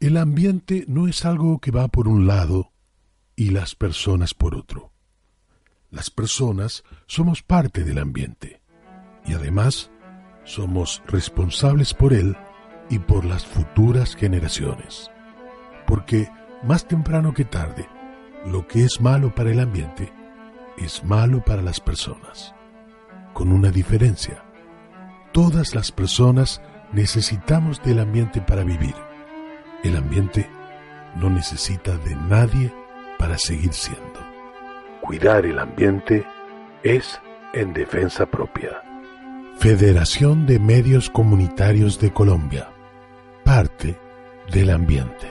El 0.00 0.16
ambiente 0.16 0.84
no 0.88 1.08
es 1.08 1.24
algo 1.24 1.58
que 1.60 1.70
va 1.70 1.88
por 1.88 2.08
un 2.08 2.26
lado 2.26 2.72
y 3.36 3.50
las 3.50 3.74
personas 3.74 4.34
por 4.34 4.54
otro. 4.54 4.92
Las 5.90 6.10
personas 6.10 6.84
somos 7.06 7.42
parte 7.42 7.84
del 7.84 7.98
ambiente 7.98 8.60
y 9.26 9.34
además 9.34 9.90
somos 10.44 11.02
responsables 11.06 11.94
por 11.94 12.12
él 12.12 12.36
y 12.90 12.98
por 12.98 13.24
las 13.24 13.46
futuras 13.46 14.14
generaciones. 14.14 15.10
Porque 15.86 16.28
más 16.62 16.86
temprano 16.86 17.32
que 17.32 17.44
tarde, 17.44 17.88
lo 18.44 18.66
que 18.66 18.84
es 18.84 19.00
malo 19.00 19.34
para 19.34 19.52
el 19.52 19.60
ambiente 19.60 20.12
es 20.76 21.02
malo 21.04 21.42
para 21.42 21.62
las 21.62 21.80
personas. 21.80 22.54
Con 23.32 23.52
una 23.52 23.70
diferencia. 23.70 24.42
Todas 25.32 25.74
las 25.74 25.92
personas 25.92 26.60
necesitamos 26.92 27.80
del 27.82 28.00
ambiente 28.00 28.40
para 28.40 28.64
vivir. 28.64 28.94
El 29.84 29.96
ambiente 29.96 30.48
no 31.16 31.30
necesita 31.30 31.96
de 31.98 32.16
nadie 32.16 32.74
para 33.18 33.38
seguir 33.38 33.72
siendo. 33.72 34.20
Cuidar 35.00 35.46
el 35.46 35.58
ambiente 35.58 36.24
es 36.82 37.20
en 37.52 37.72
defensa 37.72 38.26
propia. 38.26 38.82
Federación 39.58 40.46
de 40.46 40.58
Medios 40.58 41.08
Comunitarios 41.10 42.00
de 42.00 42.12
Colombia 42.12 42.68
parte 43.50 43.96
del 44.52 44.70
ambiente. 44.70 45.26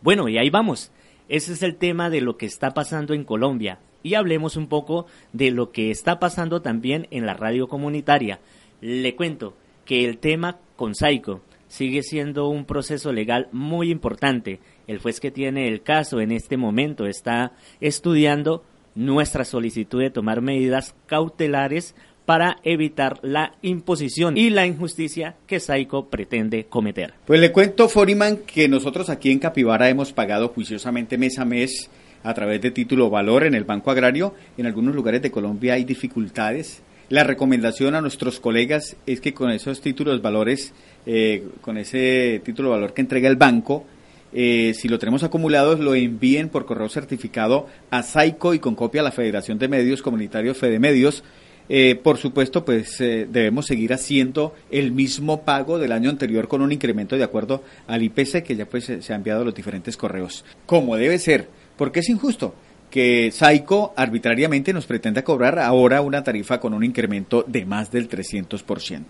Bueno, 0.00 0.30
y 0.30 0.38
ahí 0.38 0.48
vamos. 0.48 0.92
Ese 1.28 1.52
es 1.52 1.62
el 1.62 1.76
tema 1.76 2.08
de 2.08 2.22
lo 2.22 2.38
que 2.38 2.46
está 2.46 2.70
pasando 2.70 3.12
en 3.12 3.24
Colombia. 3.24 3.80
Y 4.02 4.14
hablemos 4.14 4.56
un 4.56 4.68
poco 4.68 5.04
de 5.34 5.50
lo 5.50 5.72
que 5.72 5.90
está 5.90 6.18
pasando 6.18 6.62
también 6.62 7.06
en 7.10 7.26
la 7.26 7.34
radio 7.34 7.68
comunitaria. 7.68 8.40
Le 8.80 9.14
cuento 9.14 9.54
que 9.84 10.06
el 10.06 10.16
tema 10.16 10.56
con 10.76 10.94
Saico 10.94 11.42
sigue 11.68 12.02
siendo 12.02 12.48
un 12.48 12.64
proceso 12.64 13.12
legal 13.12 13.50
muy 13.52 13.90
importante. 13.90 14.60
El 14.86 15.00
juez 15.00 15.20
que 15.20 15.30
tiene 15.30 15.68
el 15.68 15.82
caso 15.82 16.18
en 16.18 16.32
este 16.32 16.56
momento 16.56 17.04
está 17.04 17.52
estudiando 17.82 18.64
nuestra 18.94 19.44
solicitud 19.44 20.00
de 20.00 20.08
tomar 20.08 20.40
medidas 20.40 20.94
cautelares 21.04 21.94
para 22.24 22.58
evitar 22.64 23.18
la 23.22 23.54
imposición 23.62 24.36
y 24.36 24.50
la 24.50 24.66
injusticia 24.66 25.36
que 25.46 25.60
Saico 25.60 26.08
pretende 26.08 26.64
cometer. 26.64 27.14
Pues 27.26 27.40
le 27.40 27.52
cuento, 27.52 27.88
Foriman, 27.88 28.38
que 28.38 28.68
nosotros 28.68 29.10
aquí 29.10 29.30
en 29.30 29.38
Capibara 29.38 29.88
hemos 29.88 30.12
pagado 30.12 30.48
juiciosamente 30.48 31.18
mes 31.18 31.38
a 31.38 31.44
mes 31.44 31.90
a 32.22 32.32
través 32.32 32.60
de 32.62 32.70
título 32.70 33.10
valor 33.10 33.44
en 33.44 33.54
el 33.54 33.64
Banco 33.64 33.90
Agrario. 33.90 34.34
En 34.56 34.66
algunos 34.66 34.94
lugares 34.94 35.22
de 35.22 35.30
Colombia 35.30 35.74
hay 35.74 35.84
dificultades. 35.84 36.82
La 37.10 37.22
recomendación 37.22 37.94
a 37.94 38.00
nuestros 38.00 38.40
colegas 38.40 38.96
es 39.06 39.20
que 39.20 39.34
con 39.34 39.50
esos 39.50 39.82
títulos 39.82 40.22
valores, 40.22 40.72
eh, 41.04 41.44
con 41.60 41.76
ese 41.76 42.40
título 42.42 42.70
valor 42.70 42.94
que 42.94 43.02
entrega 43.02 43.28
el 43.28 43.36
banco, 43.36 43.84
eh, 44.32 44.72
si 44.74 44.88
lo 44.88 44.98
tenemos 44.98 45.22
acumulados, 45.22 45.78
lo 45.78 45.94
envíen 45.94 46.48
por 46.48 46.64
correo 46.64 46.88
certificado 46.88 47.68
a 47.90 48.02
Saico 48.02 48.54
y 48.54 48.58
con 48.58 48.74
copia 48.74 49.02
a 49.02 49.04
la 49.04 49.12
Federación 49.12 49.58
de 49.58 49.68
Medios 49.68 50.02
Comunitarios 50.02 50.56
Fede 50.56 50.80
Medios 50.80 51.22
eh, 51.68 51.94
por 51.94 52.18
supuesto, 52.18 52.64
pues 52.64 53.00
eh, 53.00 53.26
debemos 53.30 53.66
seguir 53.66 53.92
haciendo 53.92 54.54
el 54.70 54.92
mismo 54.92 55.42
pago 55.42 55.78
del 55.78 55.92
año 55.92 56.10
anterior 56.10 56.48
con 56.48 56.62
un 56.62 56.72
incremento 56.72 57.16
de 57.16 57.24
acuerdo 57.24 57.62
al 57.86 58.02
IPC 58.02 58.42
que 58.42 58.56
ya 58.56 58.66
pues 58.66 58.84
se 59.00 59.12
ha 59.12 59.16
enviado 59.16 59.42
a 59.42 59.44
los 59.44 59.54
diferentes 59.54 59.96
correos. 59.96 60.44
Como 60.66 60.96
debe 60.96 61.18
ser, 61.18 61.48
porque 61.76 62.00
es 62.00 62.08
injusto 62.08 62.54
que 62.90 63.30
Saico 63.32 63.92
arbitrariamente 63.96 64.72
nos 64.72 64.86
pretenda 64.86 65.24
cobrar 65.24 65.58
ahora 65.58 66.00
una 66.00 66.22
tarifa 66.22 66.60
con 66.60 66.74
un 66.74 66.84
incremento 66.84 67.44
de 67.46 67.64
más 67.64 67.90
del 67.90 68.08
300%. 68.08 69.02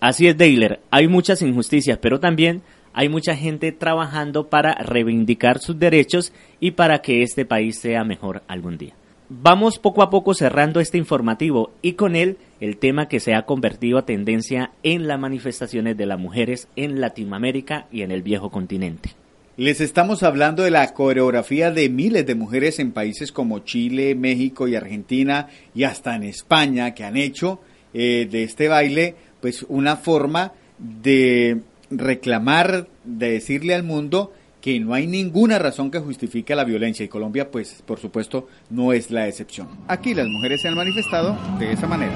Así 0.00 0.26
es, 0.26 0.36
Deiler, 0.36 0.80
hay 0.90 1.06
muchas 1.06 1.42
injusticias, 1.42 1.98
pero 2.00 2.18
también 2.18 2.62
hay 2.92 3.08
mucha 3.08 3.36
gente 3.36 3.70
trabajando 3.70 4.48
para 4.48 4.74
reivindicar 4.74 5.60
sus 5.60 5.78
derechos 5.78 6.32
y 6.58 6.72
para 6.72 7.00
que 7.00 7.22
este 7.22 7.44
país 7.44 7.78
sea 7.78 8.02
mejor 8.02 8.42
algún 8.48 8.78
día. 8.78 8.94
Vamos 9.30 9.78
poco 9.78 10.02
a 10.02 10.08
poco 10.08 10.32
cerrando 10.32 10.80
este 10.80 10.96
informativo 10.96 11.70
y 11.82 11.92
con 11.92 12.16
él 12.16 12.38
el 12.60 12.78
tema 12.78 13.08
que 13.08 13.20
se 13.20 13.34
ha 13.34 13.42
convertido 13.42 13.98
a 13.98 14.06
tendencia 14.06 14.70
en 14.82 15.06
las 15.06 15.20
manifestaciones 15.20 15.98
de 15.98 16.06
las 16.06 16.18
mujeres 16.18 16.66
en 16.76 16.98
Latinoamérica 17.02 17.88
y 17.92 18.00
en 18.00 18.10
el 18.10 18.22
viejo 18.22 18.50
continente. 18.50 19.10
Les 19.58 19.82
estamos 19.82 20.22
hablando 20.22 20.62
de 20.62 20.70
la 20.70 20.94
coreografía 20.94 21.70
de 21.70 21.90
miles 21.90 22.24
de 22.24 22.36
mujeres 22.36 22.78
en 22.78 22.92
países 22.92 23.30
como 23.30 23.58
Chile, 23.58 24.14
México 24.14 24.66
y 24.66 24.76
Argentina 24.76 25.48
y 25.74 25.82
hasta 25.82 26.16
en 26.16 26.22
España 26.22 26.94
que 26.94 27.04
han 27.04 27.18
hecho 27.18 27.60
eh, 27.92 28.26
de 28.30 28.44
este 28.44 28.68
baile 28.68 29.14
pues 29.42 29.66
una 29.68 29.96
forma 29.96 30.52
de 30.78 31.60
reclamar, 31.90 32.88
de 33.04 33.32
decirle 33.32 33.74
al 33.74 33.82
mundo 33.82 34.32
que 34.60 34.80
no 34.80 34.94
hay 34.94 35.06
ninguna 35.06 35.58
razón 35.58 35.90
que 35.90 36.00
justifique 36.00 36.54
la 36.54 36.64
violencia 36.64 37.04
y 37.04 37.08
Colombia, 37.08 37.50
pues 37.50 37.82
por 37.86 37.98
supuesto, 37.98 38.48
no 38.70 38.92
es 38.92 39.10
la 39.10 39.28
excepción. 39.28 39.68
Aquí 39.86 40.14
las 40.14 40.26
mujeres 40.26 40.60
se 40.62 40.68
han 40.68 40.74
manifestado 40.74 41.36
de 41.58 41.72
esa 41.72 41.86
manera. 41.86 42.12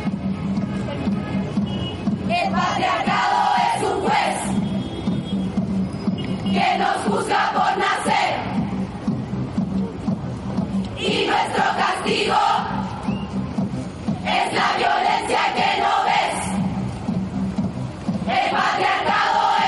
El 2.28 2.50
patriarcado 2.50 3.54
es 3.76 3.82
un 3.82 4.00
juez 4.00 4.38
que 6.44 6.78
nos 6.78 6.96
juzga 7.06 7.52
por 7.52 7.78
nacer 7.78 8.32
y 10.98 11.26
nuestro 11.26 11.64
castigo 11.76 12.40
es 14.24 14.52
la 14.54 14.76
violencia 14.78 15.40
que 15.56 15.68
no 15.82 15.94
ves. 16.06 16.38
El 18.28 18.50
patriarcado 18.50 19.12
que 19.58 19.61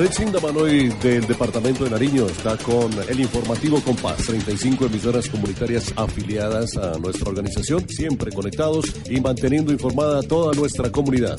red 0.00 0.12
Sindamanoy 0.12 0.88
del 1.02 1.26
departamento 1.26 1.84
de 1.84 1.90
Nariño 1.90 2.24
está 2.24 2.56
con 2.56 2.90
el 3.06 3.20
informativo 3.20 3.82
Compás, 3.82 4.16
35 4.26 4.86
emisoras 4.86 5.28
comunitarias 5.28 5.92
afiliadas 5.94 6.74
a 6.78 6.98
nuestra 6.98 7.28
organización, 7.28 7.86
siempre 7.86 8.32
conectados 8.32 8.86
y 9.10 9.20
manteniendo 9.20 9.72
informada 9.72 10.20
a 10.20 10.22
toda 10.22 10.54
nuestra 10.54 10.90
comunidad. 10.90 11.36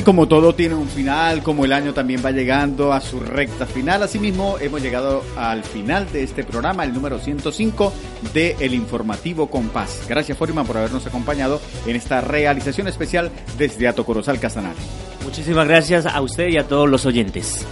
Y 0.00 0.02
como 0.02 0.26
todo 0.26 0.54
tiene 0.54 0.74
un 0.74 0.88
final, 0.88 1.42
como 1.42 1.66
el 1.66 1.74
año 1.74 1.92
también 1.92 2.22
va 2.24 2.30
llegando 2.30 2.94
a 2.94 3.02
su 3.02 3.20
recta 3.20 3.66
final, 3.66 4.02
asimismo 4.02 4.56
hemos 4.58 4.80
llegado 4.80 5.22
al 5.36 5.62
final 5.62 6.10
de 6.10 6.22
este 6.22 6.42
programa, 6.42 6.84
el 6.84 6.94
número 6.94 7.18
105 7.18 7.92
de 8.32 8.56
El 8.60 8.72
Informativo 8.72 9.50
Compás. 9.50 10.06
Gracias 10.08 10.38
Forima 10.38 10.64
por 10.64 10.78
habernos 10.78 11.06
acompañado 11.06 11.60
en 11.86 11.96
esta 11.96 12.22
realización 12.22 12.88
especial 12.88 13.30
desde 13.58 13.88
Atocorozal 13.88 14.40
Casanare. 14.40 14.78
Muchísimas 15.22 15.68
gracias 15.68 16.06
a 16.06 16.18
usted 16.22 16.48
y 16.48 16.56
a 16.56 16.66
todos 16.66 16.88
los 16.88 17.04
oyentes. 17.04 17.66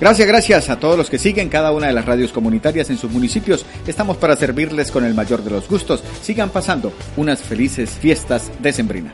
Gracias, 0.00 0.26
gracias 0.26 0.70
a 0.70 0.80
todos 0.80 0.96
los 0.96 1.10
que 1.10 1.18
siguen 1.18 1.50
cada 1.50 1.70
una 1.70 1.88
de 1.88 1.92
las 1.92 2.06
radios 2.06 2.32
comunitarias 2.32 2.88
en 2.88 2.96
sus 2.96 3.10
municipios. 3.10 3.66
Estamos 3.86 4.16
para 4.16 4.36
servirles 4.36 4.90
con 4.90 5.04
el 5.04 5.12
mayor 5.12 5.44
de 5.44 5.50
los 5.50 5.68
gustos. 5.68 6.02
Sigan 6.22 6.48
pasando 6.48 6.94
unas 7.18 7.42
felices 7.42 7.90
fiestas 7.90 8.50
de 8.62 8.72
Sembrina. 8.72 9.12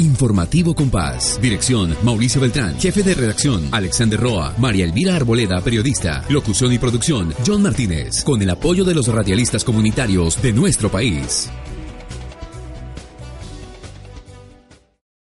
Informativo 0.00 0.74
Compás. 0.74 1.38
Dirección 1.42 1.94
Mauricio 2.02 2.40
Beltrán. 2.40 2.80
Jefe 2.80 3.02
de 3.02 3.14
redacción 3.14 3.68
Alexander 3.70 4.18
Roa. 4.18 4.54
María 4.58 4.86
Elvira 4.86 5.14
Arboleda, 5.14 5.60
periodista. 5.60 6.24
Locución 6.30 6.72
y 6.72 6.78
producción 6.78 7.34
John 7.46 7.62
Martínez. 7.62 8.24
Con 8.24 8.40
el 8.40 8.48
apoyo 8.48 8.84
de 8.84 8.94
los 8.94 9.08
radialistas 9.08 9.62
comunitarios 9.62 10.40
de 10.40 10.52
nuestro 10.52 10.90
país. 10.90 11.50